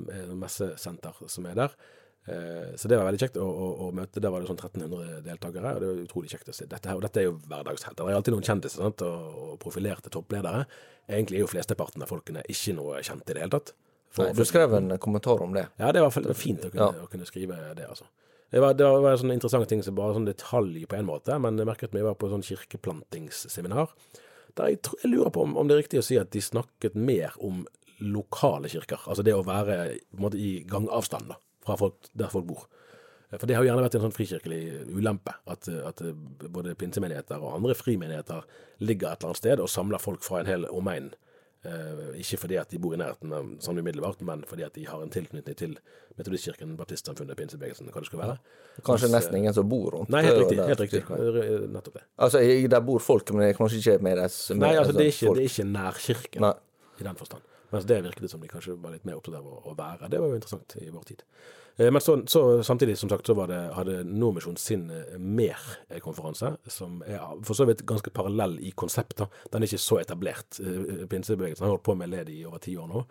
eh, 0.07 0.31
messesenter 0.39 1.19
som 1.27 1.51
er 1.51 1.59
der. 1.65 1.75
Eh, 2.27 2.75
så 2.79 2.89
det 2.89 2.97
var 2.99 3.09
veldig 3.09 3.19
kjekt 3.21 3.37
å, 3.43 3.47
å, 3.47 3.69
å 3.87 3.91
møte. 3.95 4.21
Der 4.23 4.31
var 4.31 4.41
det 4.45 4.51
sånn 4.51 4.61
1300 4.61 5.23
deltakere, 5.27 5.75
og 5.75 5.81
det 5.83 5.89
var 5.91 6.03
utrolig 6.05 6.31
kjekt 6.31 6.49
å 6.53 6.55
se. 6.55 6.67
Dette, 6.71 6.89
her, 6.89 6.99
og 7.01 7.03
dette 7.07 7.21
er 7.23 7.27
jo 7.29 7.37
hverdagshelter. 7.51 8.05
Det 8.07 8.13
er 8.15 8.19
alltid 8.21 8.37
noen 8.37 8.47
kjendiser 8.47 8.85
sant? 8.85 9.03
Og, 9.07 9.57
profilerte 9.63 10.13
toppledere. 10.13 10.65
Egentlig 11.11 11.41
er 11.41 11.45
jo 11.47 11.51
flesteparten 11.51 12.03
av 12.05 12.11
folkene 12.13 12.45
ikke 12.53 12.77
noe 12.79 13.03
kjent 13.03 13.27
i 13.29 13.35
det 13.35 13.43
hele 13.43 13.57
tatt. 13.57 13.75
For- 14.13 14.29
Nei, 14.29 14.37
du 14.37 14.45
skrev 14.45 14.75
en 14.77 14.99
kommentar 15.01 15.41
om 15.43 15.55
det. 15.57 15.67
ja, 15.81 15.91
det 15.93 16.03
var 16.05 16.11
fint 16.13 16.63
å 16.67 16.71
kunne, 16.71 16.91
Ja. 16.93 17.07
å 17.07 17.09
kunne 17.11 17.27
skrive 17.27 17.57
det, 17.75 17.89
altså. 17.89 18.05
Det 18.53 18.61
var, 18.61 18.75
det 18.77 18.85
var 18.85 19.13
en 19.15 19.17
sånn 19.19 19.33
interessant 19.33 19.67
ting 19.69 19.81
som 19.83 19.95
bare 19.97 20.13
sånn 20.13 20.27
detalj 20.29 20.85
på 20.87 20.99
en 20.99 21.07
måte, 21.09 21.39
men 21.41 21.57
jeg 21.57 21.65
merket 21.67 21.95
meg 21.95 22.03
jeg 22.03 22.09
var 22.11 22.19
på 22.21 22.29
sånn 22.29 22.45
kirkeplantingsseminar. 22.45 23.89
Der 24.59 24.69
jeg, 24.69 24.83
tror, 24.85 24.99
jeg 25.03 25.13
lurer 25.15 25.31
på 25.33 25.43
om, 25.47 25.55
om, 25.57 25.69
det 25.69 25.77
er 25.79 25.81
riktig 25.83 26.01
å 26.03 26.05
si 26.05 26.19
at 26.21 26.31
de 26.35 26.43
snakket 26.45 26.95
mer 26.95 27.33
om 27.41 27.63
lokale 28.05 28.69
kirker. 28.69 29.01
Altså 29.09 29.25
det 29.25 29.33
å 29.33 29.45
være 29.47 29.99
måte, 30.21 30.37
i 30.37 30.65
gangavstand 30.69 31.31
da, 31.33 31.39
fra 31.65 31.79
folk, 31.81 32.11
der 32.19 32.33
folk 32.33 32.47
bor. 32.49 32.69
For 33.33 33.49
det 33.49 33.57
har 33.57 33.65
jo 33.65 33.71
gjerne 33.71 33.85
vært 33.87 33.95
en 33.97 34.05
sånn 34.05 34.13
frikirkelig 34.13 34.63
ulempe, 34.93 35.33
at, 35.49 35.69
at 35.89 36.03
både 36.53 36.75
pinsemenigheter 36.77 37.41
og 37.41 37.57
andre 37.57 37.77
frimenigheter 37.79 38.45
ligger 38.85 39.09
et 39.15 39.23
eller 39.23 39.31
annet 39.31 39.41
sted 39.41 39.63
og 39.65 39.71
samler 39.73 40.03
folk 40.03 40.25
fra 40.27 40.43
en 40.43 40.51
hel 40.51 40.67
omegn 40.69 41.15
Eh, 41.63 42.19
ikke 42.19 42.41
fordi 42.43 42.57
at 42.59 42.73
de 42.75 42.79
bor 42.83 42.97
i 42.97 42.99
nærheten 42.99 43.31
av 43.37 43.51
sånn 43.63 43.79
umiddelbart, 43.79 44.23
men 44.27 44.41
fordi 44.51 44.65
at 44.67 44.75
de 44.75 44.83
har 44.89 45.03
en 45.03 45.13
tilknytning 45.15 45.55
til 45.55 45.77
Metodistkirken, 46.19 46.73
Baptistsamfunnet, 46.75 47.39
pinsebevegelsen, 47.39 47.87
hva 47.95 48.03
det 48.03 48.09
skulle 48.09 48.25
være. 48.25 48.35
Kanskje 48.81 49.07
Mens, 49.07 49.15
nesten 49.15 49.39
ingen 49.39 49.55
som 49.55 49.69
bor 49.71 49.95
rundt? 49.95 50.11
Nei, 50.11 50.25
helt 50.27 50.41
riktig. 50.41 50.59
helt 50.59 50.83
riktig. 50.83 51.05
Nettopp 51.71 52.01
det. 52.01 52.03
Altså, 52.19 52.43
Der 52.75 52.83
bor 52.83 52.99
folk, 52.99 53.31
men 53.31 53.45
det 53.45 53.53
er 53.53 53.61
kanskje 53.61 53.79
ikke 53.79 53.97
med 54.03 54.19
deres 54.19 54.41
Nei, 54.51 54.73
altså, 54.75 54.97
det 54.97 55.07
er 55.07 55.13
ikke, 55.15 55.35
det 55.39 55.45
er 55.45 55.53
ikke 55.53 55.69
nærkirken 55.71 56.49
i 56.99 57.07
den 57.07 57.23
forstand. 57.23 57.47
Mens 57.73 57.89
det 57.89 58.03
virket 58.05 58.31
som 58.31 58.43
de 58.43 58.51
kanskje 58.51 58.77
var 58.77 58.93
litt 58.93 59.07
mer 59.09 59.17
opptatt 59.19 59.39
av 59.39 59.49
å 59.49 59.75
være. 59.77 60.11
Det 60.13 60.21
var 60.21 60.29
jo 60.31 60.39
interessant 60.39 60.77
i 60.77 60.91
vår 60.93 61.05
tid. 61.09 61.23
Eh, 61.77 61.91
men 61.91 62.01
så, 62.01 62.19
så, 62.27 62.63
samtidig, 62.63 62.99
som 62.99 63.09
sagt, 63.09 63.27
så 63.27 63.47
det, 63.47 63.61
hadde 63.75 64.03
Nordmisjon 64.05 64.57
sin 64.61 64.91
eh, 64.91 65.17
mer-konferanse, 65.19 66.55
som 66.69 67.01
er 67.07 67.23
for 67.47 67.57
så 67.57 67.67
vidt 67.69 67.85
ganske 67.89 68.13
parallell 68.15 68.59
i 68.61 68.75
konsept. 68.77 69.17
da. 69.19 69.29
Den 69.53 69.63
er 69.63 69.71
ikke 69.71 69.87
så 69.87 70.01
etablert. 70.03 70.61
Eh, 70.61 71.07
pinsebevegelsen 71.09 71.65
har 71.65 71.75
holdt 71.75 71.87
på 71.89 71.97
med 71.97 72.13
led 72.13 72.33
i 72.33 72.43
over 72.49 72.63
ti 72.63 72.77
år 72.77 72.91
nå, 72.93 73.07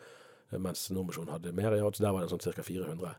mens 0.62 0.90
Nordmisjon 0.92 1.32
hadde 1.32 1.56
mer. 1.58 1.78
Ja, 1.80 1.90
der 1.98 2.14
var 2.14 2.22
det 2.22 2.32
sånn 2.34 2.44
ca. 2.44 2.66
400 2.66 3.16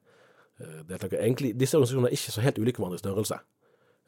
deltakere. 0.87 1.25
Egentlig, 1.25 1.55
disse 1.59 1.79
organisasjonene 1.79 2.13
er 2.13 2.15
ikke 2.15 2.35
så 2.35 2.43
helt 2.45 2.59
ulike 2.61 2.79
hverandre 2.79 3.01
i 3.01 3.03
størrelse. 3.03 3.39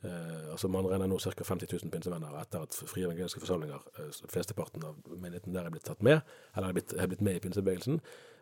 Eh, 0.05 0.51
altså 0.53 0.69
Man 0.69 0.87
regner 0.91 1.09
nå 1.09 1.19
ca. 1.19 1.33
50 1.33 1.71
000 1.73 1.93
pinsevenner 1.93 2.35
etter 2.41 2.67
at 2.67 2.77
frie 2.89 3.07
evangeliske 3.07 3.41
forsamlinger, 3.41 3.87
eh, 3.99 4.11
flesteparten 4.29 4.85
av 4.85 4.99
menigheten 5.09 5.55
der 5.55 5.65
er 5.65 5.73
blitt 5.73 5.87
tatt 5.89 6.03
med, 6.05 6.21
eller 6.57 6.69
er 6.69 6.77
blitt, 6.77 6.93
er 6.93 7.09
blitt 7.09 7.25
med 7.25 7.39
i 7.39 7.45
pinsebevegelsen. 7.45 8.01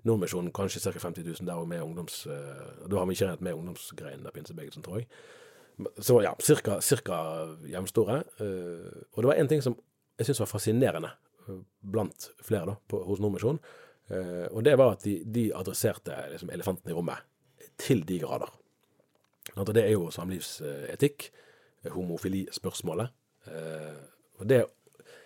Nordmisjonen 0.09 0.51
kanskje 0.55 0.83
ca. 0.83 0.99
50 0.99 1.29
000 1.29 1.47
der 1.47 1.61
og 1.63 1.69
med 1.71 1.85
ungdoms... 1.85 2.27
Eh, 2.27 2.89
da 2.89 2.99
har 2.99 3.07
vi 3.07 3.15
ikke 3.15 3.31
regnet 3.31 3.47
med 3.47 3.61
ungdomsgreinen 3.61 4.27
av 4.27 4.35
pinsebevegelsen, 4.35 4.83
tror 4.83 5.03
jeg. 5.03 5.09
Så 5.99 6.19
ja, 6.23 6.35
cirka 6.41 7.17
jevnstore. 7.67 8.23
Eh, 8.43 9.05
og 9.13 9.23
det 9.23 9.31
var 9.31 9.39
én 9.39 9.49
ting 9.49 9.63
som 9.65 9.77
jeg 10.19 10.27
syntes 10.27 10.43
var 10.43 10.51
fascinerende 10.51 11.13
eh, 11.49 11.63
blant 11.95 12.29
flere 12.45 12.73
da, 12.73 12.77
på, 12.89 13.01
hos 13.07 13.23
Nordmisjonen. 13.23 13.63
Eh, 14.11 14.49
og 14.51 14.65
det 14.67 14.75
var 14.79 14.97
at 14.97 15.07
de, 15.07 15.21
de 15.25 15.47
adresserte 15.57 16.17
liksom, 16.35 16.51
elefanten 16.53 16.91
i 16.91 16.97
rommet 16.97 17.23
til 17.81 18.03
de 18.07 18.19
grader. 18.23 18.51
Det 19.73 19.83
er 19.83 19.95
jo 19.95 20.11
samlivsetikk 20.15 21.31
homofilispørsmålet. 21.91 23.11
Eh, 23.51 23.99
og 24.39 24.47
det 24.49 24.63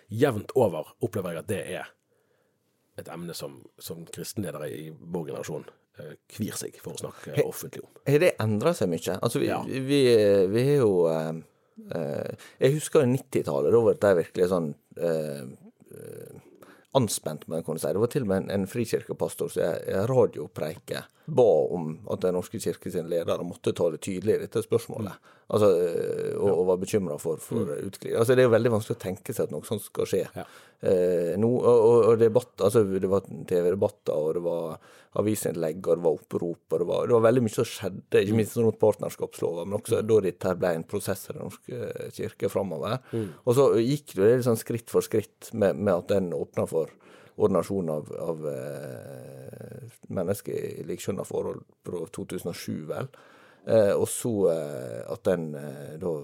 jevnt 0.09 0.53
over 0.55 0.93
opplever 1.03 1.35
jeg 1.35 1.43
at 1.43 1.51
det 1.51 1.61
er 1.77 1.91
et 2.97 3.09
emne 3.13 3.35
som, 3.37 3.59
som 3.77 4.05
kristenledere 4.09 4.69
i 4.73 4.87
vår 4.89 5.27
generasjon 5.29 5.67
eh, 5.99 6.15
kvir 6.33 6.55
seg 6.57 6.79
for 6.81 6.95
å 6.95 7.01
snakke 7.03 7.35
offentlig 7.45 7.83
om. 7.85 7.91
Har 8.07 8.23
det 8.23 8.33
endra 8.41 8.73
seg 8.77 8.89
mye? 8.89 9.19
Altså, 9.19 9.41
vi, 9.43 9.51
ja. 9.51 9.61
vi, 9.67 10.01
vi 10.53 10.65
har 10.71 10.81
jo 10.81 11.05
eh, 11.11 11.31
eh 11.93 12.47
Jeg 12.63 12.79
husker 12.79 13.05
90-tallet. 13.05 13.73
Da 13.73 13.83
var 13.85 13.99
det 14.01 14.15
virkelig 14.23 14.49
sånn 14.53 14.71
eh, 14.97 15.45
anspent, 16.97 17.45
man 17.47 17.65
kunne 17.65 17.81
si. 17.81 17.91
Det 17.93 18.01
var 18.01 18.09
til 18.09 18.25
og 18.25 18.31
med 18.31 18.43
en, 18.43 18.49
en 18.55 18.67
frikirkepastor 18.69 19.53
som 19.53 19.77
i 19.77 20.01
radiopreike 20.09 21.03
ba 21.27 21.47
om 21.75 21.89
at 22.07 22.21
Den 22.23 22.37
norske 22.37 22.59
kirke 22.63 22.91
sine 22.91 23.09
ledere 23.11 23.43
måtte 23.43 23.73
ta 23.75 23.89
det 23.91 23.99
tydelig 24.05 24.37
i 24.37 24.43
dette 24.45 24.63
spørsmålet. 24.63 25.17
Mm. 25.17 25.33
Altså, 25.47 25.67
eh, 25.79 26.35
og, 26.35 26.51
og 26.51 26.63
var 26.69 26.79
bekymra 26.79 27.17
for, 27.19 27.39
for 27.43 27.67
mm. 27.67 27.87
utglidning. 27.89 28.15
Altså, 28.19 28.35
det 28.35 28.43
er 28.43 28.47
jo 28.47 28.53
veldig 28.53 28.71
vanskelig 28.73 28.95
å 28.97 29.01
tenke 29.01 29.35
seg 29.35 29.47
at 29.47 29.55
noe 29.55 29.67
sånt 29.67 29.83
skal 29.83 30.07
skje. 30.07 30.21
Ja. 30.35 30.45
Eh, 30.87 31.33
no, 31.39 31.49
og, 31.59 31.83
og, 31.97 32.13
debatt, 32.21 32.53
altså, 32.63 32.83
det 32.87 33.11
var 33.11 33.27
TV-debatter, 33.27 34.15
og 34.15 34.37
det 34.37 34.43
var 34.45 34.93
avisinnlegg, 35.17 35.81
og 35.83 35.99
det 35.99 36.05
var 36.05 36.19
opprop, 36.19 36.63
og 36.67 36.83
det 36.83 36.87
var, 36.91 37.07
det 37.09 37.15
var, 37.17 37.25
veldig 37.27 37.43
mye 37.43 37.55
som 37.57 37.67
skjedde, 37.67 38.21
ikke 38.21 38.37
minst 38.39 38.59
rundt 38.59 38.79
partnerskapslova, 38.83 39.65
men 39.65 39.79
også 39.79 39.99
mm. 39.99 40.07
da 40.11 40.21
dette 40.27 40.55
ble 40.61 40.73
en 40.77 40.87
prosess 40.87 41.25
i 41.27 41.35
Den 41.35 41.43
norske 41.47 42.13
kirke 42.19 42.51
framover. 42.53 42.99
Mm. 43.11 43.27
Og 43.43 43.57
så 43.57 43.67
gikk 43.83 44.15
det 44.15 44.31
litt 44.31 44.47
sånn 44.47 44.59
skritt 44.59 44.91
for 44.93 45.03
skritt 45.03 45.51
med, 45.51 45.79
med 45.79 45.95
at 45.95 46.15
den 46.15 46.31
åpna 46.37 46.67
for 46.69 46.95
ordinasjon 47.37 47.89
av, 47.89 48.11
av 48.19 48.47
eh, 48.49 49.95
mennesker 50.13 50.57
i 50.57 50.85
likekjønna 50.89 51.25
forhold 51.27 51.61
fra 51.85 52.03
2007, 52.15 52.73
vel. 52.89 53.09
Eh, 53.67 53.93
og 53.93 54.07
så 54.09 54.33
eh, 54.53 54.99
at 55.11 55.23
den 55.27 55.51
da 56.01 56.17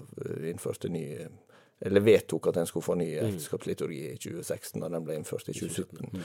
innførte 0.50 0.90
ny 0.92 1.06
eller 1.84 2.00
vedtok 2.00 2.46
at 2.48 2.56
den 2.56 2.68
skulle 2.68 2.86
få 2.86 2.94
ny 2.96 3.10
mm. 3.12 3.26
ekteskapsliturgi 3.26 3.98
i 4.08 4.16
2016, 4.16 4.78
da 4.80 4.88
den 4.88 5.04
ble 5.04 5.18
innført 5.18 5.50
i 5.50 5.56
2017. 5.56 6.06
Mm. 6.14 6.22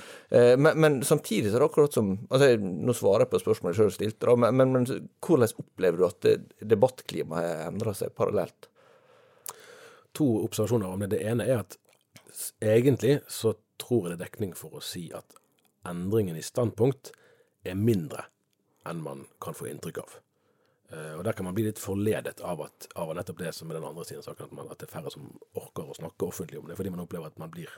Men, 0.61 0.77
men, 0.79 0.97
samtidig 1.03 1.49
så 1.49 1.57
er 1.57 1.63
det 1.63 1.67
akkurat 1.67 1.97
som 1.97 2.11
altså 2.29 2.53
Nå 2.61 2.93
svarer 2.95 3.25
jeg 3.25 3.31
på 3.33 3.41
spørsmålet 3.41 3.75
jeg 3.75 3.81
sjøl 3.81 3.95
stilte, 3.97 4.35
men, 4.39 4.55
men, 4.55 4.71
men, 4.77 5.09
hvordan 5.25 5.51
opplever 5.59 5.99
du 5.99 6.05
at 6.07 6.29
debattklimaet 6.63 7.49
har 7.49 7.73
endra 7.73 7.95
seg 7.97 8.13
parallelt? 8.15 8.69
To 10.15 10.29
observasjoner 10.45 10.93
om 10.93 11.03
det. 11.03 11.11
Det 11.17 11.25
ene 11.33 11.49
er 11.49 11.65
at 11.65 11.75
egentlig 12.63 13.17
så 13.27 13.57
tror 13.81 14.05
jeg 14.05 14.13
det 14.13 14.19
er 14.19 14.27
dekning 14.27 14.55
for 14.57 14.77
å 14.77 14.83
si 14.83 15.07
at 15.15 15.37
endringen 15.87 16.37
i 16.37 16.45
standpunkt 16.45 17.13
er 17.67 17.77
mindre 17.79 18.27
enn 18.87 19.01
man 19.03 19.25
kan 19.43 19.55
få 19.57 19.69
inntrykk 19.69 20.01
av. 20.03 20.17
Uh, 20.89 21.19
og 21.19 21.23
Der 21.27 21.35
kan 21.37 21.45
man 21.45 21.55
bli 21.57 21.67
litt 21.67 21.81
forledet 21.81 22.39
av, 22.41 22.63
at, 22.65 22.87
av 22.97 23.11
nettopp 23.15 23.41
det 23.43 23.51
som 23.53 23.69
er 23.69 23.77
den 23.77 23.89
andre 23.89 24.05
siden 24.07 24.23
av 24.23 24.31
saken, 24.31 24.49
at, 24.49 24.55
man, 24.57 24.69
at, 24.71 24.79
det 24.81 24.87
er 24.87 24.95
færre 24.95 25.13
som 25.13 25.27
orker 25.59 25.91
å 25.91 25.97
snakke 25.97 26.25
offentlig 26.25 26.61
om 26.61 26.69
det, 26.69 26.77
fordi 26.79 26.93
man 26.93 27.03
opplever 27.03 27.29
at 27.29 27.41
man 27.41 27.51
blir 27.53 27.69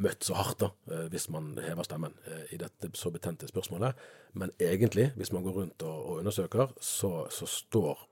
møtt 0.00 0.24
så 0.24 0.38
hardt 0.38 0.62
da, 0.62 0.70
uh, 0.88 1.08
hvis 1.12 1.28
man 1.34 1.52
hever 1.60 1.84
stemmen 1.86 2.16
uh, 2.28 2.46
i 2.54 2.60
dette 2.62 2.92
så 2.96 3.12
betente 3.12 3.50
spørsmålet. 3.50 4.00
Men 4.40 4.54
egentlig, 4.56 5.10
hvis 5.18 5.34
man 5.34 5.44
går 5.44 5.58
rundt 5.60 5.84
og, 5.84 5.98
og 5.98 6.22
undersøker, 6.22 6.72
så, 6.80 7.12
så 7.30 7.50
står 7.50 8.00
Eh, 8.00 8.11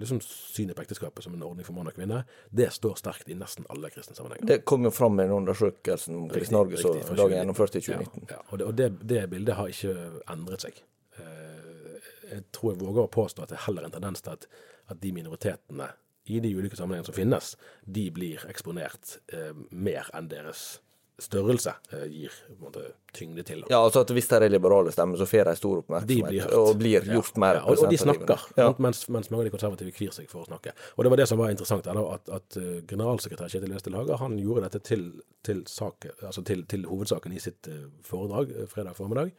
liksom 0.00 0.20
synet 0.20 0.76
på 0.76 0.82
ekteskapet 0.82 1.24
som 1.24 1.34
en 1.34 1.42
ordning 1.46 1.66
for 1.66 1.76
mann 1.76 1.88
og 1.90 1.96
kvinne, 1.96 2.22
det 2.50 2.70
står 2.74 2.98
sterkt 3.00 3.30
i 3.30 3.36
nesten 3.38 3.66
alle 3.72 3.90
kristne 3.92 4.16
sammenhenger. 4.16 4.48
Det 4.50 4.60
kom 4.68 4.84
jo 4.86 4.92
fram 4.94 5.20
i 5.20 5.26
en 5.26 5.36
undersøkelse 5.38 6.12
om 6.14 6.28
Kristen-Norge 6.32 6.82
som 6.82 7.16
dagen 7.16 7.38
gjennomførte 7.38 7.80
i 7.80 7.86
2019. 7.86 8.26
Ja, 8.28 8.36
ja. 8.36 8.42
Og, 8.48 8.58
det, 8.58 8.66
og 8.66 8.76
det, 8.80 8.90
det, 9.14 9.24
bildet 9.32 9.58
har 9.58 9.72
ikke 9.72 9.94
endret 10.34 10.66
seg. 10.66 10.82
Eh, 11.20 12.10
jeg 12.30 12.46
tror 12.54 12.74
jeg 12.74 12.82
våger 12.82 13.06
å 13.06 13.14
påstå 13.20 13.44
at 13.44 13.54
det 13.54 13.58
er 13.60 13.66
heller 13.68 13.88
en 13.88 13.96
tendens 13.96 14.24
til 14.24 14.36
at, 14.36 14.46
at 14.90 15.02
de 15.02 15.14
minoritetene 15.16 15.90
i 16.30 16.38
de 16.42 16.52
ulike 16.54 16.78
sammenhengene 16.78 17.08
som 17.08 17.16
finnes, 17.16 17.54
de 17.86 18.06
blir 18.14 18.44
eksponert 18.50 19.16
eh, 19.34 19.52
mer 19.70 20.10
enn 20.16 20.30
deres 20.30 20.80
størrelse 21.22 21.72
eh, 21.92 22.06
gir 22.10 22.34
måte, 22.60 22.82
tyngde 23.12 23.42
til. 23.42 23.62
Ja, 23.70 23.80
altså 23.84 24.00
at 24.04 24.10
Hvis 24.14 24.28
de 24.30 24.36
er 24.36 24.48
liberale 24.48 24.92
stemmer, 24.94 25.18
så 25.18 25.26
får 25.28 25.50
de 25.50 25.54
stor 25.58 25.82
oppmerksomhet 25.82 26.28
blir 26.30 26.54
og 26.56 26.72
blir 26.78 27.06
gjort 27.06 27.36
ja, 27.36 27.42
mer 27.42 27.58
ja, 27.58 27.62
og, 27.64 27.78
og, 27.78 27.90
de 27.90 27.98
snakker, 27.98 28.44
ja. 28.56 28.68
mens, 28.78 29.02
mens, 29.08 29.30
mange 29.30 29.44
av 29.44 29.48
de 29.48 29.54
konservative 29.54 29.94
kvir 29.96 30.14
seg 30.14 30.30
for 30.30 30.44
å 30.44 30.48
snakke. 30.48 30.74
Og 30.96 31.04
Det 31.04 31.12
var 31.12 31.22
det 31.22 31.28
som 31.30 31.40
var 31.40 31.54
interessant, 31.54 31.86
da, 31.86 32.04
at, 32.16 32.30
at 32.38 32.58
uh, 32.60 32.68
generalsekretær 32.90 33.50
Kjetil 33.52 33.74
Westel 33.74 33.98
Haga 33.98 34.20
han 34.20 34.38
gjorde 34.40 34.68
dette 34.68 34.82
til, 34.86 35.08
til, 35.46 35.64
sak, 35.70 36.06
altså 36.20 36.44
til, 36.46 36.64
til 36.70 36.86
hovedsaken 36.88 37.34
i 37.34 37.42
sitt 37.42 37.70
uh, 37.70 37.88
foredrag 38.06 38.54
fredag 38.70 38.96
formiddag. 38.98 39.34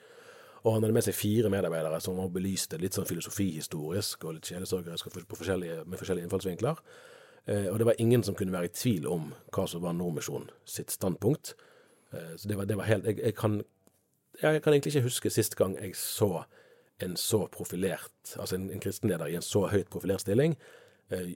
Og 0.62 0.76
han 0.76 0.84
hadde 0.84 0.94
med 0.94 1.08
seg 1.08 1.18
fire 1.18 1.50
medarbeidere 1.50 1.98
som 2.04 2.20
var 2.20 2.30
belyste 2.34 2.78
litt 2.78 2.94
sånn 2.94 3.08
filosofihistorisk 3.10 4.28
og 4.28 4.38
litt 4.38 4.52
kjedesorgerisk 4.52 5.10
forskjellige, 5.10 5.82
med 5.90 5.98
forskjellige 5.98 6.28
innfallsvinkler. 6.28 6.84
og 7.72 7.80
det 7.82 7.86
var 7.88 7.98
ingen 7.98 8.22
som 8.24 8.36
kunne 8.38 8.54
være 8.54 8.70
i 8.70 8.76
tvil 8.76 9.08
om 9.10 9.32
hva 9.50 9.66
som 9.66 9.82
var 9.82 9.96
Nordmisjonen 9.98 10.52
sitt 10.70 10.94
standpunkt. 10.94 11.56
Eh, 12.14 12.36
så 12.38 12.48
det 12.48 12.58
var, 12.58 12.66
det 12.66 12.78
var 12.78 12.90
helt 12.90 13.06
jeg, 13.06 13.20
jeg, 13.20 13.36
kan, 13.36 13.62
jeg, 14.42 14.62
kan, 14.62 14.74
egentlig 14.74 14.96
ikke 14.96 15.08
huske 15.08 15.30
sist 15.30 15.56
gang 15.60 15.78
jeg 15.80 15.96
så 15.96 16.44
en 17.02 17.16
så 17.18 17.48
profilert, 17.50 18.36
altså 18.38 18.56
en, 18.56 18.70
en 18.70 18.80
kristenleder 18.80 19.32
i 19.32 19.36
en 19.36 19.46
så 19.46 19.66
høyt 19.72 19.90
profilert 19.90 20.22
stilling, 20.22 20.54
eh, 21.10 21.32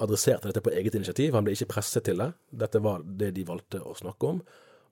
adresserte 0.00 0.48
dette 0.48 0.62
på 0.64 0.72
eget 0.72 0.96
initiativ. 0.96 1.34
Han 1.36 1.44
ble 1.44 1.52
ikke 1.52 1.74
presset 1.74 2.06
til 2.08 2.22
det. 2.22 2.30
Dette 2.48 2.80
var 2.80 3.04
det 3.04 3.34
de 3.36 3.44
valgte 3.48 3.82
å 3.84 3.92
snakke 3.98 4.30
om, 4.32 4.40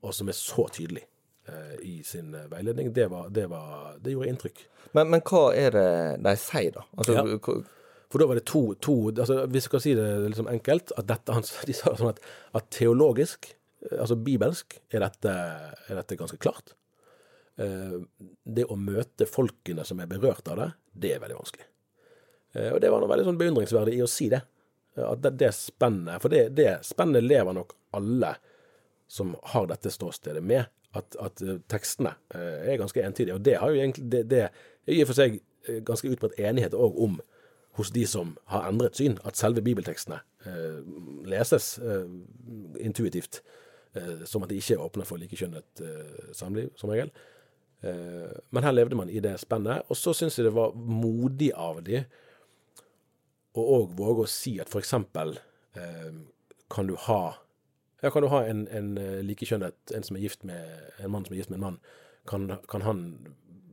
og 0.05 0.13
som 0.15 0.29
er 0.29 0.37
så 0.37 0.67
tydelig 0.69 1.07
eh, 1.49 1.79
i 1.81 1.95
sin 2.05 2.37
veiledning. 2.53 2.93
Det, 2.93 3.09
var, 3.09 3.31
det, 3.33 3.47
var, 3.49 3.97
det 4.05 4.13
gjorde 4.13 4.35
inntrykk. 4.35 4.63
Men, 4.93 5.09
men, 5.15 5.25
hva 5.25 5.47
er 5.57 5.73
det 5.79 5.89
de 6.29 6.37
sier, 6.45 6.77
da? 6.77 6.85
Altså, 6.99 7.17
ja. 7.17 7.59
For 8.13 8.23
da 8.23 8.29
var 8.29 8.39
det 8.39 8.47
to, 8.47 8.61
to 8.79 8.93
altså 9.11 9.41
Hvis 9.51 9.65
vi 9.65 9.69
skal 9.71 9.81
si 9.83 9.93
det 9.99 10.07
liksom 10.29 10.47
enkelt, 10.53 10.93
at 11.01 11.09
dette, 11.09 11.41
de 11.67 11.75
sa 11.75 11.97
sånn 11.97 12.13
at, 12.13 12.21
at 12.55 12.69
teologisk 12.75 13.49
altså 13.95 14.17
bibelsk, 14.19 14.79
er 14.91 15.05
dette, 15.05 15.33
er 15.89 16.01
dette 16.01 16.19
ganske 16.19 16.39
klart. 16.43 16.75
Eh, 17.61 17.99
det 18.45 18.67
å 18.69 18.79
møte 18.81 19.29
folkene 19.29 19.85
som 19.87 20.01
er 20.03 20.11
berørt 20.11 20.49
av 20.53 20.61
det, 20.61 20.69
det 20.93 21.15
er 21.15 21.23
veldig 21.23 21.39
vanskelig. 21.39 21.69
Eh, 22.57 22.71
og 22.73 22.81
det 22.83 22.93
var 22.93 23.03
noe 23.03 23.13
veldig 23.13 23.29
sånn 23.31 23.41
beundringsverdig 23.41 23.97
i 23.99 24.05
å 24.05 24.11
si 24.11 24.31
det. 24.33 24.43
At 24.97 25.21
det, 25.21 25.35
det 25.37 25.51
spennet 25.53 26.23
For 26.25 26.33
det, 26.33 26.55
det 26.57 26.79
spennet 26.87 27.21
lever 27.21 27.53
nok 27.53 27.75
alle 27.99 28.31
som 29.13 29.35
har 29.53 29.67
dette 29.69 29.93
ståstedet 29.93 30.41
med. 30.41 30.73
At, 30.97 31.19
at 31.21 31.43
eh, 31.45 31.61
tekstene 31.69 32.15
er 32.33 32.81
ganske 32.81 33.05
entydige. 33.05 33.37
Og 33.37 33.45
det 33.45 33.59
har 33.61 33.73
jo 33.73 33.83
egentlig 33.83 34.09
Det, 34.13 34.23
det 34.31 34.43
er 34.47 34.95
i 34.95 35.03
og 35.03 35.11
for 35.11 35.19
seg 35.19 35.41
ganske 35.83 36.09
utbredt 36.15 36.39
enighet 36.39 36.77
òg 36.79 36.95
om 37.03 37.17
hos 37.77 37.91
de 37.93 38.07
som 38.09 38.35
har 38.53 38.69
endret 38.71 38.97
syn, 38.97 39.19
at 39.29 39.37
selve 39.37 39.63
bibeltekstene 39.65 40.21
eh, 40.49 40.81
leses 41.29 41.77
eh, 41.79 42.07
intuitivt, 42.81 43.43
eh, 43.43 43.63
som 44.29 44.45
at 44.45 44.53
de 44.53 44.59
ikke 44.61 44.77
er 44.77 44.85
åpne 44.85 45.07
for 45.09 45.21
likekjønnet 45.21 45.83
eh, 45.85 46.29
samliv, 46.37 46.73
som 46.81 46.93
regel. 46.93 47.13
Eh, 47.87 48.37
men 48.51 48.67
her 48.67 48.77
levde 48.77 48.99
man 48.99 49.13
i 49.13 49.23
det 49.25 49.37
spennet. 49.43 49.87
Og 49.91 49.99
så 49.99 50.15
syns 50.17 50.39
jeg 50.39 50.49
det 50.49 50.55
var 50.57 50.77
modig 50.77 51.53
av 51.53 51.83
de 51.87 52.03
å 53.57 53.65
òg 53.79 53.97
våge 53.97 54.27
å 54.27 54.31
si 54.31 54.59
at 54.61 54.69
for 54.69 54.83
eksempel 54.83 55.39
kan 56.73 56.89
du 56.89 56.95
ha 57.05 57.21
ja, 58.01 58.09
kan 58.09 58.25
du 58.25 58.31
ha 58.33 58.39
en, 58.49 58.63
en 58.73 58.95
likekjønnet, 59.25 59.77
en 59.93 60.05
som 60.05 60.17
er 60.17 60.23
gift 60.25 60.45
med 60.49 61.03
en 61.05 61.11
mann 61.13 61.27
som 61.27 61.35
er 61.35 61.43
gift 61.43 61.51
med 61.53 61.59
en 61.59 61.65
mann, 61.67 61.77
kan, 62.29 62.49
kan 62.69 62.85
han 62.85 63.03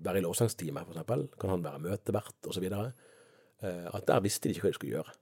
være 0.04 0.20
i 0.20 0.26
lovsangstime, 0.26 0.84
f.eks.? 0.84 1.28
Kan 1.40 1.54
han 1.54 1.66
være 1.66 1.82
møtevert, 1.84 2.36
osv.? 2.50 2.66
Eh, 3.64 3.86
at 3.96 4.08
der 4.10 4.24
visste 4.24 4.50
de 4.50 4.56
ikke 4.56 4.68
hva 4.68 4.74
de 4.74 4.78
skulle 4.80 4.98
gjøre. 4.98 5.16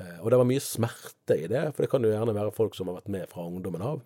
Eh, 0.00 0.18
og 0.22 0.30
det 0.32 0.40
var 0.40 0.48
mye 0.48 0.64
smerte 0.64 1.36
i 1.36 1.48
det, 1.50 1.64
for 1.72 1.84
det 1.84 1.90
kan 1.92 2.04
jo 2.04 2.12
gjerne 2.12 2.36
være 2.36 2.54
folk 2.56 2.76
som 2.76 2.88
har 2.90 3.00
vært 3.00 3.12
med 3.12 3.28
fra 3.32 3.44
ungdommen 3.48 3.84
av, 3.84 4.00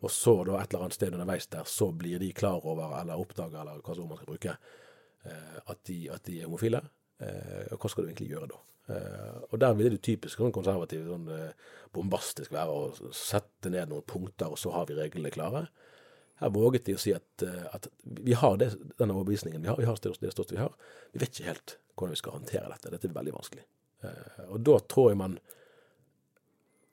og 0.00 0.12
så 0.12 0.34
da 0.44 0.58
et 0.60 0.72
eller 0.72 0.86
annet 0.86 0.96
sted 0.96 1.14
underveis 1.14 1.48
der, 1.52 1.64
så 1.68 1.88
blir 1.92 2.20
de 2.20 2.32
klar 2.36 2.64
over, 2.66 2.92
eller 3.00 3.20
oppdager, 3.20 3.60
eller 3.62 3.80
hva 3.84 3.96
som 3.96 4.08
man 4.10 4.20
skal 4.20 4.28
bruke, 4.28 4.56
eh, 5.24 5.58
at 5.64 5.82
de, 5.88 5.98
at 6.12 6.24
de 6.28 6.40
er 6.40 6.48
homofile. 6.48 6.82
Eh, 7.24 7.72
og 7.72 7.80
hva 7.80 7.90
skal 7.90 8.04
du 8.04 8.10
egentlig 8.10 8.30
gjøre 8.34 8.50
da? 8.52 8.60
Eh, 8.92 9.38
og 9.48 9.56
der 9.62 9.78
ville 9.78 9.94
det 9.96 10.02
typisk 10.04 10.42
sånn 10.42 10.54
konservativ, 10.54 11.08
sånn 11.08 11.30
bombastisk 11.96 12.52
være 12.54 12.76
å 12.76 13.12
sette 13.16 13.72
ned 13.72 13.90
noen 13.92 14.04
punkter, 14.06 14.52
og 14.52 14.60
så 14.60 14.74
har 14.76 14.88
vi 14.90 14.98
reglene 14.98 15.32
klare. 15.34 15.66
Her 16.42 16.52
våget 16.52 16.84
de 16.84 16.98
å 16.98 17.00
si 17.00 17.14
at, 17.16 17.46
at 17.72 17.88
vi 18.04 18.36
har 18.36 18.58
det, 18.60 18.74
denne 19.00 19.14
overbevisningen 19.16 19.62
vi 19.62 19.70
har, 19.70 19.80
vi 19.80 19.88
har 19.88 19.96
det, 19.96 20.12
ståsted 20.12 20.58
vi 20.58 20.60
har. 20.60 20.74
Vi 21.14 21.22
vet 21.22 21.32
ikke 21.32 21.48
helt 21.48 21.78
hvordan 21.96 22.12
vi 22.12 22.20
skal 22.20 22.36
håndtere 22.36 22.68
dette. 22.74 22.92
Dette 22.92 23.08
er 23.08 23.16
veldig 23.16 23.32
vanskelig. 23.38 23.64
Og 24.52 24.58
da 24.60 24.74
tror 24.84 25.08
jeg 25.08 25.16
man 25.16 25.38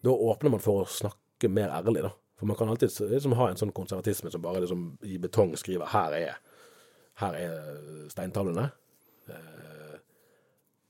Da 0.03 0.13
åpner 0.15 0.53
man 0.53 0.63
for 0.63 0.81
å 0.81 0.87
snakke 0.87 1.49
mer 1.51 1.71
ærlig, 1.75 2.05
da. 2.07 2.13
For 2.43 2.47
man 2.49 2.57
kan 2.59 2.69
alltid 2.69 2.91
liksom, 3.07 3.37
ha 3.39 3.45
en 3.47 3.55
sånn 3.55 3.69
konservatisme 3.71 4.27
som 4.27 4.41
bare 4.43 4.59
liksom, 4.59 4.97
i 5.07 5.15
betong 5.15 5.53
skriver 5.55 5.87
'her 5.87 6.15
er, 6.17 6.33
her 7.21 7.35
er 7.39 7.53
steintavlene'. 8.11 8.65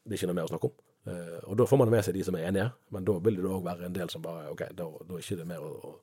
Det 0.04 0.16
er 0.16 0.18
ikke 0.18 0.32
noe 0.32 0.38
mer 0.40 0.48
å 0.48 0.50
snakke 0.50 0.72
om. 0.72 0.74
Eh, 1.14 1.38
og 1.46 1.60
da 1.60 1.68
får 1.70 1.78
man 1.78 1.92
med 1.94 2.02
seg 2.08 2.16
de 2.18 2.24
som 2.26 2.36
er 2.40 2.48
enige, 2.48 2.72
men 2.90 3.06
da 3.06 3.20
vil 3.22 3.38
det 3.38 3.52
òg 3.54 3.68
være 3.68 3.86
en 3.86 3.94
del 3.94 4.10
som 4.10 4.24
bare 4.24 4.50
OK, 4.50 4.64
da, 4.74 4.88
da 5.04 5.14
er 5.14 5.22
ikke 5.22 5.38
det 5.44 5.46
mer 5.46 5.62
å, 5.62 5.70
å 5.78 5.94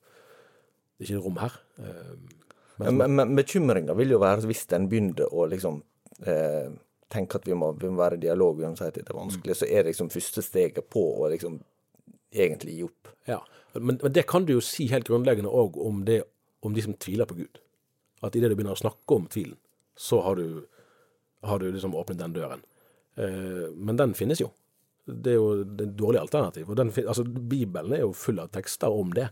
Det 1.01 1.09
er 1.09 1.11
ikke 1.16 1.24
rom 1.24 1.40
her. 1.40 1.57
Eh, 1.82 2.14
men, 2.78 2.96
men, 3.01 3.16
men 3.16 3.34
bekymringa 3.36 3.98
vil 3.98 4.14
jo 4.14 4.22
være 4.22 4.46
hvis 4.46 4.66
en 4.76 4.86
begynner 4.88 5.34
å 5.34 5.48
liksom 5.51 5.82
uh, 6.28 6.68
tenke 7.11 7.40
at 7.40 7.48
vi 7.48 7.59
må, 7.59 7.72
vi 7.74 7.90
må 7.90 7.98
være 7.98 8.20
i 8.20 8.22
dialog 8.22 8.62
uansett 8.62 8.94
at 8.94 9.03
det 9.03 9.11
er 9.11 9.18
vanskelig, 9.18 9.57
så 9.59 9.66
er 9.66 9.82
det 9.82 9.90
liksom 9.90 10.12
første 10.14 10.44
steget 10.46 10.86
på 10.92 11.03
å 11.18 11.28
liksom 11.32 11.59
egentlig 12.33 12.76
gi 12.76 12.87
opp. 12.87 13.11
Ja, 13.28 13.41
men, 13.74 13.99
men 14.03 14.12
det 14.14 14.26
kan 14.31 14.47
du 14.47 14.55
jo 14.57 14.64
si 14.64 14.89
helt 14.91 15.09
grunnleggende 15.09 15.51
òg 15.53 15.78
om, 15.81 16.03
om 16.66 16.76
de 16.76 16.85
som 16.85 16.97
tviler 16.99 17.28
på 17.31 17.39
Gud. 17.43 17.61
At 18.24 18.37
idet 18.37 18.53
du 18.53 18.57
begynner 18.57 18.76
å 18.76 18.83
snakke 18.83 19.16
om 19.16 19.28
tvilen, 19.33 19.59
så 19.97 20.20
har 20.24 20.41
du, 20.41 20.64
har 21.47 21.61
du 21.61 21.70
liksom 21.70 21.97
åpnet 21.97 22.20
den 22.20 22.37
døren. 22.37 22.64
men 23.74 23.97
den 23.97 24.14
finnes 24.14 24.41
jo 24.41 24.53
det 25.11 25.33
er 25.33 25.39
jo 25.39 25.62
et 25.62 25.95
dårlig 25.99 26.20
alternativ. 26.20 26.68
Og 26.70 26.76
den, 26.76 26.93
altså, 27.07 27.24
Bibelen 27.24 27.93
er 27.93 28.05
jo 28.05 28.12
full 28.16 28.41
av 28.43 28.51
tekster 28.55 28.93
om 28.93 29.12
det. 29.16 29.28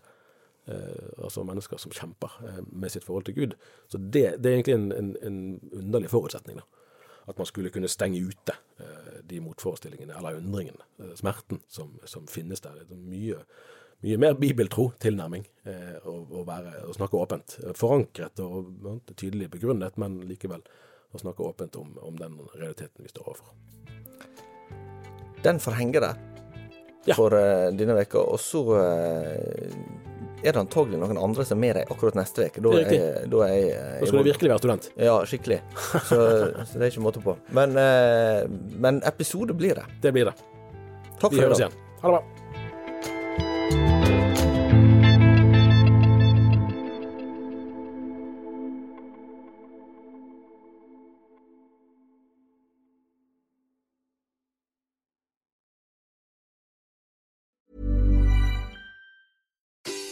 Eh, 0.68 1.22
altså 1.24 1.44
mennesker 1.48 1.80
som 1.80 1.94
kjemper 1.94 2.34
eh, 2.44 2.60
med 2.72 2.92
sitt 2.92 3.06
forhold 3.06 3.28
til 3.28 3.34
Gud. 3.34 3.54
Så 3.88 3.98
det, 3.98 4.42
det 4.42 4.50
er 4.50 4.58
egentlig 4.58 4.74
en, 4.76 4.90
en, 4.92 5.14
en, 5.22 5.38
underlig 5.72 6.10
forutsetning. 6.12 6.60
da. 6.60 6.77
At 7.28 7.38
man 7.38 7.46
skulle 7.48 7.70
kunne 7.70 7.90
stenge 7.92 8.20
ute 8.24 8.54
eh, 8.80 9.18
de 9.28 9.40
motforestillingene, 9.44 10.14
eller 10.16 10.38
undringene, 10.40 10.86
eh, 11.02 11.14
smerten, 11.18 11.60
som, 11.68 11.92
som, 12.04 12.26
finnes 12.26 12.62
der. 12.64 12.78
Det 12.80 12.96
er 12.96 13.02
mye, 13.10 13.40
mye 14.06 14.20
mer 14.24 14.38
bibeltro 14.40 14.88
tilnærming 15.02 15.44
eh, 15.68 15.98
å, 16.08 16.14
å, 16.40 16.44
være, 16.48 16.86
å, 16.88 16.94
snakke 16.96 17.20
åpent. 17.20 17.58
Forankret 17.76 18.40
og 18.44 19.12
tydelig 19.14 19.50
begrunnet, 19.58 20.00
men 20.00 20.22
likevel 20.28 20.64
å 21.12 21.20
snakke 21.20 21.44
åpent 21.44 21.76
om, 21.80 21.92
om 22.04 22.16
den 22.16 22.40
realiteten 22.54 23.04
vi 23.04 23.12
står 23.12 23.28
overfor. 23.28 23.52
Den 25.44 25.60
får 25.62 25.76
henge 25.78 26.00
der 26.02 26.16
ja. 27.06 27.14
for 27.14 27.32
uh, 27.36 27.68
denne 27.76 27.94
veka, 27.96 28.20
og 28.20 28.40
så 28.42 28.62
uh, 28.74 30.07
er 30.42 30.54
det 30.54 30.62
antagelig 30.62 31.00
noen 31.00 31.18
andre 31.20 31.46
som 31.46 31.58
er 31.58 31.62
med 31.64 31.78
deg 31.80 31.92
akkurat 31.92 32.18
neste 32.18 32.48
uke. 32.48 32.62
Da, 32.64 32.74
er 32.78 32.94
jeg, 32.94 33.28
da, 33.32 33.42
er 33.46 33.56
jeg, 33.58 33.92
da 33.98 34.10
skal 34.10 34.22
du 34.22 34.30
virkelig 34.30 34.52
være 34.54 34.62
student. 34.62 34.90
Ja, 35.08 35.18
skikkelig. 35.28 35.60
Så, 35.82 36.18
så, 36.68 36.72
det 36.74 36.82
er 36.84 36.90
ikke 36.92 37.06
måte 37.06 37.24
på. 37.24 37.36
Men, 37.58 37.78
uh, 37.78 38.44
men 38.78 39.02
episode 39.08 39.56
blir 39.58 39.80
det. 39.82 39.86
Det 40.04 40.14
blir 40.14 40.30
det. 40.30 40.36
Takk 41.18 41.32
for 41.32 41.42
høres 41.42 41.64
igjen. 41.64 41.80
Ha 42.02 42.12
det 42.12 42.18
bra. 42.20 42.37